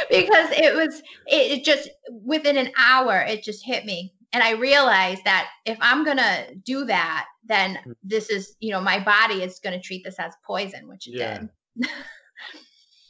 because 0.09 0.51
it 0.51 0.75
was, 0.75 1.01
it, 1.25 1.51
it 1.51 1.63
just, 1.63 1.89
within 2.11 2.57
an 2.57 2.71
hour, 2.77 3.21
it 3.21 3.43
just 3.43 3.65
hit 3.65 3.85
me. 3.85 4.13
And 4.35 4.43
I 4.43 4.51
realized 4.51 5.23
that 5.23 5.47
if 5.65 5.77
I'm 5.79 6.03
going 6.03 6.17
to 6.17 6.55
do 6.65 6.83
that, 6.85 7.27
then 7.45 7.79
Hmm. 7.81 7.91
this 8.03 8.29
is, 8.29 8.57
you 8.59 8.71
know, 8.71 8.81
my 8.81 8.99
body 8.99 9.41
is 9.41 9.61
going 9.63 9.71
to 9.71 9.81
treat 9.81 10.03
this 10.03 10.19
as 10.19 10.33
poison, 10.45 10.89
which 10.89 11.07
it 11.07 11.13
Yeah. 11.15 11.39
did. 11.77 11.87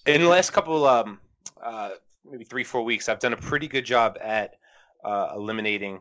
in 0.05 0.21
the 0.21 0.28
last 0.28 0.51
couple 0.53 0.86
um 0.86 1.19
uh 1.63 1.89
maybe 2.30 2.43
three 2.43 2.63
four 2.63 2.84
weeks 2.84 3.09
i've 3.09 3.17
done 3.19 3.34
a 3.34 3.38
pretty 3.38 3.67
good 3.67 3.86
job 3.86 4.17
at 4.21 4.55
uh, 5.03 5.30
eliminating 5.36 5.99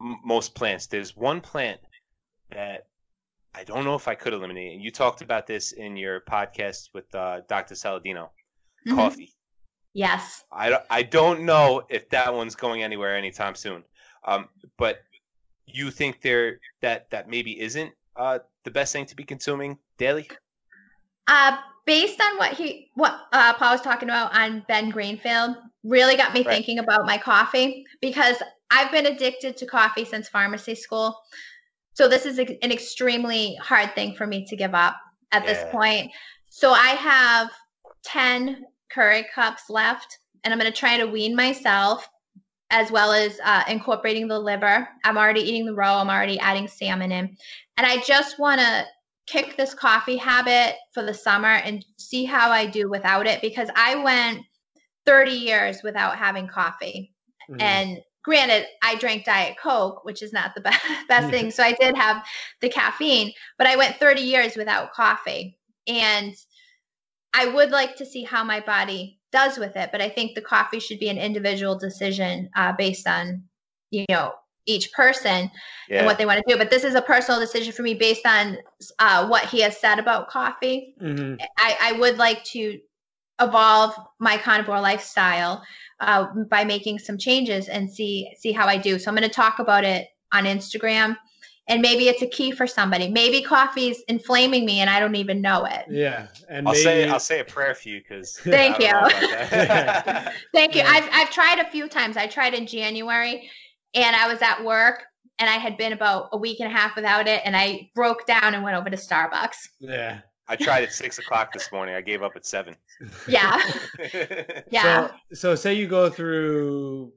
m- 0.00 0.20
most 0.24 0.54
plants 0.54 0.86
there's 0.86 1.16
one 1.16 1.40
plant 1.40 1.80
that 2.52 2.86
i 3.54 3.64
don't 3.64 3.84
know 3.84 3.94
if 3.96 4.06
i 4.08 4.14
could 4.14 4.32
eliminate 4.32 4.72
and 4.74 4.82
you 4.82 4.90
talked 4.90 5.20
about 5.20 5.46
this 5.46 5.72
in 5.72 5.96
your 5.96 6.20
podcast 6.20 6.90
with 6.94 7.12
uh, 7.14 7.40
dr 7.48 7.74
saladino 7.74 8.30
Mhm. 8.86 8.94
coffee 8.94 9.34
Yes. 9.94 10.42
I, 10.52 10.80
I 10.90 11.02
don't 11.04 11.42
know 11.44 11.84
if 11.88 12.08
that 12.10 12.34
one's 12.34 12.56
going 12.56 12.82
anywhere 12.82 13.16
anytime 13.16 13.54
soon 13.54 13.84
um, 14.24 14.48
but 14.78 14.98
you 15.66 15.90
think 15.90 16.20
there 16.22 16.60
that 16.82 17.10
that 17.10 17.28
maybe 17.28 17.60
isn't 17.60 17.92
uh, 18.16 18.38
the 18.64 18.70
best 18.70 18.92
thing 18.92 19.06
to 19.06 19.16
be 19.16 19.24
consuming 19.24 19.78
daily 19.98 20.28
Uh, 21.26 21.56
based 21.86 22.20
on 22.20 22.36
what 22.38 22.52
he, 22.52 22.90
what 22.94 23.18
uh, 23.32 23.54
Paul 23.54 23.72
was 23.72 23.80
talking 23.80 24.08
about 24.08 24.36
on 24.36 24.64
Ben 24.68 24.90
Greenfield, 24.90 25.56
really 25.82 26.16
got 26.16 26.32
me 26.34 26.40
Right. 26.40 26.56
thinking 26.56 26.78
about 26.78 27.06
my 27.06 27.18
coffee 27.18 27.84
because 28.00 28.42
I've 28.70 28.90
been 28.90 29.06
addicted 29.06 29.56
to 29.58 29.66
coffee 29.66 30.04
since 30.04 30.28
pharmacy 30.28 30.74
school. 30.74 31.18
So 31.94 32.08
this 32.08 32.26
is 32.26 32.38
an 32.38 32.58
extremely 32.72 33.54
hard 33.56 33.94
thing 33.94 34.14
for 34.16 34.26
me 34.26 34.44
to 34.46 34.56
give 34.56 34.74
up 34.74 34.96
at 35.32 35.46
this 35.46 35.64
point. 35.70 36.10
So 36.48 36.72
I 36.72 36.88
have 36.88 37.50
10 38.04 38.64
Keurig 38.94 39.26
cups 39.34 39.70
left, 39.70 40.18
and 40.42 40.52
I'm 40.52 40.58
going 40.58 40.70
to 40.70 40.76
try 40.76 40.98
to 40.98 41.06
wean 41.06 41.36
myself 41.36 42.08
as 42.70 42.90
well 42.90 43.12
as 43.12 43.38
uh, 43.44 43.62
incorporating 43.68 44.28
the 44.28 44.38
liver. 44.38 44.88
I'm 45.04 45.16
already 45.16 45.42
eating 45.42 45.66
the 45.66 45.74
roe, 45.74 45.94
I'm 45.94 46.10
already 46.10 46.38
adding 46.38 46.68
salmon 46.68 47.12
in. 47.12 47.36
And 47.76 47.86
I 47.86 48.00
just 48.02 48.38
want 48.38 48.60
to 48.60 48.84
kick 49.26 49.56
this 49.56 49.74
coffee 49.74 50.16
habit 50.16 50.76
for 50.92 51.02
the 51.02 51.14
summer 51.14 51.48
and 51.48 51.84
see 51.96 52.24
how 52.24 52.50
I 52.50 52.66
do 52.66 52.88
without 52.88 53.26
it 53.26 53.40
because 53.40 53.68
I 53.74 53.96
went 53.96 54.44
30 55.06 55.32
years 55.32 55.82
without 55.82 56.16
having 56.16 56.48
coffee. 56.48 57.12
Mm. 57.50 57.60
And 57.60 57.98
granted, 58.22 58.66
I 58.82 58.96
drank 58.96 59.24
Diet 59.24 59.56
Coke, 59.62 60.04
which 60.04 60.22
is 60.22 60.32
not 60.32 60.54
the 60.54 60.60
best, 60.62 60.84
best 61.08 61.30
thing. 61.30 61.50
So 61.50 61.62
I 61.62 61.72
did 61.72 61.96
have 61.96 62.24
the 62.60 62.68
caffeine, 62.68 63.32
but 63.58 63.66
I 63.66 63.76
went 63.76 63.96
30 63.96 64.22
years 64.22 64.56
without 64.56 64.92
coffee. 64.92 65.58
And 65.86 66.34
I 67.34 67.46
would 67.46 67.70
like 67.70 67.96
to 67.96 68.06
see 68.06 68.22
how 68.22 68.44
my 68.44 68.60
body 68.60 69.18
does 69.34 69.58
with 69.58 69.76
it, 69.76 69.90
but 69.92 70.00
I 70.00 70.08
think 70.08 70.34
the 70.34 70.40
coffee 70.40 70.80
should 70.80 71.00
be 71.00 71.10
an 71.10 71.18
individual 71.18 71.76
decision 71.76 72.48
uh, 72.56 72.72
based 72.72 73.06
on, 73.06 73.42
you 73.90 74.06
know, 74.08 74.32
each 74.66 74.92
person 74.92 75.50
yeah. 75.88 75.98
and 75.98 76.06
what 76.06 76.16
they 76.16 76.24
want 76.24 76.38
to 76.38 76.50
do. 76.50 76.56
But 76.56 76.70
this 76.70 76.84
is 76.84 76.94
a 76.94 77.02
personal 77.02 77.40
decision 77.40 77.72
for 77.72 77.82
me 77.82 77.94
based 77.94 78.26
on 78.26 78.56
uh, 78.98 79.26
what 79.26 79.44
he 79.44 79.60
has 79.60 79.76
said 79.76 79.98
about 79.98 80.28
coffee. 80.28 80.94
Mm-hmm. 81.02 81.34
I, 81.58 81.76
I 81.82 81.92
would 81.98 82.16
like 82.16 82.44
to 82.44 82.80
evolve 83.40 83.94
my 84.20 84.38
carnivore 84.38 84.80
lifestyle 84.80 85.62
uh, 86.00 86.28
by 86.48 86.64
making 86.64 87.00
some 87.00 87.18
changes 87.18 87.68
and 87.68 87.90
see 87.90 88.30
see 88.38 88.52
how 88.52 88.66
I 88.66 88.76
do. 88.78 88.98
So 88.98 89.10
I'm 89.10 89.16
going 89.16 89.28
to 89.28 89.34
talk 89.34 89.58
about 89.58 89.84
it 89.84 90.08
on 90.32 90.44
Instagram 90.44 91.16
and 91.66 91.80
maybe 91.80 92.08
it's 92.08 92.22
a 92.22 92.26
key 92.26 92.52
for 92.52 92.66
somebody. 92.66 93.08
Maybe 93.08 93.42
coffee's 93.42 94.02
inflaming 94.08 94.66
me 94.66 94.80
and 94.80 94.90
I 94.90 95.00
don't 95.00 95.16
even 95.16 95.40
know 95.40 95.64
it. 95.64 95.86
Yeah, 95.88 96.26
and 96.48 96.66
I'll 96.68 96.74
maybe... 96.74 96.84
say 96.84 97.08
I'll 97.08 97.20
say 97.20 97.40
a 97.40 97.44
prayer 97.44 97.74
for 97.74 97.88
you 97.88 98.00
because 98.00 98.36
thank 98.42 98.78
you, 98.78 98.92
thank 100.54 100.74
you. 100.74 100.82
Yeah. 100.82 100.90
I've 100.90 101.08
I've 101.12 101.30
tried 101.30 101.58
a 101.58 101.70
few 101.70 101.88
times. 101.88 102.16
I 102.16 102.26
tried 102.26 102.54
in 102.54 102.66
January, 102.66 103.50
and 103.94 104.16
I 104.16 104.30
was 104.32 104.42
at 104.42 104.64
work 104.64 105.04
and 105.38 105.50
I 105.50 105.54
had 105.54 105.76
been 105.76 105.92
about 105.92 106.28
a 106.32 106.38
week 106.38 106.60
and 106.60 106.70
a 106.70 106.74
half 106.74 106.94
without 106.96 107.26
it, 107.26 107.42
and 107.44 107.56
I 107.56 107.90
broke 107.94 108.26
down 108.26 108.54
and 108.54 108.62
went 108.62 108.76
over 108.76 108.90
to 108.90 108.96
Starbucks. 108.96 109.56
Yeah. 109.80 110.20
I 110.46 110.56
tried 110.56 110.82
at 110.84 110.92
six 110.92 111.18
o'clock 111.18 111.52
this 111.52 111.72
morning. 111.72 111.94
I 111.94 112.02
gave 112.02 112.22
up 112.22 112.32
at 112.36 112.44
seven. 112.44 112.76
Yeah. 113.26 113.60
yeah. 114.70 115.08
So, 115.08 115.14
so 115.32 115.54
say 115.54 115.74
you 115.74 115.86
go 115.86 116.10
through 116.10 117.12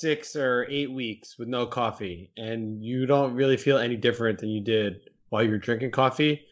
six 0.00 0.36
or 0.36 0.66
eight 0.68 0.90
weeks 0.90 1.38
with 1.38 1.48
no 1.48 1.66
coffee 1.66 2.30
and 2.36 2.84
you 2.84 3.06
don't 3.06 3.34
really 3.34 3.56
feel 3.56 3.78
any 3.78 3.96
different 3.96 4.38
than 4.38 4.48
you 4.48 4.60
did 4.60 5.10
while 5.28 5.42
you 5.42 5.50
were 5.50 5.58
drinking 5.58 5.90
coffee, 5.90 6.42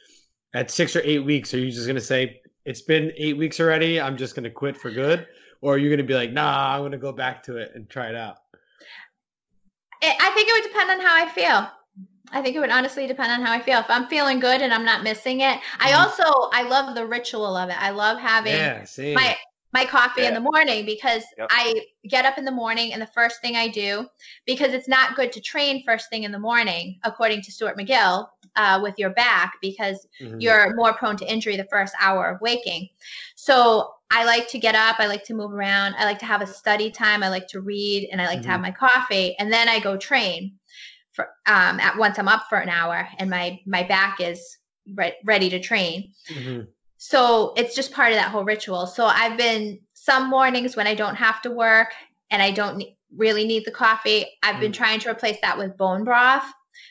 at 0.55 0.71
six 0.71 0.97
or 0.97 1.03
eight 1.05 1.21
weeks, 1.25 1.53
are 1.55 1.59
you 1.59 1.71
just 1.71 1.87
going 1.87 1.97
to 1.97 2.01
say, 2.01 2.41
it's 2.65 2.83
been 2.83 3.13
eight 3.17 3.37
weeks 3.37 3.61
already, 3.61 4.01
I'm 4.01 4.17
just 4.17 4.35
going 4.35 4.45
to 4.45 4.51
quit 4.51 4.77
for 4.77 4.91
good? 4.91 5.27
Or 5.61 5.75
are 5.75 5.79
you 5.79 5.89
going 5.89 5.99
to 5.99 6.05
be 6.05 6.15
like, 6.15 6.33
nah, 6.33 6.75
I'm 6.75 6.81
going 6.81 6.93
to 6.93 6.99
go 6.99 7.13
back 7.13 7.43
to 7.45 7.57
it 7.57 7.73
and 7.75 7.89
try 7.89 8.09
it 8.09 8.15
out? 8.15 8.37
I 10.03 10.31
think 10.35 10.49
it 10.49 10.53
would 10.53 10.71
depend 10.71 10.91
on 10.91 11.01
how 11.01 11.15
I 11.15 11.29
feel. 11.31 11.69
I 12.31 12.43
think 12.43 12.57
it 12.57 12.61
would 12.61 12.71
honestly 12.71 13.07
depend 13.07 13.33
on 13.33 13.43
how 13.43 13.53
I 13.53 13.61
feel. 13.61 13.79
If 13.79 13.89
I'm 13.89 14.07
feeling 14.09 14.41
good 14.41 14.61
and 14.61 14.73
I'm 14.73 14.85
not 14.85 15.03
missing 15.03 15.41
it, 15.41 15.59
I 15.79 15.91
mm-hmm. 15.91 16.23
also 16.23 16.51
I 16.53 16.63
love 16.63 16.95
the 16.95 17.07
ritual 17.07 17.57
of 17.57 17.71
it. 17.71 17.81
I 17.81 17.91
love 17.91 18.19
having 18.19 18.55
yeah, 18.55 18.85
my 19.15 19.37
my 19.75 19.85
coffee 19.85 20.23
yeah. 20.23 20.29
in 20.29 20.35
the 20.35 20.41
morning 20.41 20.87
because 20.87 21.25
yep. 21.37 21.49
I 21.51 21.85
get 22.09 22.25
up 22.25 22.39
in 22.39 22.45
the 22.45 22.53
morning 22.53 22.93
and 22.93 23.03
the 23.03 23.09
first 23.09 23.41
thing 23.43 23.57
I 23.57 23.67
do, 23.67 24.07
because 24.47 24.73
it's 24.73 24.87
not 24.87 25.17
good 25.17 25.33
to 25.33 25.41
train 25.41 25.83
first 25.85 26.09
thing 26.11 26.23
in 26.23 26.31
the 26.31 26.39
morning, 26.39 27.01
according 27.03 27.43
to 27.43 27.51
Stuart 27.51 27.77
McGill, 27.77 28.29
uh, 28.55 28.79
with 28.81 28.95
your 28.99 29.11
back 29.11 29.55
because 29.61 30.07
mm-hmm. 30.23 30.39
you're 30.39 30.77
more 30.77 30.93
prone 30.93 31.17
to 31.17 31.31
injury 31.31 31.57
the 31.57 31.67
first 31.73 31.93
hour 32.01 32.29
of 32.29 32.41
waking. 32.41 32.89
So 33.35 33.91
I 34.13 34.25
like 34.25 34.47
to 34.51 34.61
get 34.61 34.77
up, 34.77 35.01
I 35.01 35.09
like 35.09 35.25
to 35.25 35.35
move 35.35 35.53
around, 35.53 35.97
I 35.99 36.05
like 36.05 36.21
to 36.21 36.27
have 36.27 36.41
a 36.41 36.47
study 36.47 36.93
time, 36.93 37.25
I 37.25 37.29
like 37.29 37.49
to 37.49 37.61
read, 37.61 38.09
and 38.13 38.23
I 38.23 38.27
like 38.27 38.35
mm-hmm. 38.37 38.43
to 38.43 38.49
have 38.51 38.61
mm-hmm. 38.61 38.81
my 38.81 38.89
coffee, 38.89 39.35
and 39.41 39.53
then 39.53 39.69
I 39.69 39.81
go 39.81 39.97
train. 39.97 40.55
For, 41.15 41.29
um, 41.47 41.79
at 41.79 41.97
once 41.97 42.19
I'm 42.19 42.27
up 42.27 42.47
for 42.49 42.59
an 42.59 42.69
hour 42.69 43.07
and 43.19 43.31
my 43.31 43.61
my 43.67 43.85
back 43.85 44.21
is 44.21 44.59
re- 44.97 45.15
ready 45.25 45.49
to 45.51 45.61
train. 45.61 46.13
Mm-hmm. 46.29 46.63
So 47.07 47.53
it's 47.59 47.75
just 47.75 47.93
part 47.93 48.13
of 48.13 48.17
that 48.17 48.31
whole 48.31 48.45
ritual. 48.45 48.87
So 48.87 49.05
I've 49.05 49.37
been 49.37 49.79
some 49.93 50.31
mornings 50.31 50.75
when 50.75 50.87
I 50.87 50.95
don't 50.95 51.17
have 51.17 51.43
to 51.43 51.51
work 51.51 51.93
and 52.31 52.41
I 52.41 52.51
don't 52.51 52.83
really 53.15 53.47
need 53.47 53.67
the 53.67 53.71
coffee, 53.71 54.25
I've 54.43 54.57
mm. 54.57 54.61
been 54.61 54.73
trying 54.73 55.01
to 55.01 55.11
replace 55.11 55.37
that 55.43 55.59
with 55.59 55.77
bone 55.77 56.03
broth 56.03 56.47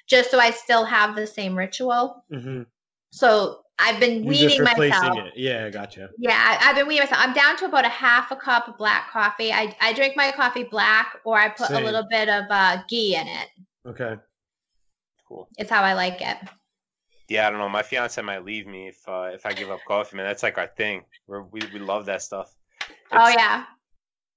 just 0.07 0.30
so 0.30 0.39
I 0.39 0.51
still 0.51 0.86
have 0.86 1.16
the 1.16 1.26
same 1.26 1.55
ritual. 1.55 2.24
Mm-hmm. 2.32 2.61
So 3.09 3.61
I've 3.80 3.99
been 3.99 4.24
You're 4.24 4.30
weaning 4.30 4.64
myself. 4.64 5.18
It. 5.18 5.34
Yeah, 5.36 5.72
gotcha. 5.72 6.11
Yeah, 6.20 6.57
I, 6.61 6.64
have 6.64 6.76
been 6.76 6.88
weaning 6.88 7.05
myself. 7.05 7.20
I'm 7.20 7.34
down 7.34 7.57
to 7.57 7.66
about 7.66 7.86
a 7.86 7.89
half 7.89 8.30
a 8.30 8.36
cup 8.36 8.68
of 8.68 8.78
black 8.78 9.09
coffee. 9.09 9.51
I, 9.51 9.76
I 9.82 9.93
drink 9.93 10.16
my 10.16 10.32
coffee 10.32 10.64
black 10.64 11.18
or 11.26 11.39
I 11.39 11.49
put 11.49 11.70
Same. 11.70 11.82
a 11.82 11.86
little 11.86 12.05
bit 12.07 12.30
of 12.30 12.43
uh, 12.51 12.84
ghee 12.88 13.16
in 13.16 13.26
it. 13.26 13.47
Okay. 13.88 14.16
Cool. 15.28 15.49
It's 15.57 15.72
how 15.72 15.82
I 15.82 15.95
like 15.95 16.22
it 16.22 16.38
yeah, 17.34 17.47
I 17.47 17.49
don't 17.49 17.57
know. 17.57 17.67
My 17.67 17.81
fiance 17.81 18.21
might 18.21 18.45
leave 18.45 18.67
me 18.67 18.89
if 18.89 18.99
uh, 19.07 19.31
if 19.34 19.43
I 19.47 19.53
give 19.53 19.71
up 19.71 19.79
coffee, 19.88 20.15
man. 20.15 20.27
That's 20.27 20.43
like 20.43 20.59
our 20.59 20.67
thing. 20.67 21.01
We're, 21.25 21.41
we 21.41 21.61
we 21.73 21.79
love 21.79 22.05
that 22.05 22.21
stuff. 22.21 22.53
Oh, 22.84 22.86
it's, 22.86 22.95
oh 23.11 23.29
yeah. 23.29 23.65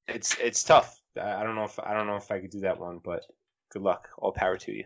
It's 0.09 0.39
it's 0.39 0.65
tough. 0.65 0.99
I 1.21 1.43
don't 1.43 1.57
know 1.57 1.65
if 1.65 1.79
I 1.79 1.93
don't 1.93 2.07
know 2.07 2.17
if 2.17 2.31
I 2.31 2.41
could 2.41 2.51
do 2.51 2.61
that 2.61 2.81
one, 2.81 3.01
but 3.05 3.23
good 3.71 3.83
luck. 3.83 4.09
All 4.17 4.33
power 4.33 4.57
to 4.57 4.73
you. 4.73 4.85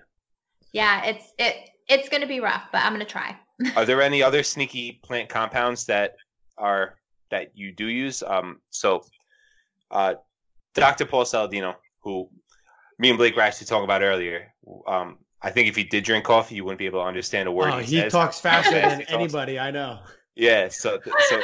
Yeah, 0.72 1.04
it's 1.04 1.32
it 1.38 1.70
it's 1.88 2.08
gonna 2.08 2.26
be 2.26 2.40
rough, 2.40 2.64
but 2.72 2.82
I'm 2.82 2.92
gonna 2.92 3.04
try. 3.04 3.36
are 3.76 3.84
there 3.84 4.02
any 4.02 4.24
other 4.24 4.42
sneaky 4.42 4.98
plant 5.04 5.28
compounds 5.28 5.86
that 5.86 6.16
are 6.58 6.96
that 7.30 7.52
you 7.54 7.70
do 7.70 7.86
use? 7.86 8.24
Um, 8.24 8.60
so, 8.70 9.04
uh, 9.92 10.14
Dr. 10.74 11.06
Paul 11.06 11.24
Saladino, 11.24 11.76
who 12.02 12.28
me 12.98 13.10
and 13.10 13.18
Blake 13.18 13.36
were 13.36 13.42
actually 13.42 13.68
talking 13.68 13.84
about 13.84 14.02
earlier, 14.02 14.52
um, 14.88 15.18
I 15.42 15.50
think 15.50 15.68
if 15.68 15.76
he 15.76 15.84
did 15.84 16.04
drink 16.04 16.24
coffee, 16.24 16.56
you 16.56 16.64
wouldn't 16.64 16.78
be 16.78 16.86
able 16.86 17.00
to 17.00 17.06
understand 17.06 17.48
a 17.48 17.52
word. 17.52 17.70
Oh, 17.72 17.78
he, 17.78 18.02
he 18.02 18.08
talks 18.08 18.40
faster 18.40 18.70
than 18.80 19.02
anybody 19.02 19.58
I 19.58 19.70
know. 19.70 20.00
Yeah, 20.34 20.68
so 20.68 20.98
so 21.28 21.40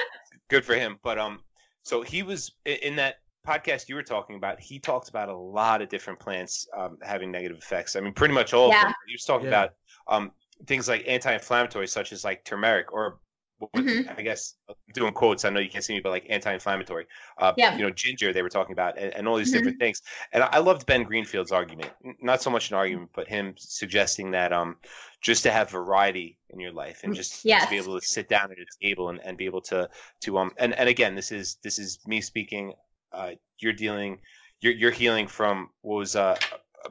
good 0.48 0.64
for 0.64 0.74
him. 0.74 0.98
But 1.02 1.18
um, 1.18 1.40
so 1.82 2.02
he 2.02 2.22
was 2.22 2.52
in 2.64 2.96
that 2.96 3.16
podcast 3.46 3.88
you 3.88 3.94
were 3.94 4.02
talking 4.02 4.36
about. 4.36 4.60
He 4.60 4.78
talked 4.78 5.08
about 5.08 5.28
a 5.28 5.36
lot 5.36 5.82
of 5.82 5.88
different 5.88 6.18
plants 6.18 6.66
um, 6.76 6.98
having 7.02 7.30
negative 7.30 7.58
effects. 7.58 7.96
I 7.96 8.00
mean, 8.00 8.12
pretty 8.12 8.34
much 8.34 8.52
all 8.52 8.68
yeah. 8.68 8.82
of 8.82 8.82
them. 8.84 8.94
He 9.06 9.14
was 9.14 9.24
talking 9.24 9.48
yeah. 9.48 9.64
about 9.64 9.70
um 10.08 10.32
things 10.66 10.88
like 10.88 11.04
anti-inflammatory, 11.06 11.86
such 11.86 12.12
as 12.12 12.24
like 12.24 12.44
turmeric 12.44 12.92
or 12.92 13.18
mm-hmm. 13.62 14.10
I 14.16 14.22
guess 14.22 14.54
doing 14.92 15.12
quotes. 15.12 15.44
I 15.44 15.50
know 15.50 15.60
you 15.60 15.70
can't 15.70 15.84
see 15.84 15.94
me, 15.94 16.00
but 16.00 16.10
like 16.10 16.26
anti-inflammatory. 16.28 17.06
Uh, 17.38 17.52
yeah. 17.56 17.76
You 17.76 17.84
know, 17.84 17.90
ginger. 17.90 18.32
They 18.32 18.42
were 18.42 18.48
talking 18.48 18.72
about, 18.72 18.98
and, 18.98 19.14
and 19.14 19.26
all 19.26 19.36
these 19.36 19.48
mm-hmm. 19.48 19.58
different 19.58 19.78
things. 19.78 20.02
And 20.32 20.42
I 20.42 20.58
loved 20.58 20.86
Ben 20.86 21.04
Greenfield's 21.04 21.52
argument. 21.52 21.90
Not 22.20 22.42
so 22.42 22.50
much 22.50 22.70
an 22.70 22.76
argument, 22.76 23.10
but 23.14 23.28
him 23.28 23.54
suggesting 23.56 24.32
that 24.32 24.52
um, 24.52 24.76
just 25.20 25.42
to 25.42 25.50
have 25.50 25.70
variety 25.70 26.38
in 26.50 26.60
your 26.60 26.72
life 26.72 27.00
and 27.02 27.14
just 27.14 27.44
yes. 27.44 27.64
to 27.64 27.70
be 27.70 27.76
able 27.76 27.98
to 27.98 28.06
sit 28.06 28.28
down 28.28 28.50
at 28.52 28.58
a 28.58 28.66
table 28.80 29.08
and, 29.08 29.20
and 29.24 29.36
be 29.36 29.44
able 29.44 29.60
to 29.60 29.88
to 30.20 30.38
um 30.38 30.52
and, 30.56 30.72
and 30.74 30.88
again 30.88 31.14
this 31.14 31.32
is 31.32 31.56
this 31.64 31.78
is 31.78 31.98
me 32.06 32.20
speaking 32.20 32.72
uh 33.12 33.30
you're 33.58 33.72
dealing 33.72 34.18
you're 34.60 34.72
you're 34.72 34.92
healing 34.92 35.26
from 35.26 35.68
what 35.82 35.96
was 35.96 36.14
uh, 36.16 36.36
a 36.84 36.90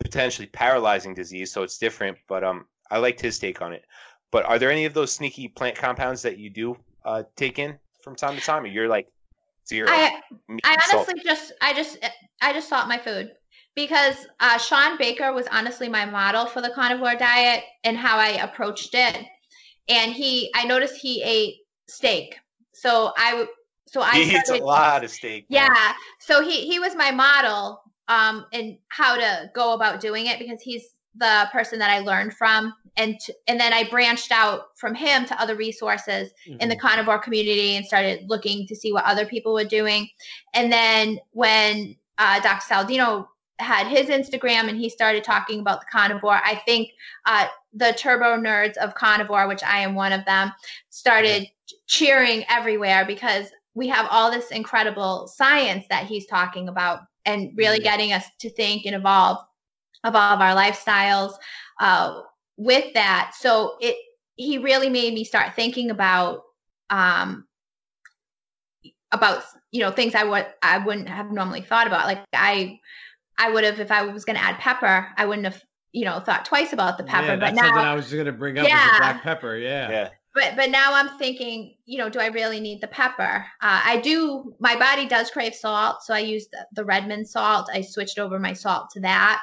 potentially 0.00 0.48
paralyzing 0.48 1.14
disease 1.14 1.52
so 1.52 1.62
it's 1.62 1.78
different 1.78 2.18
but 2.28 2.42
um 2.42 2.66
I 2.90 2.98
liked 2.98 3.20
his 3.20 3.38
take 3.38 3.62
on 3.62 3.72
it 3.72 3.84
but 4.36 4.44
are 4.44 4.58
there 4.58 4.70
any 4.70 4.84
of 4.84 4.92
those 4.92 5.10
sneaky 5.10 5.48
plant 5.48 5.76
compounds 5.76 6.20
that 6.20 6.36
you 6.36 6.50
do 6.50 6.76
uh, 7.06 7.22
take 7.36 7.58
in 7.58 7.78
from 8.02 8.14
time 8.14 8.36
to 8.36 8.42
time, 8.42 8.64
or 8.64 8.66
you're 8.66 8.86
like 8.86 9.08
zero? 9.66 9.88
I, 9.88 10.20
I 10.62 10.76
honestly 10.92 11.22
just 11.24 11.54
I 11.62 11.72
just 11.72 11.96
I 12.42 12.52
just 12.52 12.68
salt 12.68 12.86
my 12.86 12.98
food 12.98 13.32
because 13.74 14.26
uh, 14.38 14.58
Shawn 14.58 14.98
Baker 14.98 15.32
was 15.32 15.46
honestly 15.50 15.88
my 15.88 16.04
model 16.04 16.44
for 16.44 16.60
the 16.60 16.68
carnivore 16.68 17.14
diet 17.14 17.64
and 17.82 17.96
how 17.96 18.18
I 18.18 18.42
approached 18.44 18.94
it. 18.94 19.24
And 19.88 20.12
he, 20.12 20.50
I 20.54 20.66
noticed 20.66 20.96
he 20.96 21.22
ate 21.22 21.54
steak, 21.88 22.36
so 22.74 23.14
I 23.16 23.46
so 23.86 24.02
I 24.02 24.16
he 24.16 24.28
started, 24.28 24.52
eats 24.56 24.60
a 24.60 24.64
lot 24.66 25.02
of 25.02 25.10
steak. 25.10 25.46
Man. 25.50 25.62
Yeah, 25.62 25.92
so 26.20 26.42
he 26.42 26.68
he 26.68 26.78
was 26.78 26.94
my 26.94 27.10
model 27.10 27.80
um 28.08 28.44
in 28.52 28.76
how 28.88 29.16
to 29.16 29.50
go 29.54 29.72
about 29.72 30.02
doing 30.02 30.26
it 30.26 30.38
because 30.38 30.60
he's 30.60 30.90
the 31.18 31.48
person 31.52 31.78
that 31.78 31.90
I 31.90 32.00
learned 32.00 32.34
from 32.34 32.72
and 32.96 33.18
and 33.46 33.60
then 33.60 33.72
I 33.72 33.88
branched 33.88 34.32
out 34.32 34.76
from 34.76 34.94
him 34.94 35.24
to 35.26 35.40
other 35.40 35.56
resources 35.56 36.30
mm-hmm. 36.48 36.60
in 36.60 36.68
the 36.68 36.74
mm-hmm. 36.74 36.86
carnivore 36.86 37.18
community 37.18 37.76
and 37.76 37.84
started 37.84 38.24
looking 38.28 38.66
to 38.66 38.76
see 38.76 38.92
what 38.92 39.04
other 39.04 39.26
people 39.26 39.52
were 39.52 39.64
doing. 39.64 40.08
And 40.54 40.72
then 40.72 41.18
when 41.32 41.96
uh, 42.18 42.40
Dr. 42.40 42.74
Saladino 42.74 43.26
had 43.58 43.86
his 43.86 44.06
Instagram 44.06 44.68
and 44.68 44.78
he 44.78 44.88
started 44.88 45.24
talking 45.24 45.60
about 45.60 45.80
the 45.80 45.86
carnivore, 45.90 46.40
I 46.44 46.60
think 46.66 46.90
uh, 47.26 47.46
the 47.72 47.94
turbo 47.98 48.36
nerds 48.36 48.76
of 48.76 48.94
carnivore, 48.94 49.48
which 49.48 49.62
I 49.62 49.80
am 49.80 49.94
one 49.94 50.12
of 50.12 50.24
them, 50.24 50.52
started 50.90 51.46
cheering 51.86 52.44
everywhere 52.48 53.04
because 53.04 53.48
we 53.74 53.88
have 53.88 54.06
all 54.10 54.30
this 54.30 54.50
incredible 54.50 55.28
science 55.28 55.84
that 55.90 56.06
he's 56.06 56.26
talking 56.26 56.68
about 56.68 57.00
and 57.26 57.52
really 57.56 57.78
mm-hmm. 57.78 57.84
getting 57.84 58.12
us 58.12 58.24
to 58.40 58.50
think 58.50 58.86
and 58.86 58.94
evolve 58.94 59.38
evolve 60.06 60.40
our 60.40 60.54
lifestyles 60.54 61.34
uh, 61.80 62.22
with 62.56 62.94
that. 62.94 63.32
So 63.38 63.76
it 63.80 63.96
he 64.36 64.58
really 64.58 64.90
made 64.90 65.14
me 65.14 65.24
start 65.24 65.54
thinking 65.54 65.90
about 65.90 66.42
um, 66.90 67.46
about 69.12 69.42
you 69.70 69.80
know 69.80 69.90
things 69.90 70.14
I 70.14 70.24
would 70.24 70.46
I 70.62 70.78
wouldn't 70.78 71.08
have 71.08 71.30
normally 71.30 71.62
thought 71.62 71.86
about. 71.86 72.06
Like 72.06 72.24
I 72.32 72.78
I 73.38 73.50
would 73.50 73.64
have 73.64 73.80
if 73.80 73.90
I 73.90 74.02
was 74.02 74.24
going 74.24 74.36
to 74.36 74.42
add 74.44 74.58
pepper, 74.58 75.08
I 75.16 75.26
wouldn't 75.26 75.46
have 75.46 75.62
you 75.92 76.04
know 76.04 76.20
thought 76.20 76.44
twice 76.44 76.72
about 76.72 76.98
the 76.98 77.04
pepper. 77.04 77.26
Yeah, 77.26 77.36
but 77.36 77.40
that's 77.40 77.56
now 77.56 77.62
something 77.62 77.84
I 77.84 77.94
was 77.94 78.04
just 78.04 78.14
going 78.14 78.26
to 78.26 78.32
bring 78.32 78.58
up. 78.58 78.66
Yeah. 78.66 78.74
Yeah. 78.74 78.98
black 78.98 79.22
pepper. 79.22 79.56
Yeah. 79.56 79.90
Yeah. 79.90 80.08
but 80.34 80.54
but 80.56 80.70
now 80.70 80.94
I'm 80.94 81.18
thinking, 81.18 81.74
you 81.86 81.98
know, 81.98 82.08
do 82.08 82.20
I 82.20 82.26
really 82.26 82.60
need 82.60 82.80
the 82.80 82.88
pepper? 82.88 83.46
Uh, 83.62 83.80
I 83.84 84.00
do. 84.00 84.54
My 84.60 84.76
body 84.76 85.06
does 85.06 85.30
crave 85.30 85.54
salt, 85.54 86.02
so 86.02 86.14
I 86.14 86.20
use 86.20 86.46
the, 86.52 86.66
the 86.72 86.84
Redmond 86.84 87.28
salt. 87.28 87.68
I 87.72 87.80
switched 87.80 88.18
over 88.18 88.38
my 88.38 88.52
salt 88.52 88.90
to 88.92 89.00
that. 89.00 89.42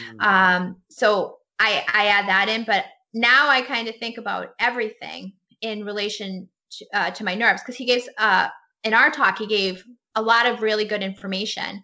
Mm. 0.00 0.22
Um, 0.24 0.76
so 0.90 1.38
I 1.58 1.84
I 1.92 2.06
add 2.06 2.28
that 2.28 2.48
in, 2.48 2.64
but 2.64 2.84
now 3.14 3.48
I 3.48 3.62
kind 3.62 3.88
of 3.88 3.96
think 3.96 4.18
about 4.18 4.54
everything 4.58 5.32
in 5.60 5.84
relation 5.84 6.48
to, 6.72 6.86
uh, 6.94 7.10
to 7.10 7.24
my 7.24 7.34
nerves 7.34 7.62
because 7.62 7.76
he 7.76 7.84
gives 7.84 8.08
uh 8.18 8.48
in 8.84 8.94
our 8.94 9.10
talk 9.10 9.38
he 9.38 9.46
gave 9.46 9.84
a 10.16 10.22
lot 10.22 10.46
of 10.46 10.62
really 10.62 10.84
good 10.84 11.02
information 11.02 11.82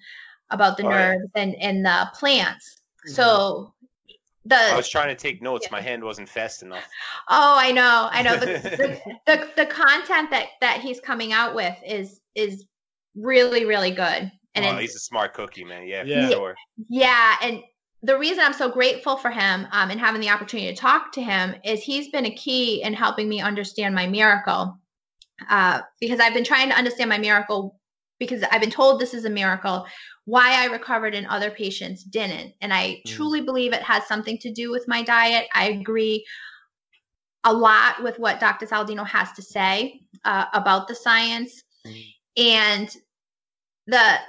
about 0.51 0.77
the 0.77 0.85
Oh, 0.85 0.91
yeah. 0.91 0.97
nerves 1.13 1.31
and 1.35 1.55
and 1.57 1.85
the 1.85 2.09
plants. 2.15 2.81
Mhm. 3.07 3.11
So 3.15 3.75
the 4.45 4.55
I 4.55 4.77
was 4.77 4.89
trying 4.89 5.09
to 5.09 5.15
take 5.17 5.43
notes. 5.43 5.71
My 5.71 5.81
hand 5.81 6.05
wasn't 6.05 6.29
fast 6.29 6.63
enough. 6.63 6.89
Oh, 7.29 7.57
I 7.59 7.73
know, 7.73 8.09
I 8.13 8.23
know. 8.23 8.37
The, 8.39 8.47
the, 9.27 9.37
the 9.37 9.51
the 9.57 9.67
content 9.67 10.31
that 10.31 10.47
that 10.61 10.81
he's 10.81 11.01
coming 11.01 11.33
out 11.33 11.55
with 11.55 11.75
is 11.85 12.21
is 12.35 12.65
really 13.17 13.65
really 13.65 13.91
good, 13.91 14.31
and 14.55 14.65
oh, 14.65 14.79
he's 14.79 14.95
a 14.95 15.01
smart 15.01 15.35
cookie, 15.35 15.65
man. 15.65 15.87
Yeah, 15.87 16.05
Yeah. 16.05 16.29
for 16.29 16.33
sure. 16.35 16.55
yeah, 16.89 17.37
and 17.43 17.63
the 18.03 18.19
reason 18.19 18.45
I'm 18.45 18.53
so 18.53 18.71
grateful 18.71 19.17
for 19.17 19.31
him 19.31 19.67
um, 19.73 19.91
and 19.91 19.99
having 19.99 20.21
the 20.21 20.31
opportunity 20.31 20.73
to 20.73 20.81
talk 20.81 21.13
to 21.13 21.23
him 21.23 21.55
is 21.65 21.83
he's 21.83 22.09
been 22.09 22.27
a 22.27 22.35
key 22.35 22.83
in 22.83 22.93
helping 22.93 23.29
me 23.29 23.41
understand 23.41 23.95
my 23.95 24.07
miracle, 24.07 24.79
uh, 25.49 25.81
because 26.01 26.21
I've 26.21 26.35
been 26.35 26.45
trying 26.45 26.69
to 26.69 26.77
understand 26.77 27.11
my 27.11 27.19
miracle 27.19 27.79
because 28.19 28.43
I've 28.51 28.61
been 28.61 28.71
told 28.71 29.01
this 29.01 29.15
is 29.15 29.25
a 29.25 29.31
miracle. 29.31 29.87
Why 30.25 30.63
I 30.63 30.67
recovered 30.67 31.15
and 31.15 31.27
other 31.27 31.51
patients 31.51 32.03
didn't, 32.03 32.55
and 32.61 32.73
I 32.73 33.03
Mm. 33.07 33.17
truly 33.17 33.41
believe 33.41 33.73
it 33.73 33.83
has 33.83 34.07
something 34.07 34.39
to 34.39 34.53
do 34.53 34.71
with 34.71 34.89
my 34.89 35.03
diet. 35.03 35.49
I 35.55 35.69
agree 35.69 36.25
a 37.45 37.53
lot 37.53 38.03
with 38.03 38.19
what 38.19 38.41
Dr. 38.41 38.67
Saladino 38.67 39.07
has 39.07 39.33
to 39.33 39.43
say 39.43 40.01
uh, 40.25 40.47
about 40.53 40.89
the 40.89 40.95
science 40.95 41.63
Mhm. 41.87 42.15
and 42.37 42.97
the 43.87 44.21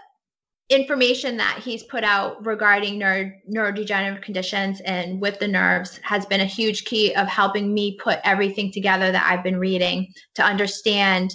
information 0.69 1.37
that 1.37 1.61
he's 1.63 1.83
put 1.83 2.03
out 2.03 2.45
regarding 2.45 2.99
neuro, 2.99 3.31
neurodegenerative 3.49 4.21
conditions 4.21 4.81
and 4.81 5.21
with 5.21 5.39
the 5.39 5.47
nerves 5.47 5.99
has 6.03 6.25
been 6.25 6.41
a 6.41 6.45
huge 6.45 6.83
key 6.83 7.15
of 7.15 7.27
helping 7.27 7.73
me 7.73 7.97
put 8.03 8.19
everything 8.25 8.71
together 8.71 9.11
that 9.11 9.25
I've 9.29 9.43
been 9.43 9.59
reading 9.59 10.11
to 10.35 10.43
understand 10.43 11.33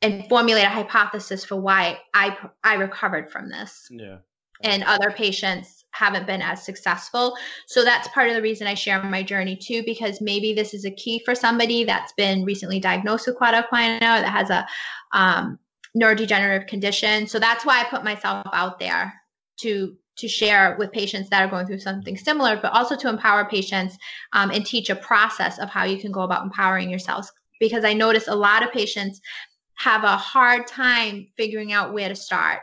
and 0.00 0.26
formulate 0.30 0.64
a 0.64 0.70
hypothesis 0.70 1.44
for 1.44 1.56
why 1.56 1.98
I 2.14 2.36
I 2.64 2.74
recovered 2.74 3.30
from 3.30 3.50
this 3.50 3.86
Yeah. 3.90 4.18
and 4.62 4.82
other 4.84 5.10
patients 5.10 5.84
haven't 5.90 6.26
been 6.26 6.40
as 6.40 6.64
successful. 6.64 7.36
So 7.66 7.84
that's 7.84 8.08
part 8.08 8.28
of 8.28 8.34
the 8.34 8.40
reason 8.40 8.66
I 8.66 8.74
share 8.74 9.02
my 9.02 9.22
journey 9.22 9.56
too, 9.56 9.82
because 9.84 10.22
maybe 10.22 10.54
this 10.54 10.72
is 10.72 10.86
a 10.86 10.90
key 10.90 11.20
for 11.26 11.34
somebody 11.34 11.84
that's 11.84 12.14
been 12.14 12.44
recently 12.44 12.80
diagnosed 12.80 13.26
with 13.26 13.36
cauda 13.36 13.66
equina 13.68 14.00
that 14.00 14.24
has 14.24 14.48
a 14.48 14.66
um, 15.12 15.58
neurodegenerative 15.96 16.68
condition. 16.68 17.26
So 17.26 17.38
that's 17.38 17.64
why 17.64 17.80
I 17.80 17.84
put 17.84 18.04
myself 18.04 18.46
out 18.52 18.78
there 18.78 19.12
to 19.60 19.96
to 20.16 20.28
share 20.28 20.76
with 20.78 20.92
patients 20.92 21.30
that 21.30 21.42
are 21.42 21.48
going 21.48 21.66
through 21.66 21.78
something 21.78 22.16
similar, 22.16 22.56
but 22.60 22.72
also 22.72 22.94
to 22.94 23.08
empower 23.08 23.46
patients 23.48 23.96
um, 24.34 24.50
and 24.50 24.66
teach 24.66 24.90
a 24.90 24.96
process 24.96 25.58
of 25.58 25.70
how 25.70 25.84
you 25.84 25.98
can 25.98 26.12
go 26.12 26.20
about 26.20 26.42
empowering 26.44 26.90
yourselves. 26.90 27.32
Because 27.58 27.84
I 27.84 27.94
notice 27.94 28.28
a 28.28 28.34
lot 28.34 28.62
of 28.62 28.70
patients 28.70 29.20
have 29.76 30.04
a 30.04 30.16
hard 30.16 30.66
time 30.66 31.28
figuring 31.38 31.72
out 31.72 31.94
where 31.94 32.08
to 32.08 32.14
start 32.14 32.60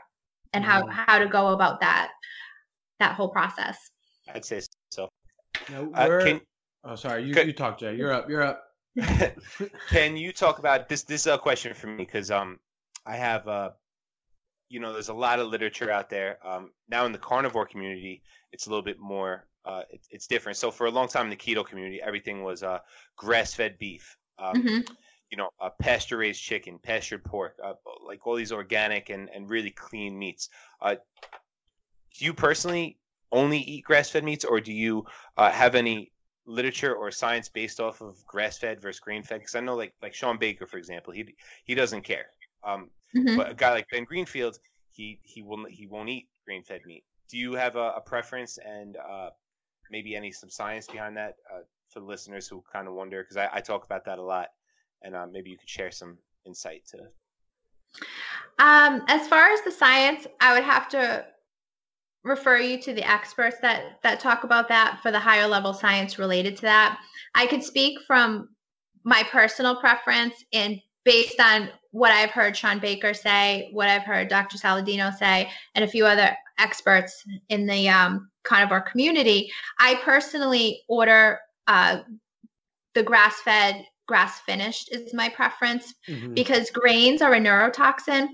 and 0.53 0.63
how 0.63 0.83
Mhm. 0.83 0.91
how 0.91 1.17
to 1.19 1.27
go 1.27 1.47
about 1.47 1.79
that 1.79 2.11
that 2.99 3.15
whole 3.15 3.29
process. 3.29 3.77
I'd 4.33 4.45
say 4.45 4.61
so. 4.91 5.09
Now, 5.69 5.89
Uh, 5.93 6.23
can 6.23 6.41
oh, 6.83 6.95
sorry. 6.95 7.23
You, 7.23 7.33
Good. 7.33 7.47
you 7.47 7.53
talk, 7.53 7.79
Jay. 7.79 7.95
You're 7.95 8.13
up. 8.13 8.29
You're 8.29 8.43
up. 8.43 8.63
can 9.89 10.17
you 10.17 10.31
talk 10.31 10.59
about 10.59 10.89
this? 10.89 11.03
This 11.03 11.21
is 11.21 11.27
a 11.27 11.37
question 11.37 11.73
for 11.73 11.87
me 11.87 12.05
because 12.05 12.31
um, 12.31 12.59
I 13.07 13.15
have 13.15 13.47
uh, 13.47 13.69
you 14.69 14.79
know, 14.79 14.93
there's 14.93 15.09
a 15.09 15.13
lot 15.13 15.39
of 15.39 15.47
literature 15.47 15.89
out 15.89 16.09
there. 16.09 16.39
Um, 16.45 16.71
now 16.89 17.05
in 17.05 17.11
the 17.11 17.17
carnivore 17.17 17.65
community, 17.65 18.21
it's 18.51 18.67
a 18.67 18.69
little 18.69 18.83
bit 18.83 18.99
more. 18.99 19.45
Uh, 19.65 19.83
it, 19.89 20.01
it's 20.09 20.27
different. 20.27 20.57
So 20.57 20.71
for 20.71 20.87
a 20.87 20.91
long 20.91 21.07
time 21.07 21.25
in 21.25 21.29
the 21.29 21.35
keto 21.35 21.65
community, 21.65 22.01
everything 22.01 22.43
was 22.43 22.63
uh, 22.63 22.79
grass-fed 23.15 23.77
beef. 23.77 24.17
Um, 24.39 24.61
Mhm. 24.61 24.87
you 25.29 25.37
know, 25.37 25.49
uh, 25.59 25.69
pasture-raised 25.69 26.41
chicken, 26.41 26.79
pastured 26.79 27.23
pork, 27.23 27.57
uh, 27.63 27.73
like 28.05 28.25
all 28.25 28.35
these 28.35 28.51
organic 28.51 29.09
and, 29.09 29.29
and 29.29 29.49
really 29.49 29.71
clean 29.71 30.17
meats. 30.17 30.49
Uh, 30.81 30.95
do 32.17 32.25
you 32.25 32.33
personally 32.33 32.97
only 33.31 33.59
eat 33.59 33.83
grass-fed 33.83 34.23
meats, 34.23 34.45
or 34.45 34.61
do 34.61 34.71
you 34.71 35.05
uh, 35.35 35.51
have 35.51 35.75
any 35.75 36.11
literature 36.45 36.95
or 36.95 37.11
science 37.11 37.49
based 37.49 37.81
off 37.81 37.99
of 38.01 38.25
grass-fed 38.25 38.81
versus 38.81 39.01
grain-fed? 39.01 39.39
Because 39.39 39.55
I 39.55 39.59
know, 39.59 39.75
like 39.75 39.93
like 40.01 40.13
Shawn 40.13 40.37
Baker, 40.37 40.65
for 40.65 40.77
example, 40.77 41.13
he 41.13 41.35
he 41.65 41.75
doesn't 41.75 42.03
care. 42.03 42.27
Um, 42.63 42.89
Mhm. 43.15 43.37
but 43.37 43.51
a 43.51 43.53
guy 43.53 43.71
like 43.71 43.87
Ben 43.89 44.03
Greenfield, 44.03 44.59
he 44.91 45.19
he 45.23 45.41
will 45.41 45.65
he 45.65 45.87
won't 45.87 46.09
eat 46.09 46.27
grain-fed 46.45 46.81
meat. 46.85 47.03
Do 47.29 47.37
you 47.37 47.53
have 47.53 47.75
a, 47.75 47.93
a 47.97 48.01
preference 48.01 48.57
and 48.57 48.97
uh, 48.97 49.29
maybe 49.91 50.15
any 50.15 50.31
some 50.31 50.49
science 50.49 50.87
behind 50.87 51.17
that 51.17 51.35
uh, 51.53 51.61
for 51.89 51.99
the 51.99 52.05
listeners 52.05 52.47
who 52.47 52.63
kind 52.71 52.87
of 52.87 52.93
wonder? 52.93 53.21
Because 53.21 53.37
I, 53.37 53.49
I 53.53 53.61
talk 53.61 53.85
about 53.85 54.05
that 54.05 54.19
a 54.19 54.23
lot, 54.23 54.49
and 55.01 55.15
uh, 55.15 55.27
maybe 55.31 55.49
you 55.49 55.57
could 55.57 55.69
share 55.69 55.91
some 55.91 56.17
insight 56.45 56.83
to. 56.87 56.97
Um, 58.59 59.03
as 59.07 59.27
far 59.27 59.51
as 59.51 59.61
the 59.61 59.71
science, 59.71 60.27
I 60.39 60.53
would 60.53 60.63
have 60.63 60.89
to 60.89 61.25
refer 62.23 62.57
you 62.57 62.79
to 62.81 62.93
the 62.93 63.09
experts 63.09 63.57
that 63.61 63.99
that 64.03 64.19
talk 64.19 64.43
about 64.43 64.67
that 64.67 64.99
for 65.01 65.11
the 65.11 65.19
higher 65.19 65.47
level 65.47 65.73
science 65.73 66.19
related 66.19 66.55
to 66.57 66.63
that. 66.63 66.99
I 67.35 67.47
could 67.47 67.63
speak 67.63 67.99
from 68.05 68.49
my 69.03 69.23
personal 69.31 69.75
preference 69.77 70.43
and 70.51 70.79
based 71.07 71.39
on 71.39 71.69
what 71.91 72.11
I've 72.11 72.31
heard 72.31 72.55
Shawn 72.55 72.79
Baker 72.79 73.13
say, 73.13 73.69
what 73.71 73.87
I've 73.87 74.03
heard 74.03 74.27
Dr. 74.27 74.57
Saladino 74.57 75.15
say, 75.15 75.49
and 75.73 75.85
a 75.85 75.87
few 75.87 76.05
other 76.05 76.35
experts 76.59 77.23
in 77.47 77.65
the 77.65 77.87
um, 77.87 78.29
carnivore 78.43 78.81
community. 78.81 79.49
I 79.79 79.95
personally 80.03 80.83
order 80.89 81.39
uh, 81.65 81.99
the 82.93 83.03
grass 83.03 83.39
fed, 83.39 83.85
grass 84.05 84.41
finished 84.41 84.93
is 84.93 85.13
my 85.13 85.29
preference 85.29 85.93
Mhm. 86.09 86.35
because 86.35 86.71
grains 86.71 87.21
are 87.21 87.33
a 87.33 87.39
neurotoxin. 87.39 88.27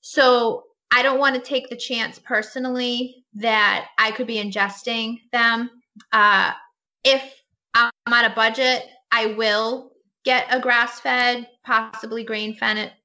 So 0.00 0.64
I 0.90 1.02
don't 1.02 1.18
want 1.18 1.34
to 1.34 1.40
take 1.42 1.68
the 1.68 1.76
chance 1.76 2.18
personally 2.18 3.24
that 3.34 3.88
I 3.98 4.10
could 4.12 4.26
be 4.26 4.42
ingesting 4.42 5.20
them. 5.32 5.70
Uh, 6.12 6.52
if 7.04 7.22
I'm 7.74 7.90
on 8.06 8.24
a 8.24 8.34
budget, 8.34 8.86
I 9.12 9.26
will 9.26 9.92
get 10.26 10.46
a 10.50 10.60
grass 10.60 11.00
fed, 11.00 11.48
possibly 11.64 12.24
grain 12.24 12.52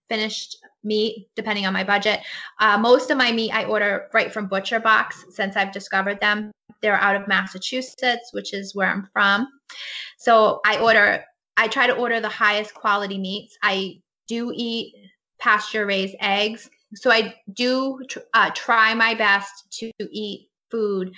finished 0.09 0.57
meat, 0.83 1.27
depending 1.35 1.67
on 1.67 1.71
my 1.71 1.83
budget. 1.83 2.19
Uh, 2.59 2.77
most 2.77 3.11
of 3.11 3.17
my 3.17 3.31
meat 3.31 3.51
I 3.51 3.63
order 3.65 4.09
right 4.11 4.33
from 4.33 4.47
Butcher 4.47 4.79
Box 4.79 5.23
since 5.29 5.55
I've 5.55 5.71
discovered 5.71 6.19
them. 6.19 6.51
They're 6.81 6.95
out 6.95 7.15
of 7.15 7.27
Massachusetts, 7.27 8.31
which 8.33 8.55
is 8.55 8.75
where 8.75 8.89
I'm 8.89 9.07
from. 9.13 9.47
So 10.17 10.61
I 10.65 10.79
order, 10.79 11.23
I 11.55 11.67
try 11.67 11.85
to 11.85 11.93
order 11.93 12.19
the 12.19 12.27
highest 12.27 12.73
quality 12.73 13.19
meats. 13.19 13.55
I 13.61 14.01
do 14.27 14.51
eat 14.55 14.95
pasture 15.39 15.85
raised 15.85 16.15
eggs. 16.19 16.69
So 16.95 17.11
I 17.11 17.35
do 17.53 17.99
uh, 18.33 18.49
try 18.55 18.95
my 18.95 19.13
best 19.13 19.71
to 19.79 19.91
eat 19.99 20.49
food 20.71 21.13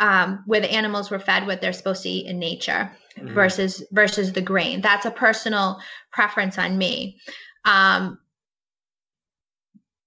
um, 0.00 0.42
where 0.46 0.60
the 0.60 0.70
animals 0.72 1.10
were 1.10 1.18
fed 1.18 1.46
what 1.46 1.60
they're 1.60 1.72
supposed 1.72 2.02
to 2.02 2.08
eat 2.08 2.26
in 2.26 2.38
nature 2.38 2.90
Mhm. 3.16 3.34
versus 3.34 3.82
versus 3.92 4.32
the 4.32 4.40
grain. 4.40 4.80
That's 4.80 5.06
a 5.06 5.10
personal 5.10 5.80
preference 6.12 6.58
on 6.58 6.76
me. 6.76 7.20
Um, 7.64 8.18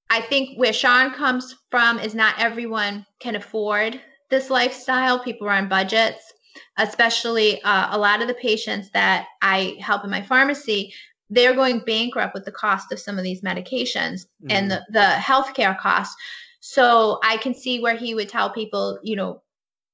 I 0.09 0.21
think 0.21 0.57
where 0.57 0.73
Shawn 0.73 1.13
comes 1.13 1.55
from 1.69 1.99
is 1.99 2.15
not 2.15 2.35
everyone 2.39 3.05
can 3.19 3.35
afford 3.35 4.01
this 4.29 4.49
lifestyle. 4.49 5.19
People 5.19 5.47
are 5.47 5.53
on 5.53 5.67
budgets, 5.69 6.33
especially 6.77 7.61
uh, 7.63 7.95
a 7.95 7.97
lot 7.97 8.21
of 8.21 8.27
the 8.27 8.33
patients 8.33 8.89
that 8.91 9.27
I 9.41 9.75
help 9.79 10.03
in 10.03 10.09
my 10.09 10.21
pharmacy. 10.21 10.93
They're 11.29 11.55
going 11.55 11.79
bankrupt 11.85 12.33
with 12.33 12.45
the 12.45 12.51
cost 12.53 12.91
of 12.91 12.99
some 12.99 13.17
of 13.17 13.23
these 13.23 13.41
medications 13.41 14.27
and 14.49 14.71
the, 14.71 14.85
the 14.91 15.15
healthcare 15.17 15.77
costs. 15.77 16.15
So 16.61 17.19
I 17.23 17.37
can 17.37 17.53
see 17.53 17.79
where 17.81 17.95
he 17.97 18.15
would 18.15 18.29
tell 18.29 18.49
people, 18.49 18.99
you 19.03 19.17
know, 19.17 19.41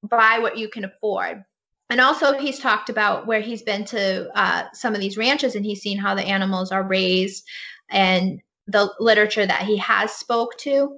buy 0.04 0.40
what 0.40 0.58
you 0.58 0.70
can 0.70 0.86
afford. 0.86 1.44
And 1.90 2.02
also, 2.02 2.38
he's 2.38 2.60
talked 2.60 2.90
about 2.90 3.28
where 3.28 3.42
he's 3.42 3.62
been 3.62 3.86
to 3.86 4.30
uh, 4.38 4.64
some 4.74 4.96
of 4.96 5.02
these 5.02 5.18
ranches 5.18 5.56
and 5.56 5.66
he's 5.66 5.82
seen 5.82 5.98
how 5.98 6.16
the 6.16 6.24
animals 6.24 6.72
are 6.72 6.84
raised 6.84 7.46
and 7.90 8.42
the 8.68 8.92
literature 9.00 9.46
that 9.46 9.64
he 9.64 9.78
has 9.78 10.12
spoke 10.12 10.58
to. 10.60 10.98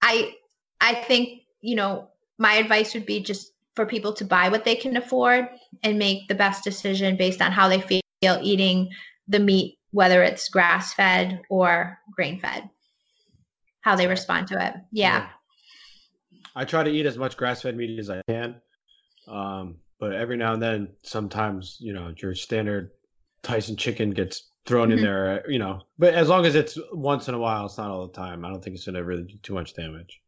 I 0.00 0.34
I 0.80 0.94
think 0.94 1.42
you 1.60 1.76
know 1.76 2.08
my 2.38 2.54
advice 2.54 2.94
would 2.94 3.06
be 3.06 3.20
just 3.20 3.52
for 3.74 3.84
people 3.86 4.12
to 4.14 4.24
buy 4.24 4.48
what 4.48 4.64
they 4.64 4.74
can 4.74 4.96
afford 4.96 5.48
and 5.82 5.98
make 5.98 6.28
the 6.28 6.34
best 6.34 6.64
decision 6.64 7.16
based 7.16 7.42
on 7.42 7.52
how 7.52 7.68
they 7.68 7.80
feel 7.80 8.38
eating 8.42 8.90
the 9.28 9.38
meat, 9.38 9.78
whether 9.90 10.22
it's 10.22 10.48
grass 10.48 10.94
fed 10.94 11.42
or 11.48 11.98
grain 12.10 12.40
fed, 12.40 12.68
how 13.80 13.96
they 13.96 14.06
respond 14.06 14.48
to 14.48 14.54
it. 14.54 14.74
Yeah. 14.90 15.18
yeah. 15.18 15.28
I 16.54 16.64
try 16.64 16.82
to 16.82 16.90
eat 16.90 17.06
as 17.06 17.18
much 17.18 17.36
grass 17.36 17.62
fed 17.62 17.76
meat 17.76 17.98
as 17.98 18.10
I 18.10 18.22
can. 18.28 18.56
Um, 19.26 19.76
but 19.98 20.12
every 20.12 20.36
now 20.36 20.52
and 20.52 20.62
then, 20.62 20.88
sometimes, 21.02 21.76
you 21.80 21.92
know, 21.92 22.14
your 22.16 22.34
standard 22.34 22.90
Tyson 23.42 23.76
chicken 23.76 24.10
gets 24.10 24.48
thrown 24.64 24.88
mm-hmm. 24.88 24.98
in 24.98 25.04
there, 25.04 25.50
you 25.50 25.58
know, 25.58 25.82
but 25.98 26.14
as 26.14 26.28
long 26.28 26.46
as 26.46 26.54
it's 26.54 26.78
once 26.92 27.28
in 27.28 27.34
a 27.34 27.38
while, 27.38 27.66
it's 27.66 27.78
not 27.78 27.90
all 27.90 28.06
the 28.06 28.12
time. 28.12 28.44
I 28.44 28.50
don't 28.50 28.62
think 28.62 28.76
it's 28.76 28.84
going 28.84 28.94
to 28.94 29.04
really 29.04 29.24
do 29.24 29.36
too 29.42 29.54
much 29.54 29.74
damage. 29.74 30.20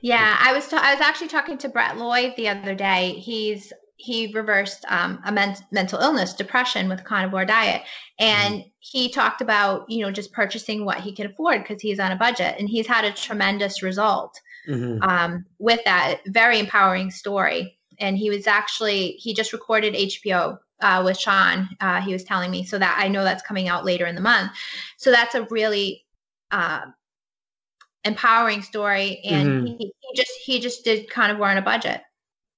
Yeah, 0.00 0.36
I 0.40 0.52
was 0.52 0.68
ta- 0.68 0.80
I 0.82 0.94
was 0.94 1.02
actually 1.02 1.28
talking 1.28 1.58
to 1.58 1.68
Brett 1.68 1.96
Lloyd 1.96 2.34
the 2.36 2.48
other 2.48 2.74
day. 2.74 3.12
He's 3.12 3.72
he 3.96 4.32
reversed 4.32 4.86
um, 4.88 5.20
a 5.26 5.30
men- 5.30 5.56
mental 5.70 6.00
illness, 6.00 6.32
depression 6.32 6.88
with 6.88 7.04
carnivore 7.04 7.44
diet, 7.44 7.82
and 8.18 8.54
mm-hmm. 8.54 8.68
he 8.78 9.10
talked 9.10 9.42
about 9.42 9.88
you 9.88 10.04
know 10.04 10.10
just 10.10 10.32
purchasing 10.32 10.84
what 10.84 11.00
he 11.00 11.12
can 11.12 11.26
afford 11.26 11.62
because 11.62 11.82
he's 11.82 12.00
on 12.00 12.12
a 12.12 12.16
budget, 12.16 12.56
and 12.58 12.68
he's 12.68 12.86
had 12.86 13.04
a 13.04 13.12
tremendous 13.12 13.82
result 13.82 14.40
mm-hmm. 14.68 15.02
um, 15.02 15.44
with 15.58 15.80
that. 15.84 16.20
Very 16.26 16.58
empowering 16.58 17.10
story, 17.10 17.78
and 17.98 18.16
he 18.16 18.30
was 18.30 18.46
actually 18.46 19.12
he 19.12 19.34
just 19.34 19.52
recorded 19.52 19.94
HBO 19.94 20.58
uh, 20.80 21.02
with 21.04 21.18
Shawn. 21.18 21.68
Uh, 21.80 22.00
he 22.00 22.12
was 22.12 22.24
telling 22.24 22.50
me 22.50 22.64
so 22.64 22.78
that 22.78 22.98
I 22.98 23.08
know 23.08 23.24
that's 23.24 23.42
coming 23.42 23.68
out 23.68 23.84
later 23.84 24.06
in 24.06 24.14
the 24.14 24.20
month. 24.20 24.52
So 24.96 25.10
that's 25.10 25.34
a 25.34 25.46
really 25.50 26.04
uh, 26.50 26.82
empowering 28.04 28.62
story, 28.62 29.20
and 29.24 29.48
mm-hmm. 29.48 29.66
he, 29.66 29.92
he 30.00 30.16
just 30.16 30.32
he 30.44 30.60
just 30.60 30.84
did 30.84 31.10
carnivore 31.10 31.48
on 31.48 31.56
a 31.56 31.62
budget. 31.62 32.02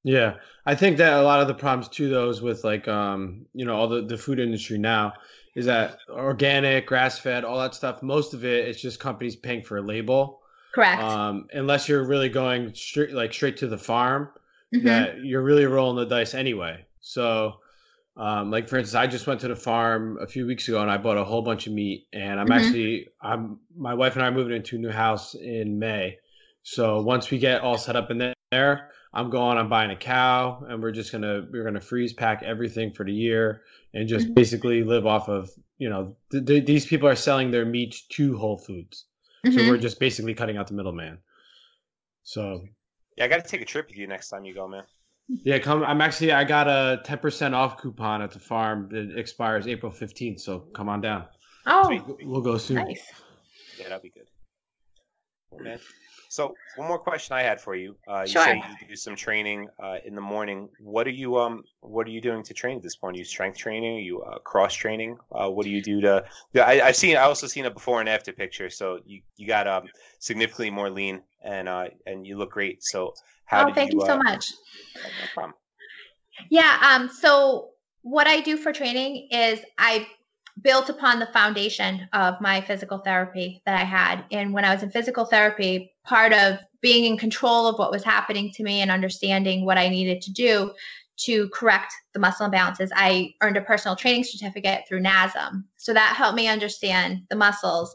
Yeah, 0.04 0.34
I 0.66 0.74
think 0.74 0.96
that 0.96 1.12
a 1.14 1.22
lot 1.22 1.40
of 1.40 1.48
the 1.48 1.54
problems 1.54 1.88
too, 1.88 2.08
those 2.08 2.42
with 2.42 2.64
like 2.64 2.88
um, 2.88 3.46
you 3.54 3.64
know, 3.64 3.74
all 3.74 3.88
the 3.88 4.02
the 4.02 4.18
food 4.18 4.38
industry 4.38 4.78
now 4.78 5.14
is 5.54 5.66
that 5.66 5.98
organic, 6.08 6.86
grass 6.86 7.18
fed, 7.18 7.44
all 7.44 7.58
that 7.58 7.74
stuff. 7.74 8.02
Most 8.02 8.34
of 8.34 8.44
it 8.44 8.68
is 8.68 8.80
just 8.80 8.98
companies 8.98 9.36
paying 9.36 9.62
for 9.62 9.78
a 9.78 9.82
label. 9.82 10.41
Correct. 10.74 11.02
Um, 11.02 11.48
unless 11.52 11.88
you're 11.88 12.04
really 12.04 12.28
going 12.28 12.74
straight 12.74 13.12
like 13.12 13.32
straight 13.32 13.58
to 13.58 13.66
the 13.66 13.78
farm, 13.78 14.30
mm-hmm. 14.74 14.86
that 14.86 15.24
you're 15.24 15.42
really 15.42 15.66
rolling 15.66 15.96
the 15.96 16.06
dice 16.06 16.34
anyway. 16.34 16.84
So, 17.00 17.54
um, 18.16 18.50
like 18.50 18.68
for 18.68 18.78
instance, 18.78 18.94
I 18.94 19.06
just 19.06 19.26
went 19.26 19.40
to 19.40 19.48
the 19.48 19.56
farm 19.56 20.18
a 20.20 20.26
few 20.26 20.46
weeks 20.46 20.68
ago 20.68 20.80
and 20.80 20.90
I 20.90 20.96
bought 20.96 21.18
a 21.18 21.24
whole 21.24 21.42
bunch 21.42 21.66
of 21.66 21.72
meat. 21.72 22.06
And 22.12 22.40
I'm 22.40 22.46
mm-hmm. 22.46 22.64
actually, 22.64 23.08
I'm 23.20 23.58
my 23.76 23.94
wife 23.94 24.14
and 24.14 24.24
I 24.24 24.28
are 24.28 24.32
moving 24.32 24.56
into 24.56 24.76
a 24.76 24.78
new 24.78 24.90
house 24.90 25.34
in 25.34 25.78
May. 25.78 26.18
So 26.62 27.02
once 27.02 27.30
we 27.30 27.38
get 27.38 27.60
all 27.60 27.76
set 27.76 27.96
up 27.96 28.10
in 28.10 28.18
there, 28.50 28.90
I'm 29.14 29.30
going, 29.30 29.58
I'm 29.58 29.68
buying 29.68 29.90
a 29.90 29.96
cow, 29.96 30.64
and 30.68 30.82
we're 30.82 30.92
just 30.92 31.12
gonna 31.12 31.46
we're 31.50 31.64
gonna 31.64 31.80
freeze 31.80 32.12
pack 32.12 32.42
everything 32.42 32.92
for 32.92 33.04
the 33.04 33.12
year 33.12 33.62
and 33.92 34.08
just 34.08 34.26
mm-hmm. 34.26 34.34
basically 34.34 34.84
live 34.84 35.06
off 35.06 35.28
of 35.28 35.50
you 35.78 35.90
know 35.90 36.16
th- 36.30 36.46
th- 36.46 36.66
these 36.66 36.86
people 36.86 37.08
are 37.08 37.16
selling 37.16 37.50
their 37.50 37.66
meat 37.66 38.00
to 38.10 38.36
Whole 38.38 38.56
Foods, 38.56 39.04
mm-hmm. 39.44 39.58
so 39.58 39.68
we're 39.68 39.78
just 39.78 40.00
basically 40.00 40.34
cutting 40.34 40.56
out 40.56 40.66
the 40.66 40.74
middleman. 40.74 41.18
So 42.24 42.64
yeah, 43.16 43.24
I 43.24 43.28
got 43.28 43.44
to 43.44 43.48
take 43.48 43.60
a 43.60 43.64
trip 43.64 43.88
with 43.88 43.96
you 43.96 44.06
next 44.06 44.28
time 44.28 44.44
you 44.44 44.54
go, 44.54 44.68
man. 44.68 44.84
Yeah, 45.28 45.58
come. 45.58 45.84
I'm 45.84 46.00
actually 46.00 46.32
I 46.32 46.44
got 46.44 46.68
a 46.68 47.00
10% 47.04 47.54
off 47.54 47.80
coupon 47.80 48.22
at 48.22 48.32
the 48.32 48.38
farm. 48.38 48.90
It 48.92 49.18
expires 49.18 49.66
April 49.66 49.90
15th, 49.90 50.40
so 50.40 50.60
come 50.74 50.88
on 50.88 51.00
down. 51.00 51.24
Oh, 51.66 52.16
we'll 52.22 52.40
go 52.40 52.58
soon. 52.58 52.76
Nice. 52.76 53.02
Yeah, 53.78 53.84
that'll 53.84 54.00
be 54.00 54.10
good. 54.10 54.26
man. 55.62 55.78
So 56.32 56.54
one 56.76 56.88
more 56.88 56.98
question 56.98 57.36
I 57.36 57.42
had 57.42 57.60
for 57.60 57.74
you. 57.74 57.94
Uh, 58.08 58.22
you 58.22 58.32
sure. 58.32 58.42
say 58.42 58.54
you 58.80 58.88
do 58.88 58.96
some 58.96 59.14
training 59.14 59.68
uh, 59.78 59.98
in 60.02 60.14
the 60.14 60.22
morning. 60.22 60.70
What 60.80 61.06
are 61.06 61.10
you 61.10 61.36
um 61.36 61.62
What 61.80 62.06
are 62.06 62.10
you 62.10 62.22
doing 62.22 62.42
to 62.44 62.54
train 62.54 62.78
at 62.78 62.82
this 62.82 62.96
point? 62.96 63.16
Are 63.16 63.18
you 63.18 63.24
strength 63.26 63.58
training? 63.58 63.98
Are 63.98 64.00
you 64.00 64.22
uh, 64.22 64.38
cross 64.38 64.72
training? 64.72 65.18
Uh, 65.30 65.50
what 65.50 65.64
do 65.64 65.70
you 65.70 65.82
do 65.82 66.00
to? 66.00 66.24
I, 66.54 66.76
have 66.76 66.96
seen. 66.96 67.18
I 67.18 67.24
also 67.24 67.46
seen 67.46 67.66
a 67.66 67.70
before 67.70 68.00
and 68.00 68.08
after 68.08 68.32
picture. 68.32 68.70
So 68.70 69.00
you 69.04 69.20
you 69.36 69.46
got 69.46 69.68
um 69.68 69.84
significantly 70.20 70.70
more 70.70 70.88
lean 70.88 71.20
and 71.44 71.68
uh 71.68 71.88
and 72.06 72.26
you 72.26 72.38
look 72.38 72.52
great. 72.52 72.82
So 72.82 73.12
how? 73.44 73.68
Oh, 73.68 73.74
thank 73.74 73.92
you, 73.92 74.00
you 74.00 74.06
so 74.06 74.14
uh, 74.14 74.22
much. 74.22 74.46
No 75.04 75.26
problem. 75.34 75.54
Yeah. 76.48 76.78
Um. 76.80 77.10
So 77.10 77.72
what 78.00 78.26
I 78.26 78.40
do 78.40 78.56
for 78.56 78.72
training 78.72 79.28
is 79.30 79.60
I 79.76 80.06
built 80.62 80.88
upon 80.88 81.18
the 81.18 81.26
foundation 81.26 82.08
of 82.14 82.40
my 82.40 82.62
physical 82.62 82.98
therapy 82.98 83.62
that 83.66 83.78
I 83.78 83.84
had. 83.84 84.24
And 84.30 84.54
when 84.54 84.64
I 84.64 84.72
was 84.72 84.82
in 84.82 84.90
physical 84.90 85.24
therapy, 85.24 85.91
part 86.04 86.32
of 86.32 86.58
being 86.80 87.04
in 87.04 87.16
control 87.16 87.66
of 87.66 87.78
what 87.78 87.92
was 87.92 88.02
happening 88.02 88.50
to 88.54 88.62
me 88.62 88.80
and 88.80 88.90
understanding 88.90 89.64
what 89.64 89.78
I 89.78 89.88
needed 89.88 90.20
to 90.22 90.32
do 90.32 90.72
to 91.18 91.48
correct 91.50 91.92
the 92.14 92.20
muscle 92.20 92.48
imbalances, 92.48 92.90
I 92.94 93.34
earned 93.42 93.56
a 93.56 93.62
personal 93.62 93.96
training 93.96 94.24
certificate 94.24 94.84
through 94.88 95.02
NASM. 95.02 95.64
So 95.76 95.92
that 95.94 96.16
helped 96.16 96.36
me 96.36 96.48
understand 96.48 97.22
the 97.30 97.36
muscles 97.36 97.94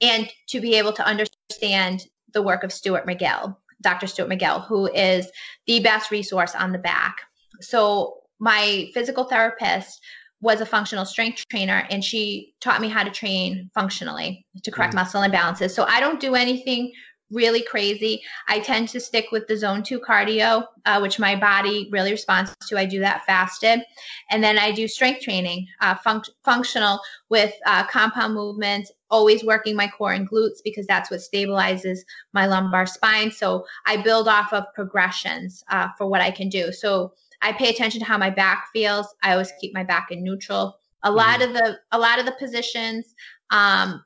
and 0.00 0.28
to 0.48 0.60
be 0.60 0.74
able 0.74 0.92
to 0.94 1.06
understand 1.06 2.06
the 2.32 2.42
work 2.42 2.64
of 2.64 2.72
Stuart 2.72 3.06
McGill, 3.06 3.56
Dr. 3.80 4.06
Stuart 4.06 4.28
McGill, 4.28 4.66
who 4.66 4.86
is 4.92 5.30
the 5.66 5.80
best 5.80 6.10
resource 6.10 6.54
on 6.54 6.72
the 6.72 6.78
back. 6.78 7.18
So 7.60 8.16
my 8.40 8.90
physical 8.92 9.24
therapist 9.24 10.00
was 10.40 10.60
a 10.60 10.66
functional 10.66 11.06
strength 11.06 11.46
trainer 11.48 11.86
and 11.90 12.04
she 12.04 12.54
taught 12.60 12.80
me 12.80 12.88
how 12.88 13.04
to 13.04 13.10
train 13.10 13.70
functionally 13.72 14.44
to 14.62 14.70
correct 14.70 14.94
mm-hmm. 14.94 15.00
muscle 15.00 15.22
imbalances. 15.22 15.70
So 15.70 15.84
I 15.84 16.00
don't 16.00 16.20
do 16.20 16.34
anything 16.34 16.92
really 17.34 17.62
crazy. 17.62 18.22
I 18.48 18.60
tend 18.60 18.88
to 18.90 19.00
stick 19.00 19.26
with 19.32 19.46
the 19.46 19.56
zone 19.56 19.82
two 19.82 20.00
cardio, 20.00 20.66
uh, 20.86 21.00
which 21.00 21.18
my 21.18 21.36
body 21.36 21.88
really 21.92 22.12
responds 22.12 22.54
to. 22.68 22.78
I 22.78 22.86
do 22.86 23.00
that 23.00 23.26
fasted. 23.26 23.82
And 24.30 24.42
then 24.42 24.58
I 24.58 24.70
do 24.70 24.88
strength 24.88 25.22
training, 25.22 25.66
uh, 25.80 25.96
functional 26.44 27.00
with 27.28 27.52
uh, 27.66 27.86
compound 27.86 28.34
movements, 28.34 28.92
always 29.10 29.44
working 29.44 29.76
my 29.76 29.88
core 29.88 30.12
and 30.12 30.28
glutes 30.28 30.58
because 30.64 30.86
that's 30.86 31.10
what 31.10 31.20
stabilizes 31.20 31.98
my 32.32 32.46
lumbar 32.46 32.86
spine. 32.86 33.30
So 33.30 33.66
I 33.86 33.96
build 33.98 34.28
off 34.28 34.52
of 34.52 34.64
progressions 34.74 35.62
uh, 35.68 35.88
for 35.98 36.06
what 36.06 36.20
I 36.20 36.30
can 36.30 36.48
do. 36.48 36.72
So 36.72 37.12
I 37.42 37.52
pay 37.52 37.68
attention 37.68 38.00
to 38.00 38.06
how 38.06 38.16
my 38.16 38.30
back 38.30 38.68
feels. 38.72 39.14
I 39.22 39.32
always 39.32 39.52
keep 39.60 39.74
my 39.74 39.84
back 39.84 40.10
in 40.10 40.24
neutral. 40.24 40.78
A 41.02 41.08
mm-hmm. 41.08 41.16
lot 41.16 41.42
of 41.42 41.52
the 41.52 41.78
a 41.92 41.98
lot 41.98 42.18
of 42.18 42.24
the 42.24 42.32
positions, 42.32 43.14
um, 43.50 44.02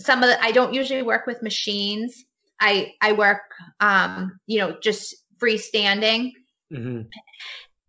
some 0.00 0.22
of 0.22 0.30
the 0.30 0.42
I 0.42 0.50
don't 0.50 0.72
usually 0.72 1.02
work 1.02 1.26
with 1.26 1.42
machines. 1.42 2.24
I 2.60 2.94
I 3.00 3.12
work 3.12 3.42
um, 3.80 4.38
you 4.46 4.58
know 4.58 4.76
just 4.80 5.14
freestanding 5.38 6.32
mm-hmm. 6.72 7.02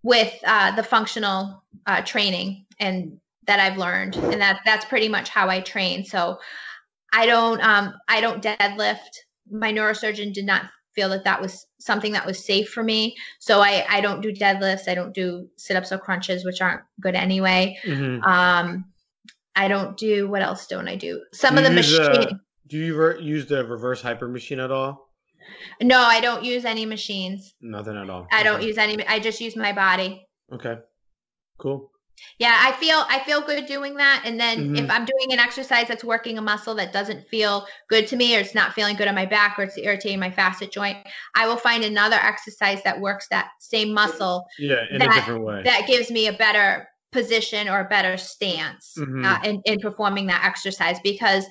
with 0.04 0.34
uh, 0.46 0.76
the 0.76 0.84
functional 0.84 1.64
uh, 1.86 2.02
training 2.02 2.66
and 2.80 3.20
that 3.48 3.60
I've 3.60 3.78
learned, 3.78 4.16
and 4.16 4.42
that 4.42 4.62
that's 4.66 4.86
pretty 4.86 5.10
much 5.10 5.30
how 5.30 5.50
I 5.50 5.62
train. 5.62 6.06
So 6.06 6.40
I 7.14 7.26
don't 7.26 7.62
um, 7.62 7.94
I 8.08 8.22
don't 8.22 8.42
deadlift. 8.42 8.98
My 9.50 9.74
neurosurgeon 9.74 10.34
did 10.34 10.46
not 10.46 10.66
feel 10.96 11.10
that 11.10 11.24
that 11.24 11.42
was 11.42 11.66
something 11.80 12.14
that 12.14 12.26
was 12.26 12.44
safe 12.44 12.70
for 12.70 12.84
me. 12.84 13.16
So 13.40 13.62
I, 13.62 13.86
I 13.90 14.02
don't 14.02 14.22
do 14.22 14.32
deadlifts. 14.32 14.88
I 14.88 14.96
don't 14.96 15.14
do 15.14 15.48
sit 15.58 15.78
ups 15.78 15.92
or 15.92 15.98
crunches, 15.98 16.46
which 16.46 16.62
aren't 16.62 16.82
good 17.00 17.16
anyway. 17.16 17.78
Mm-hmm. 17.84 18.24
Um, 18.24 18.86
I 19.56 19.68
don't 19.68 19.98
do 19.98 20.30
what 20.30 20.42
else 20.42 20.68
don't 20.68 20.88
I 20.88 20.96
do? 20.96 21.24
Some 21.34 21.58
of 21.58 21.64
the 21.64 21.72
machine. 21.72 22.40
Do 22.72 22.78
you 22.78 22.96
re- 22.96 23.22
use 23.22 23.46
the 23.46 23.66
reverse 23.66 24.02
hyper 24.02 24.28
machine 24.28 24.60
at 24.60 24.72
all? 24.72 25.10
No, 25.82 26.00
I 26.00 26.22
don't 26.22 26.44
use 26.44 26.66
any 26.66 26.86
machines. 26.86 27.54
Nothing 27.62 27.98
at 27.98 28.10
all. 28.10 28.28
I 28.32 28.40
okay. 28.40 28.44
don't 28.44 28.64
use 28.64 28.78
any. 28.78 29.06
I 29.08 29.20
just 29.20 29.42
use 29.42 29.56
my 29.56 29.74
body. 29.74 30.26
Okay. 30.54 30.78
Cool 31.58 31.92
yeah 32.40 32.58
i 32.60 32.72
feel 32.74 33.04
i 33.10 33.20
feel 33.20 33.42
good 33.42 33.66
doing 33.66 33.96
that 33.96 34.22
and 34.26 34.40
then 34.40 34.60
mm-hmm. 34.60 34.76
if 34.76 34.92
i'm 34.92 35.06
doing 35.06 35.32
an 35.34 35.40
exercise 35.40 35.88
that's 35.88 36.04
working 36.04 36.38
a 36.38 36.42
muscle 36.42 36.76
that 36.76 36.94
doesn't 36.94 37.28
feel 37.28 37.66
good 37.90 38.08
to 38.08 38.16
me 38.16 38.36
or 38.36 38.40
it's 38.40 38.54
not 38.54 38.74
feeling 38.74 38.96
good 38.96 39.08
on 39.08 39.16
my 39.16 39.26
back 39.26 39.58
or 39.58 39.64
it's 39.64 39.78
irritating 39.78 40.20
my 40.20 40.30
facet 40.30 40.72
joint 40.72 40.98
i 41.36 41.48
will 41.48 41.58
find 41.58 41.84
another 41.84 42.18
exercise 42.18 42.82
that 42.84 43.00
works 43.00 43.28
that 43.30 43.50
same 43.60 43.94
muscle 43.94 44.46
yeah 44.60 44.84
in 44.92 45.00
that, 45.00 45.12
a 45.12 45.16
different 45.16 45.44
way 45.44 45.62
that 45.64 45.88
gives 45.88 46.12
me 46.12 46.28
a 46.28 46.34
better 46.34 46.88
position 47.12 47.68
or 47.68 47.82
a 47.82 47.90
better 47.90 48.18
stance 48.18 48.94
mm-hmm. 48.98 49.26
uh, 49.26 49.40
in, 49.44 49.62
in 49.66 49.80
performing 49.80 50.28
that 50.28 50.46
exercise 50.46 50.98
because 51.04 51.46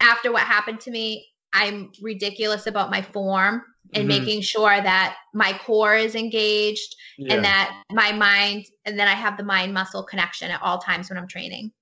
after 0.00 0.32
what 0.32 0.42
happened 0.42 0.80
to 0.80 0.90
me 0.90 1.26
i'm 1.52 1.90
ridiculous 2.00 2.66
about 2.66 2.90
my 2.90 3.02
form 3.02 3.62
and 3.92 4.08
mm-hmm. 4.08 4.20
making 4.20 4.40
sure 4.42 4.80
that 4.80 5.16
my 5.34 5.58
core 5.64 5.96
is 5.96 6.14
engaged 6.14 6.96
yeah. 7.18 7.34
and 7.34 7.44
that 7.44 7.82
my 7.92 8.12
mind 8.12 8.66
and 8.84 8.98
then 8.98 9.08
I 9.08 9.12
have 9.12 9.36
the 9.36 9.44
mind 9.44 9.74
muscle 9.74 10.02
connection 10.02 10.50
at 10.50 10.62
all 10.62 10.78
times 10.78 11.08
when 11.08 11.18
I'm 11.18 11.28
training. 11.28 11.72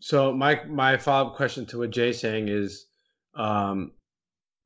So 0.00 0.32
my 0.32 0.62
my 0.64 0.96
follow 0.96 1.30
up 1.30 1.36
question 1.36 1.66
to 1.66 1.78
what 1.78 1.90
Jay's 1.90 2.20
saying 2.20 2.48
is, 2.48 2.86
um, 3.34 3.92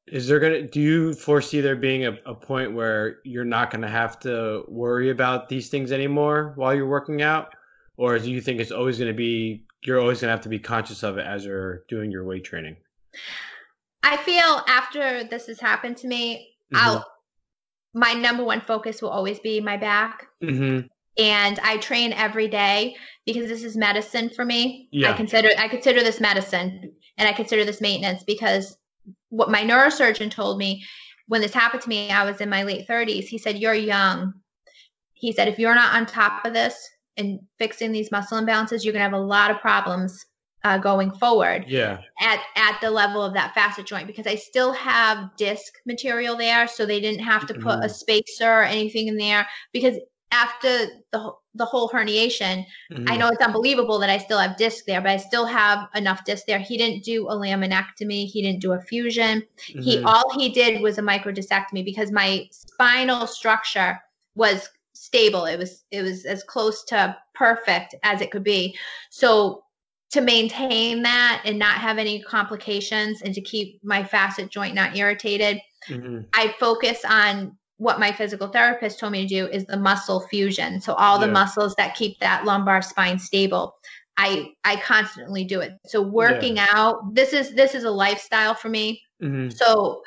is 0.06 0.26
there 0.26 0.40
gonna 0.40 0.62
do 0.62 0.80
you 0.80 1.14
foresee 1.14 1.60
there 1.60 1.76
being 1.76 2.06
a, 2.06 2.16
a 2.26 2.34
point 2.34 2.74
where 2.74 3.18
you're 3.24 3.44
not 3.44 3.70
gonna 3.70 3.88
have 3.88 4.18
to 4.20 4.64
worry 4.68 5.10
about 5.10 5.48
these 5.48 5.68
things 5.68 5.92
anymore 5.92 6.52
while 6.56 6.74
you're 6.74 6.88
working 6.88 7.22
out, 7.22 7.54
or 7.96 8.18
do 8.18 8.30
you 8.30 8.40
think 8.40 8.60
it's 8.60 8.72
always 8.72 8.98
gonna 8.98 9.12
be 9.12 9.64
you're 9.82 10.00
always 10.00 10.20
gonna 10.20 10.32
have 10.32 10.42
to 10.42 10.48
be 10.48 10.58
conscious 10.58 11.02
of 11.02 11.18
it 11.18 11.26
as 11.26 11.44
you're 11.44 11.84
doing 11.88 12.10
your 12.10 12.24
weight 12.24 12.44
training? 12.44 12.76
I 14.02 14.16
feel 14.16 14.62
after 14.66 15.24
this 15.24 15.46
has 15.46 15.60
happened 15.60 15.96
to 15.98 16.08
me, 16.08 16.54
mm-hmm. 16.72 16.84
I'll 16.84 17.06
my 17.92 18.12
number 18.12 18.44
one 18.44 18.60
focus 18.60 19.02
will 19.02 19.10
always 19.10 19.40
be 19.40 19.60
my 19.60 19.76
back. 19.76 20.28
Mm-hmm. 20.42 20.86
and 21.18 21.58
I 21.58 21.76
train 21.78 22.12
every 22.12 22.48
day 22.48 22.96
because 23.26 23.48
this 23.48 23.64
is 23.64 23.76
medicine 23.76 24.30
for 24.30 24.44
me. 24.44 24.88
Yeah. 24.92 25.10
I 25.10 25.12
consider 25.14 25.50
I 25.58 25.68
consider 25.68 26.02
this 26.02 26.20
medicine 26.20 26.92
and 27.18 27.28
I 27.28 27.32
consider 27.32 27.64
this 27.64 27.80
maintenance 27.80 28.22
because 28.24 28.76
what 29.28 29.50
my 29.50 29.62
neurosurgeon 29.62 30.30
told 30.30 30.58
me 30.58 30.84
when 31.26 31.40
this 31.40 31.54
happened 31.54 31.82
to 31.82 31.88
me, 31.88 32.10
I 32.10 32.24
was 32.24 32.40
in 32.40 32.48
my 32.48 32.64
late 32.64 32.88
30s. 32.88 33.24
He 33.24 33.38
said, 33.38 33.58
"You're 33.58 33.74
young." 33.74 34.34
He 35.12 35.32
said, 35.32 35.46
"If 35.48 35.58
you're 35.58 35.74
not 35.74 35.94
on 35.94 36.06
top 36.06 36.44
of 36.44 36.54
this 36.54 36.88
and 37.20 37.38
fixing 37.58 37.92
these 37.92 38.10
muscle 38.10 38.40
imbalances, 38.40 38.82
you're 38.82 38.92
going 38.92 39.04
to 39.04 39.10
have 39.10 39.12
a 39.12 39.18
lot 39.18 39.50
of 39.50 39.60
problems 39.60 40.26
uh, 40.64 40.78
going 40.78 41.10
forward 41.12 41.64
Yeah. 41.68 41.98
at 42.20 42.40
at 42.56 42.78
the 42.80 42.90
level 42.90 43.22
of 43.22 43.32
that 43.34 43.54
facet 43.54 43.86
joint 43.86 44.06
because 44.06 44.26
I 44.26 44.34
still 44.34 44.72
have 44.72 45.34
disc 45.36 45.72
material 45.86 46.36
there, 46.36 46.66
so 46.66 46.84
they 46.84 47.00
didn't 47.00 47.24
have 47.24 47.46
to 47.46 47.54
put 47.54 47.78
a 47.82 47.88
Mhm. 47.88 47.94
spacer 47.94 48.50
or 48.50 48.62
anything 48.64 49.08
in 49.08 49.16
there 49.16 49.46
because 49.72 49.96
after 50.32 50.86
the 51.12 51.32
the 51.54 51.64
whole 51.64 51.88
herniation, 51.88 52.64
I 53.08 53.16
Mhm. 53.16 53.18
know 53.18 53.28
it's 53.28 53.42
unbelievable 53.42 53.98
that 54.00 54.10
I 54.10 54.18
still 54.18 54.38
have 54.38 54.56
disc 54.56 54.84
there, 54.84 55.00
but 55.00 55.10
I 55.10 55.16
still 55.16 55.46
have 55.46 55.88
enough 55.94 56.24
disc 56.24 56.44
there. 56.46 56.58
He 56.60 56.76
didn't 56.76 57.02
do 57.04 57.26
a 57.28 57.34
laminectomy, 57.34 58.26
he 58.26 58.42
didn't 58.42 58.60
do 58.60 58.72
a 58.72 58.80
fusion. 58.80 59.42
He 59.56 59.98
Mhm. 59.98 60.02
all 60.04 60.38
he 60.38 60.50
did 60.50 60.80
was 60.82 60.98
a 60.98 61.02
microdiscectomy 61.02 61.84
because 61.84 62.12
my 62.12 62.48
spinal 62.52 63.26
structure 63.26 63.98
was 64.34 64.68
stable. 65.00 65.46
It 65.46 65.58
was 65.58 65.84
it 65.90 66.02
was 66.02 66.26
as 66.26 66.42
close 66.44 66.84
to 66.84 67.16
perfect 67.34 67.94
as 68.02 68.20
it 68.20 68.30
could 68.30 68.44
be. 68.44 68.76
So 69.10 69.64
to 70.10 70.20
maintain 70.20 71.02
that 71.02 71.42
and 71.44 71.58
not 71.58 71.76
have 71.76 71.96
any 71.96 72.20
complications 72.22 73.22
and 73.22 73.32
to 73.34 73.40
keep 73.40 73.82
my 73.82 74.04
facet 74.04 74.50
joint 74.50 74.74
not 74.74 74.96
irritated, 74.96 75.60
Mhm. 75.88 76.26
I 76.34 76.54
focus 76.60 77.04
on 77.08 77.56
what 77.78 77.98
my 77.98 78.12
physical 78.12 78.48
therapist 78.48 78.98
told 78.98 79.12
me 79.12 79.22
to 79.22 79.26
do 79.26 79.46
is 79.46 79.64
the 79.64 79.78
muscle 79.78 80.20
fusion. 80.28 80.80
So 80.82 80.92
all 80.94 81.18
the 81.18 81.26
Yeah. 81.26 81.32
muscles 81.32 81.74
that 81.76 81.94
keep 81.94 82.18
that 82.20 82.44
lumbar 82.44 82.82
spine 82.82 83.18
stable. 83.18 83.74
I 84.18 84.52
I 84.64 84.76
constantly 84.76 85.44
do 85.44 85.60
it. 85.60 85.72
So 85.86 86.02
working 86.02 86.58
out, 86.58 87.14
this 87.14 87.32
is 87.32 87.54
this 87.54 87.74
is 87.74 87.84
a 87.84 87.90
lifestyle 87.90 88.54
for 88.54 88.68
me. 88.68 89.00
Mhm. 89.22 89.50
So 89.56 90.02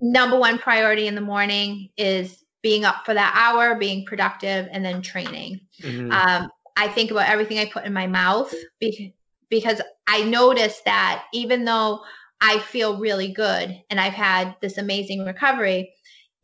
number 0.00 0.38
one 0.38 0.58
priority 0.58 1.06
in 1.06 1.14
the 1.14 1.20
morning 1.20 1.90
is 1.98 2.42
being 2.62 2.84
up 2.84 3.04
for 3.04 3.14
that 3.14 3.34
hour, 3.36 3.74
being 3.74 4.04
productive, 4.04 4.68
and 4.70 4.84
then 4.84 5.02
training. 5.02 5.60
Mhm. 5.82 6.12
Um, 6.12 6.50
I 6.76 6.88
think 6.88 7.10
about 7.10 7.28
everything 7.28 7.58
I 7.58 7.66
put 7.66 7.84
in 7.84 7.92
my 7.92 8.06
mouth 8.06 8.54
because 8.78 9.10
because 9.48 9.80
I 10.06 10.22
notice 10.22 10.80
that 10.84 11.24
even 11.32 11.64
though 11.64 12.04
I 12.40 12.60
feel 12.60 12.98
really 12.98 13.32
good 13.32 13.76
and 13.90 14.00
I've 14.00 14.14
had 14.14 14.56
this 14.62 14.78
amazing 14.78 15.24
recovery, 15.24 15.92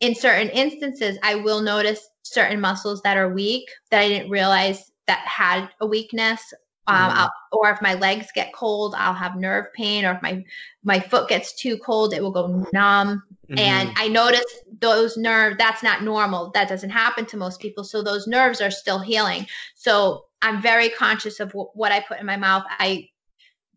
in 0.00 0.14
certain 0.14 0.50
instances 0.50 1.16
I 1.22 1.36
will 1.36 1.62
notice 1.62 2.06
certain 2.22 2.60
muscles 2.60 3.00
that 3.02 3.16
are 3.16 3.32
weak 3.32 3.70
that 3.90 4.00
I 4.00 4.08
didn't 4.08 4.30
realize 4.30 4.90
that 5.06 5.20
had 5.20 5.68
a 5.80 5.86
weakness. 5.86 6.52
Um, 6.88 7.10
Mhm. 7.10 7.12
I'll, 7.14 7.32
or 7.52 7.70
if 7.70 7.82
my 7.82 7.94
legs 7.94 8.28
get 8.34 8.52
cold, 8.54 8.94
I'll 8.96 9.14
have 9.14 9.36
nerve 9.36 9.72
pain. 9.74 10.04
Or 10.04 10.12
if 10.12 10.22
my 10.22 10.44
my 10.84 11.00
foot 11.00 11.28
gets 11.28 11.54
too 11.54 11.78
cold, 11.78 12.14
it 12.14 12.22
will 12.22 12.30
go 12.32 12.66
numb 12.72 13.22
and 13.56 13.88
Mhm. 13.88 13.96
i 13.96 14.08
notice 14.08 14.44
those 14.80 15.16
nerves 15.16 15.56
that's 15.58 15.82
not 15.82 16.02
normal 16.02 16.50
that 16.52 16.68
doesn't 16.68 16.90
happen 16.90 17.24
to 17.24 17.36
most 17.36 17.60
people 17.60 17.84
so 17.84 18.02
those 18.02 18.26
nerves 18.26 18.60
are 18.60 18.70
still 18.70 18.98
healing 18.98 19.46
so 19.74 20.26
i'm 20.42 20.60
very 20.60 20.88
conscious 20.90 21.40
of 21.40 21.48
w- 21.48 21.70
what 21.74 21.92
i 21.92 22.00
put 22.00 22.20
in 22.20 22.26
my 22.26 22.36
mouth 22.36 22.64
i 22.78 23.08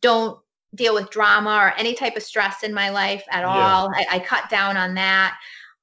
don't 0.01 0.39
deal 0.75 0.93
with 0.93 1.09
drama 1.09 1.55
or 1.55 1.73
any 1.77 1.93
type 1.93 2.15
of 2.15 2.23
stress 2.23 2.63
in 2.63 2.73
my 2.73 2.89
life 2.89 3.23
at 3.31 3.43
Yeah. 3.53 3.75
all 3.75 3.89
I, 3.95 4.05
I 4.11 4.19
cut 4.19 4.49
down 4.49 4.77
on 4.77 4.93
that 4.95 5.37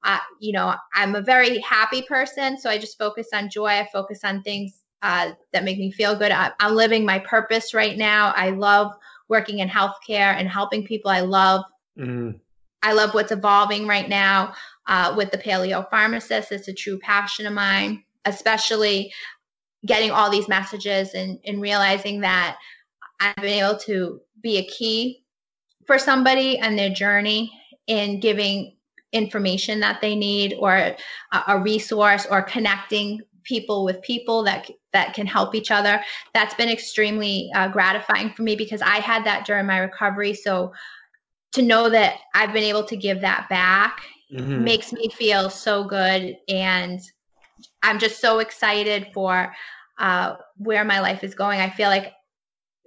uh, 0.05 0.19
you 0.41 0.53
know 0.53 0.75
i'm 0.95 1.15
a 1.15 1.23
very 1.23 1.59
happy 1.61 2.03
person 2.03 2.59
so 2.59 2.71
i 2.71 2.79
just 2.79 2.99
focus 2.99 3.29
on 3.33 3.51
joy 3.51 3.67
i 3.67 3.89
focus 3.93 4.25
on 4.25 4.43
things 4.43 4.85
uh, 5.03 5.33
that 5.53 5.65
make 5.65 5.79
me 5.79 5.91
feel 5.91 6.17
good 6.17 6.33
I, 6.33 6.53
i'm 6.61 6.75
living 6.75 7.05
my 7.05 7.19
purpose 7.19 7.75
right 7.75 7.97
now 7.97 8.33
i 8.37 8.51
love 8.51 8.93
working 9.29 9.59
in 9.59 9.69
healthcare 9.69 10.35
and 10.35 10.49
helping 10.49 10.85
people 10.85 11.11
i 11.11 11.21
love 11.21 11.65
Mhm. 11.99 12.41
I 12.83 12.93
love 12.93 13.15
what's 13.15 13.33
evolving 13.33 13.87
right 13.87 14.09
now 14.09 14.55
uh, 14.87 15.15
with 15.17 15.31
the 15.31 15.39
paleo 15.39 15.89
pharmacist. 15.91 16.53
It's 16.53 16.69
a 16.69 16.73
true 16.73 16.99
passion 16.99 17.47
of 17.47 17.53
mine, 17.53 18.05
especially 18.25 19.13
getting 19.85 20.11
all 20.11 20.31
these 20.31 20.49
messages 20.49 21.15
and, 21.15 21.39
and 21.45 21.61
realizing 21.61 22.21
that 22.21 22.59
I've 23.19 23.37
been 23.37 23.65
able 23.65 23.79
to 23.81 24.21
be 24.41 24.59
a 24.59 24.67
key 24.67 25.25
for 25.87 25.99
somebody 25.99 26.59
and 26.59 26.79
their 26.79 26.91
journey 26.91 27.53
in 27.87 28.21
giving 28.21 28.77
information 29.13 29.81
that 29.81 30.01
they 30.01 30.15
need 30.15 30.55
or 30.59 30.77
a, 30.77 30.97
a 31.49 31.61
resource 31.61 32.27
or 32.31 32.43
connecting 32.43 33.23
people 33.43 33.85
with 33.85 34.03
people 34.03 34.45
that 34.45 34.69
that 34.97 35.15
can 35.15 35.27
help 35.27 35.55
each 35.55 35.71
other 35.71 36.03
that's 36.35 36.55
been 36.55 36.69
extremely 36.69 37.51
uh, 37.55 37.69
gratifying 37.69 38.31
for 38.35 38.43
me 38.43 38.57
because 38.57 38.83
i 38.83 38.97
had 38.97 39.25
that 39.25 39.47
during 39.47 39.67
my 39.67 39.79
recovery 39.79 40.35
so 40.35 40.73
to 41.57 41.63
know 41.63 41.89
that 41.89 42.19
I've 42.35 42.53
been 42.53 42.65
able 42.65 42.85
to 42.85 42.97
give 42.97 43.23
that 43.23 43.49
back 43.49 44.03
Mhm. 44.31 44.63
makes 44.63 44.93
me 44.93 45.09
feel 45.09 45.49
so 45.49 45.85
good. 45.85 46.37
And 46.49 47.01
I'm 47.83 47.99
just 47.99 48.21
so 48.21 48.41
excited 48.41 49.09
for 49.15 49.55
uh, 49.99 50.37
where 50.59 50.85
my 50.85 51.01
life 51.01 51.25
is 51.25 51.35
going. 51.35 51.61
I 51.61 51.71
feel 51.71 51.89
like 51.89 52.13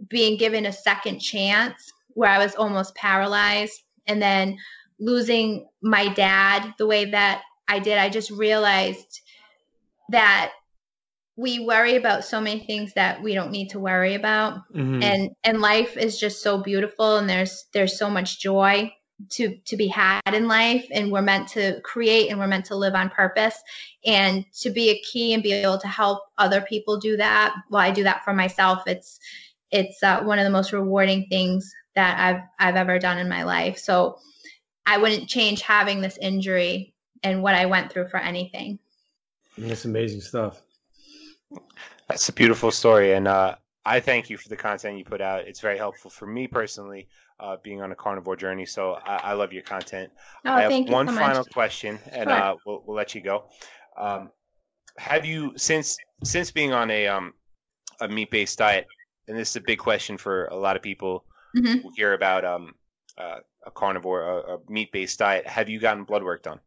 being 0.08 0.38
given 0.38 0.68
a 0.68 0.72
second 0.72 1.20
chance 1.20 1.92
where 2.10 2.30
I 2.30 2.38
was 2.38 2.56
almost 2.56 2.94
paralyzed 2.94 3.82
and 4.06 4.22
then 4.22 4.58
losing 5.00 5.68
my 5.82 6.08
dad 6.10 6.74
the 6.78 6.86
way 6.86 7.06
that 7.06 7.42
I 7.68 7.80
did, 7.80 7.98
I 7.98 8.10
just 8.10 8.30
realized 8.30 9.22
that 10.10 10.52
we 11.40 11.60
worry 11.60 11.96
about 11.96 12.26
so 12.26 12.42
many 12.42 12.60
things 12.66 12.94
that 12.96 13.24
we 13.24 13.34
don't 13.34 13.52
need 13.52 13.70
to 13.70 13.80
worry 13.80 14.16
about. 14.16 14.62
Mhm. 14.74 15.02
and 15.04 15.30
and 15.44 15.62
life 15.62 15.96
is 15.96 16.20
just 16.20 16.42
so 16.42 16.58
beautiful 16.62 17.18
and 17.18 17.30
there's 17.30 17.66
there's 17.74 17.98
so 17.98 18.10
much 18.10 18.40
joy 18.40 18.94
to 19.30 19.56
to 19.66 19.78
be 19.78 19.88
had 19.88 20.34
in 20.34 20.48
life 20.48 20.86
and 20.92 21.12
we're 21.12 21.22
meant 21.22 21.48
to 21.50 21.80
create 21.82 22.30
and 22.30 22.40
we're 22.40 22.48
meant 22.48 22.66
to 22.66 22.76
live 22.76 22.94
on 22.96 23.10
purpose. 23.10 23.58
And 24.06 24.46
to 24.62 24.70
be 24.70 24.90
a 24.90 25.02
key 25.02 25.34
and 25.34 25.44
be 25.44 25.52
able 25.54 25.78
to 25.80 25.88
help 25.88 26.20
other 26.38 26.62
people 26.62 27.00
do 27.00 27.18
that 27.18 27.54
well 27.70 27.82
i 27.82 27.92
do 27.92 28.04
that 28.04 28.24
for 28.26 28.34
myself. 28.34 28.84
It's 28.88 29.20
it's 29.72 30.02
uh, 30.04 30.22
one 30.24 30.40
of 30.40 30.46
the 30.46 30.58
most 30.60 30.74
rewarding 30.74 31.28
things 31.30 31.72
that 31.96 32.20
i've 32.20 32.44
i've 32.60 32.76
ever 32.76 33.00
done 33.00 33.18
in 33.18 33.30
my 33.30 33.44
life. 33.44 33.78
So 33.78 34.18
i 34.86 34.98
wouldn't 34.98 35.30
change 35.30 35.62
having 35.62 36.02
this 36.02 36.18
injury 36.18 36.94
and 37.24 37.44
what 37.44 37.56
i 37.56 37.66
went 37.66 37.92
through 37.92 38.10
for 38.10 38.18
anything. 38.18 38.80
That's 39.58 39.86
amazing 39.86 40.22
stuff. 40.22 40.62
That's 42.08 42.28
a 42.30 42.34
beautiful 42.34 42.72
story, 42.72 43.14
and 43.14 43.28
uh, 43.28 43.56
I 43.86 44.00
thank 44.00 44.30
you 44.30 44.38
for 44.38 44.50
the 44.50 44.56
content 44.56 44.98
you 44.98 45.06
put 45.06 45.22
out. 45.22 45.48
It's 45.48 45.60
very 45.60 45.78
helpful 45.78 46.10
for 46.12 46.26
me 46.26 46.48
personally, 46.48 47.08
uh, 47.40 47.58
being 47.64 47.82
on 47.82 47.92
a 47.92 47.96
carnivore 47.96 48.36
journey. 48.36 48.66
So 48.66 48.94
I, 49.06 49.16
I 49.18 49.34
love 49.34 49.54
your 49.54 49.62
content. 49.64 50.12
oh 50.46 50.54
I 50.54 50.62
have 50.64 50.72
thank 50.72 50.88
you 50.88 50.94
one 50.94 51.08
so 51.08 51.14
final 51.14 51.40
much 51.40 51.50
question, 51.52 52.00
and 52.12 52.30
Sure. 52.30 52.40
uh, 52.40 52.56
we'll, 52.66 52.84
we'll 52.86 52.96
let 52.98 53.14
you 53.16 53.22
go. 53.22 53.46
Um, 53.98 54.32
have 54.98 55.26
you 55.26 55.54
since 55.56 55.98
since 56.24 56.52
being 56.52 56.74
on 56.74 56.90
a 56.92 57.08
um, 57.08 57.34
a 58.02 58.08
meat 58.08 58.32
based 58.32 58.58
diet, 58.58 58.88
and 59.28 59.38
this 59.38 59.52
is 59.52 59.56
a 59.56 59.62
big 59.62 59.80
question 59.80 60.18
for 60.18 60.46
a 60.48 60.56
lot 60.56 60.76
of 60.76 60.82
people 60.82 61.26
Mhm. 61.56 61.82
who 61.82 61.92
hear 61.96 62.14
about 62.14 62.46
um, 62.46 62.74
uh, 63.18 63.40
a 63.66 63.72
carnivore, 63.72 64.22
a, 64.22 64.56
a 64.56 64.60
meat 64.70 64.92
based 64.92 65.20
diet. 65.20 65.48
Have 65.48 65.70
you 65.70 65.80
gotten 65.80 66.04
blood 66.04 66.24
work 66.24 66.44
done? 66.44 66.60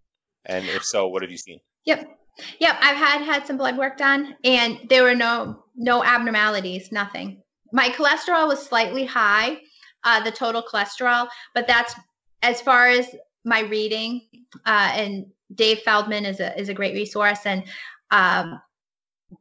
And 0.45 0.69
if 0.69 0.85
so, 0.85 1.09
what 1.09 1.23
have 1.23 1.31
you 1.31 1.37
seen? 1.37 1.61
Yep. 1.85 2.19
Yep. 2.61 2.77
I've 2.81 2.97
had 2.97 3.23
had 3.23 3.47
some 3.47 3.57
blood 3.57 3.77
work 3.77 3.97
done 3.97 4.37
and 4.45 4.79
there 4.89 5.03
were 5.03 5.15
no 5.15 5.65
no 5.77 6.05
abnormalities, 6.05 6.93
nothing. 6.93 7.43
My 7.73 7.89
cholesterol 7.89 8.49
was 8.49 8.65
slightly 8.65 9.05
high, 9.05 9.59
uh, 10.05 10.23
the 10.23 10.31
total 10.31 10.63
cholesterol, 10.63 11.29
but 11.55 11.67
that's 11.67 11.95
as 12.43 12.61
far 12.61 12.89
as 12.89 13.15
my 13.45 13.61
reading. 13.61 14.23
Uh, 14.67 14.93
and 14.95 15.27
Dave 15.55 15.81
Feldman 15.81 16.27
is 16.27 16.41
a 16.41 16.59
is 16.59 16.69
a 16.69 16.75
great 16.75 16.95
resource, 16.95 17.41
and 17.45 17.65
um, 18.11 18.61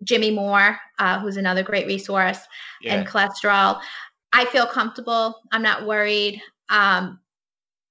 Jimmy 0.03 0.31
Moore, 0.31 0.77
uh, 0.99 1.19
who's 1.19 1.37
another 1.37 1.63
great 1.63 1.87
resource, 1.87 2.39
and 2.85 3.07
cholesterol. 3.07 3.81
I 4.33 4.45
feel 4.45 4.65
comfortable. 4.65 5.35
I'm 5.51 5.61
not 5.61 5.85
worried. 5.85 6.41
Um, 6.69 7.19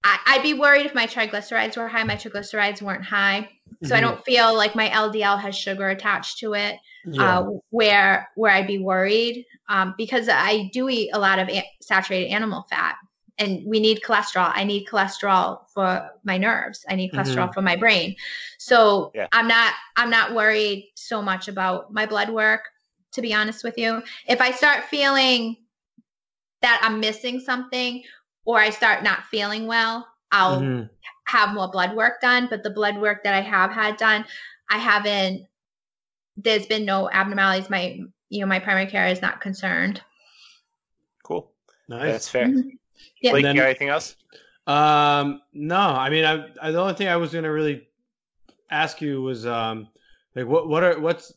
I, 0.02 0.18
I'd 0.26 0.42
be 0.42 0.54
worried 0.54 0.86
if 0.86 0.94
my 0.94 1.06
triglycerides 1.06 1.76
were 1.76 1.88
high. 1.88 2.04
My 2.04 2.16
triglycerides 2.16 2.80
weren't 2.82 3.04
high, 3.04 3.48
so 3.84 3.94
I 3.94 3.98
Mhm. 3.98 4.02
don't 4.02 4.24
feel 4.24 4.54
like 4.56 4.74
my 4.74 4.88
LDL 4.88 5.38
has 5.40 5.56
sugar 5.56 5.88
attached 5.90 6.38
to 6.38 6.54
it. 6.54 6.76
Yeah. 7.04 7.38
Uh, 7.38 7.50
where 7.70 8.28
where 8.34 8.52
I'd 8.52 8.66
be 8.66 8.78
worried 8.78 9.46
um, 9.68 9.94
because 9.96 10.28
I 10.28 10.68
do 10.72 10.88
eat 10.90 11.10
a 11.14 11.18
lot 11.18 11.38
of 11.38 11.48
a- 11.48 11.66
saturated 11.80 12.28
animal 12.28 12.66
fat, 12.68 12.96
and 13.38 13.62
we 13.64 13.80
need 13.80 14.00
cholesterol. 14.02 14.52
I 14.54 14.64
need 14.64 14.86
cholesterol 14.86 15.60
for 15.72 16.10
my 16.24 16.36
nerves. 16.36 16.84
I 16.88 16.96
need 16.96 17.12
cholesterol 17.12 17.52
for 17.54 17.62
my 17.62 17.76
brain. 17.76 18.16
So 18.58 19.12
Yeah. 19.14 19.28
I'm 19.32 19.48
not 19.48 19.72
I'm 19.96 20.10
not 20.10 20.34
worried 20.34 20.90
so 20.94 21.22
much 21.22 21.48
about 21.48 21.92
my 21.92 22.04
blood 22.06 22.28
work. 22.30 22.62
To 23.14 23.22
be 23.22 23.34
honest 23.34 23.64
with 23.64 23.76
you, 23.76 24.02
if 24.28 24.40
I 24.40 24.52
start 24.52 24.84
feeling 24.84 25.56
that 26.62 26.80
I'm 26.84 27.00
missing 27.00 27.40
something 27.40 28.02
or 28.44 28.58
I 28.58 28.70
start 28.70 29.02
not 29.02 29.24
feeling 29.26 29.66
well, 29.66 30.06
I'll 30.32 30.60
Mhm. 30.60 30.90
have 31.24 31.54
more 31.54 31.70
blood 31.70 31.94
work 31.94 32.20
done. 32.20 32.48
But 32.48 32.62
the 32.62 32.70
blood 32.70 32.98
work 32.98 33.24
that 33.24 33.34
I 33.34 33.40
have 33.40 33.70
had 33.72 33.96
done, 33.96 34.24
I 34.70 34.78
haven't 34.78 35.46
there's 36.36 36.66
been 36.66 36.84
no 36.84 37.10
abnormalities. 37.10 37.70
My 37.70 37.98
you 38.28 38.40
know 38.40 38.46
my 38.46 38.60
primary 38.60 38.86
care 38.86 39.08
is 39.08 39.20
not 39.22 39.40
concerned. 39.40 40.02
Cool. 41.22 41.52
Nice. 41.88 42.12
That's 42.12 42.28
fair. 42.28 42.46
Mhm. 42.46 42.78
Yeah. 43.20 43.32
Blake, 43.32 43.44
And 43.44 43.54
you 43.56 43.60
got 43.62 43.66
anything 43.68 43.88
else? 43.88 44.16
Um, 44.66 45.42
no, 45.52 45.76
I 45.78 46.10
mean, 46.10 46.24
I, 46.24 46.46
I 46.62 46.70
the 46.70 46.80
only 46.80 46.94
thing 46.94 47.08
I 47.08 47.16
was 47.16 47.32
gonna 47.32 47.50
really 47.50 47.88
ask 48.70 49.00
you 49.00 49.22
was 49.22 49.46
um, 49.46 49.88
like 50.34 50.46
what 50.46 50.68
what 50.68 50.82
are 50.84 50.98
what's 51.00 51.32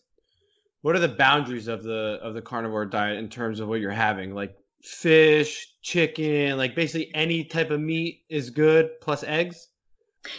what 0.81 0.95
are 0.95 0.99
the 0.99 1.07
boundaries 1.07 1.67
of 1.67 1.83
the 1.83 2.19
of 2.21 2.33
the 2.33 2.41
carnivore 2.41 2.85
diet 2.85 3.17
in 3.17 3.29
terms 3.29 3.59
of 3.59 3.67
what 3.67 3.79
you're 3.79 3.91
having? 3.91 4.35
Like 4.35 4.57
fish, 4.83 5.67
chicken, 5.81 6.57
like 6.57 6.75
basically 6.75 7.13
any 7.15 7.43
type 7.43 7.71
of 7.71 7.79
meat 7.79 8.23
is 8.29 8.49
good 8.49 8.91
plus 9.01 9.23
eggs. 9.23 9.69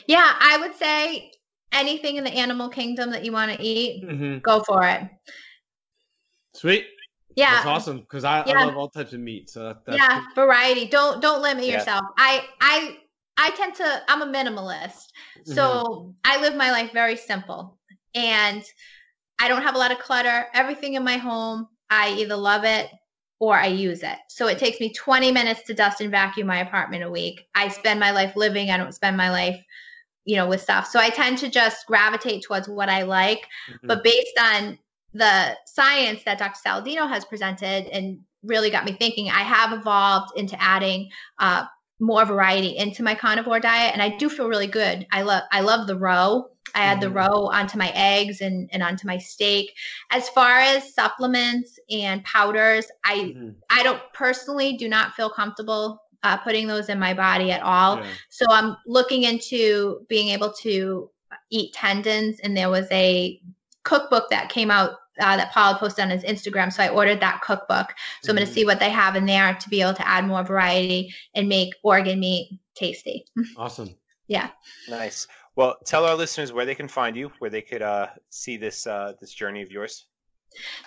Yeah, 0.06 0.34
I 0.40 0.58
would 0.58 0.74
say 0.74 1.32
anything 1.72 2.16
in 2.16 2.24
the 2.24 2.30
animal 2.30 2.68
kingdom 2.68 3.10
that 3.10 3.24
you 3.24 3.32
want 3.32 3.52
to 3.52 3.62
eat, 3.62 4.04
Mm-hmm. 4.04 4.38
go 4.38 4.62
for 4.62 4.86
it. 4.86 5.02
Sweet. 6.54 6.86
Yeah. 7.36 7.54
That's 7.54 7.66
awesome 7.66 8.00
because 8.00 8.24
I, 8.24 8.44
Yeah. 8.46 8.54
I 8.60 8.64
love 8.64 8.76
all 8.76 8.88
types 8.88 9.12
of 9.12 9.20
meat. 9.20 9.50
So 9.50 9.64
that, 9.64 9.84
that's 9.84 9.98
yeah, 9.98 10.22
variety. 10.34 10.86
Don't 10.86 11.20
don't 11.20 11.42
limit 11.42 11.64
Yeah. 11.64 11.78
yourself. 11.78 12.02
I 12.16 12.44
I 12.60 12.98
I 13.36 13.50
tend 13.50 13.74
to 13.76 14.02
I'm 14.08 14.22
a 14.22 14.26
minimalist. 14.26 15.06
So 15.44 15.52
Mm-hmm. 15.54 16.10
I 16.24 16.40
live 16.40 16.54
my 16.54 16.70
life 16.70 16.92
very 16.92 17.16
simple. 17.16 17.78
And 18.14 18.62
I 19.40 19.48
don't 19.48 19.62
have 19.62 19.74
a 19.74 19.78
lot 19.78 19.90
of 19.90 19.98
clutter. 19.98 20.46
Everything 20.54 20.94
in 20.94 21.02
my 21.02 21.16
home, 21.16 21.66
I 21.90 22.14
either 22.18 22.36
love 22.36 22.64
it 22.64 22.88
or 23.44 23.58
I 23.58 23.66
use 23.66 24.02
it. 24.02 24.16
So 24.28 24.46
it 24.46 24.58
takes 24.58 24.80
me 24.80 24.92
20 24.92 25.30
minutes 25.32 25.62
to 25.64 25.74
dust 25.74 26.00
and 26.00 26.10
vacuum 26.10 26.46
my 26.46 26.60
apartment 26.60 27.04
a 27.04 27.10
week. 27.10 27.46
I 27.54 27.68
spend 27.68 28.00
my 28.00 28.10
life 28.10 28.36
living. 28.36 28.70
I 28.70 28.76
don't 28.76 28.94
spend 28.94 29.16
my 29.16 29.30
life, 29.30 29.60
you 30.24 30.36
know, 30.36 30.48
with 30.48 30.62
stuff. 30.62 30.86
So 30.86 30.98
I 30.98 31.10
tend 31.10 31.38
to 31.38 31.50
just 31.50 31.86
gravitate 31.86 32.42
towards 32.42 32.68
what 32.68 32.88
I 32.88 33.02
like. 33.02 33.46
Mhm. 33.68 33.88
But 33.88 34.02
based 34.02 34.38
on 34.40 34.78
the 35.12 35.56
science 35.66 36.24
that 36.24 36.38
Dr. 36.38 36.58
Saladino 36.66 37.08
has 37.08 37.24
presented 37.24 37.86
and 37.86 38.20
really 38.42 38.70
got 38.70 38.84
me 38.84 38.92
thinking, 38.92 39.28
I 39.28 39.42
have 39.42 39.72
evolved 39.72 40.32
into 40.36 40.60
adding 40.60 41.10
uh, 41.38 41.66
more 42.00 42.24
variety 42.24 42.76
into 42.76 43.02
my 43.02 43.14
carnivore 43.14 43.60
diet, 43.60 43.92
and 43.92 44.02
I 44.02 44.16
do 44.16 44.28
feel 44.28 44.48
really 44.48 44.66
good. 44.66 45.06
I 45.12 45.22
love 45.22 45.42
I 45.52 45.60
love 45.60 45.86
the 45.86 45.96
roe. 45.96 46.50
I 46.74 46.82
add 46.82 47.00
the 47.00 47.06
Mhm. 47.06 47.14
roe 47.14 47.46
onto 47.46 47.78
my 47.78 47.90
eggs 47.94 48.40
and, 48.40 48.68
and 48.72 48.82
onto 48.82 49.06
my 49.06 49.18
steak. 49.18 49.72
As 50.10 50.28
far 50.30 50.58
as 50.58 50.92
supplements 50.94 51.78
and 51.90 52.24
powders, 52.24 52.86
I 53.04 53.16
Mhm. 53.16 53.54
I 53.70 53.82
don't 53.82 54.02
personally 54.12 54.76
do 54.76 54.88
not 54.88 55.14
feel 55.14 55.30
comfortable 55.30 56.00
uh, 56.22 56.38
putting 56.38 56.66
those 56.66 56.88
in 56.88 56.98
my 56.98 57.12
body 57.12 57.52
at 57.52 57.62
all. 57.62 57.98
Yeah. 57.98 58.06
So 58.30 58.46
I'm 58.48 58.76
looking 58.86 59.24
into 59.24 60.06
being 60.08 60.28
able 60.30 60.52
to 60.62 61.10
eat 61.50 61.74
tendons, 61.74 62.40
and 62.40 62.56
there 62.56 62.70
was 62.70 62.86
a 62.90 63.40
cookbook 63.82 64.30
that 64.30 64.48
came 64.48 64.70
out 64.70 64.92
uh, 65.20 65.36
that 65.36 65.52
Paul 65.52 65.76
posted 65.76 66.02
on 66.02 66.10
his 66.10 66.24
Instagram. 66.24 66.72
So 66.72 66.82
I 66.82 66.88
ordered 66.88 67.20
that 67.20 67.40
cookbook. 67.40 67.94
So 68.22 68.30
I'm 68.30 68.36
going 68.36 68.48
to 68.48 68.52
see 68.52 68.64
what 68.64 68.80
they 68.80 68.90
have 68.90 69.14
in 69.14 69.26
there 69.26 69.54
to 69.54 69.68
be 69.68 69.80
able 69.80 69.94
to 69.94 70.08
add 70.08 70.26
more 70.26 70.42
variety 70.42 71.14
and 71.36 71.48
make 71.48 71.72
organ 71.84 72.18
meat 72.18 72.58
tasty. 72.74 73.24
Awesome. 73.56 73.94
Yeah. 74.26 74.48
Nice. 74.88 75.28
Well, 75.56 75.76
tell 75.84 76.04
our 76.04 76.16
listeners 76.16 76.52
where 76.52 76.66
they 76.66 76.74
can 76.74 76.88
find 76.88 77.16
you, 77.16 77.30
where 77.38 77.50
they 77.50 77.62
could 77.62 77.82
uh, 77.82 78.08
see 78.30 78.56
this 78.56 78.86
uh, 78.86 79.12
this 79.20 79.32
journey 79.32 79.62
of 79.62 79.70
yours. 79.70 80.06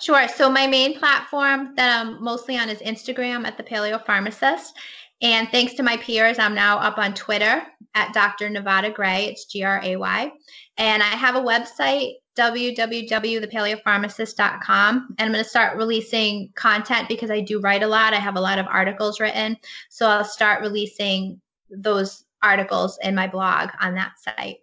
Sure. 0.01 0.28
So 0.28 0.49
my 0.49 0.68
main 0.68 0.97
platform 0.97 1.74
that 1.76 2.01
I'm 2.01 2.24
mostly 2.24 2.57
on 2.57 2.70
is 2.70 2.80
Instagram 2.80 3.45
at 3.45 3.57
the 3.57 3.63
Paleo 3.63 4.03
Pharmacist. 4.05 4.78
And 5.22 5.49
thanks 5.49 5.74
to 5.76 5.84
my 5.84 5.97
peers, 5.97 6.39
I'm 6.39 6.55
now 6.55 6.78
up 6.78 6.97
on 6.97 7.13
Twitter 7.13 7.61
at 7.95 8.13
Dr. 8.13 8.49
Nevada 8.49 8.91
Gray. 8.91 9.26
It's 9.26 9.45
G 9.45 9.63
R 9.63 9.82
A 9.84 9.95
Y. 9.95 10.32
And 10.78 11.01
I 11.01 11.07
have 11.07 11.36
a 11.36 11.41
website, 11.41 12.15
www.thepaleopharmacist.com. 12.38 15.15
And 15.18 15.26
I'm 15.26 15.32
going 15.32 15.43
to 15.43 15.49
start 15.49 15.78
releasing 15.78 16.51
content 16.55 17.09
because 17.09 17.32
I 17.32 17.39
do 17.41 17.59
write 17.59 17.82
a 17.82 17.88
lot. 17.88 18.13
I 18.13 18.18
have 18.18 18.36
a 18.36 18.41
lot 18.41 18.59
of 18.59 18.68
articles 18.68 19.20
written. 19.20 19.57
So 19.89 20.07
I'll 20.07 20.24
start 20.24 20.61
releasing 20.61 21.41
those 21.70 22.24
articles 22.44 22.98
in 23.02 23.16
my 23.16 23.28
blog 23.28 23.70
on 23.82 23.96
that 23.96 24.14
site. 24.20 24.58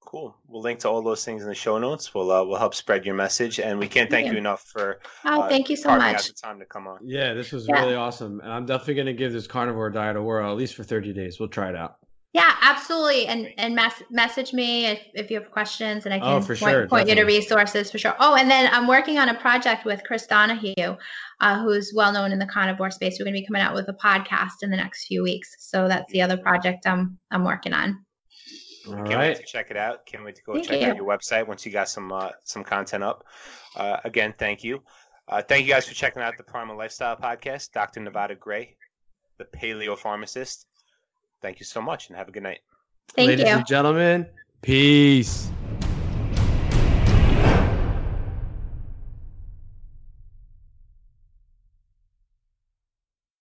Cool. 0.00 0.34
We'll 0.46 0.62
link 0.62 0.78
to 0.80 0.88
all 0.88 1.02
those 1.02 1.22
things 1.24 1.42
in 1.42 1.48
the 1.48 1.54
show 1.54 1.76
notes. 1.78 2.14
We'll 2.14 2.30
uh, 2.30 2.42
we'll 2.42 2.56
help 2.58 2.74
spread 2.74 3.04
your 3.04 3.14
message, 3.14 3.60
and 3.60 3.78
we 3.78 3.86
can't 3.88 4.08
thank 4.10 4.26
Yeah. 4.26 4.32
you 4.32 4.38
enough 4.38 4.62
for 4.62 5.00
Oh, 5.26 5.42
uh, 5.42 5.48
thank 5.50 5.68
you 5.68 5.76
so 5.76 5.90
carving 5.90 6.06
out 6.06 6.12
much. 6.14 6.28
the 6.28 6.32
time 6.32 6.58
to 6.60 6.64
come 6.64 6.86
on. 6.86 7.00
Yeah, 7.04 7.34
this 7.34 7.52
was 7.52 7.68
Yeah. 7.68 7.82
really 7.82 7.94
awesome, 7.94 8.40
and 8.40 8.50
I'm 8.50 8.64
definitely 8.64 8.94
gonna 8.94 9.12
give 9.12 9.32
this 9.34 9.46
carnivore 9.46 9.90
diet 9.90 10.16
a 10.16 10.22
whirl, 10.22 10.50
at 10.50 10.56
least 10.56 10.76
for 10.76 10.82
30 10.82 11.12
days. 11.12 11.38
We'll 11.38 11.50
try 11.50 11.68
it 11.68 11.76
out. 11.76 11.96
Yeah, 12.34 12.54
absolutely. 12.60 13.26
And 13.26 13.48
and 13.56 13.74
mess, 13.74 14.02
message 14.10 14.52
me 14.52 14.86
if, 14.86 15.00
if 15.14 15.30
you 15.30 15.40
have 15.40 15.50
questions, 15.50 16.04
and 16.04 16.12
I 16.12 16.18
can 16.18 16.28
Oh, 16.28 16.40
for 16.40 16.54
point, 16.56 16.72
sure, 16.72 16.86
point 16.86 17.08
you 17.08 17.14
to 17.14 17.24
resources 17.24 17.90
for 17.90 17.96
sure. 17.96 18.14
Oh, 18.20 18.34
and 18.34 18.50
then 18.50 18.68
I'm 18.72 18.86
working 18.86 19.18
on 19.18 19.30
a 19.30 19.34
project 19.34 19.86
with 19.86 20.02
Chris 20.04 20.26
Donahue, 20.26 20.74
uh, 21.40 21.62
who's 21.62 21.92
well 21.94 22.12
known 22.12 22.32
in 22.32 22.38
the 22.38 22.46
carnivore 22.46 22.90
space. 22.90 23.16
We're 23.18 23.24
going 23.24 23.34
to 23.34 23.40
be 23.40 23.46
coming 23.46 23.62
out 23.62 23.74
with 23.74 23.88
a 23.88 23.94
podcast 23.94 24.62
in 24.62 24.70
the 24.70 24.76
next 24.76 25.06
few 25.06 25.22
weeks. 25.22 25.56
So 25.58 25.88
that's 25.88 26.12
the 26.12 26.20
other 26.20 26.36
project 26.36 26.86
I'm 26.86 27.18
I'm 27.30 27.44
working 27.44 27.72
on. 27.72 28.04
All 28.86 28.94
Can't 29.04 29.20
wait 29.20 29.36
to 29.36 29.44
check 29.44 29.70
it 29.70 29.76
out. 29.76 30.04
Can't 30.06 30.24
wait 30.24 30.36
to 30.36 30.42
go 30.42 30.54
Thank 30.54 30.68
check 30.68 30.80
you. 30.80 30.86
out 30.86 30.96
your 30.96 31.06
website 31.06 31.46
once 31.46 31.64
you 31.64 31.72
got 31.72 31.88
some 31.88 32.12
uh, 32.12 32.30
some 32.44 32.62
content 32.62 33.04
up. 33.04 33.24
Uh, 33.74 33.98
again, 34.04 34.34
thank 34.38 34.64
you. 34.64 34.82
Uh, 35.26 35.42
thank 35.42 35.66
you 35.66 35.72
guys 35.72 35.88
for 35.88 35.94
checking 35.94 36.22
out 36.22 36.34
the 36.36 36.42
Primal 36.42 36.76
Lifestyle 36.76 37.16
Podcast. 37.16 37.72
Dr. 37.72 38.00
Nevada 38.00 38.34
Gray, 38.34 38.76
the 39.38 39.44
Paleo 39.44 39.96
Pharmacist. 39.96 40.66
Thank 41.40 41.60
you 41.60 41.66
so 41.66 41.80
much, 41.80 42.08
and 42.08 42.16
have 42.16 42.28
a 42.28 42.32
good 42.32 42.42
night. 42.42 42.60
Thank 43.14 43.28
Ladies 43.28 43.46
you. 43.46 43.52
and 43.52 43.66
gentlemen, 43.66 44.26
peace. 44.62 45.50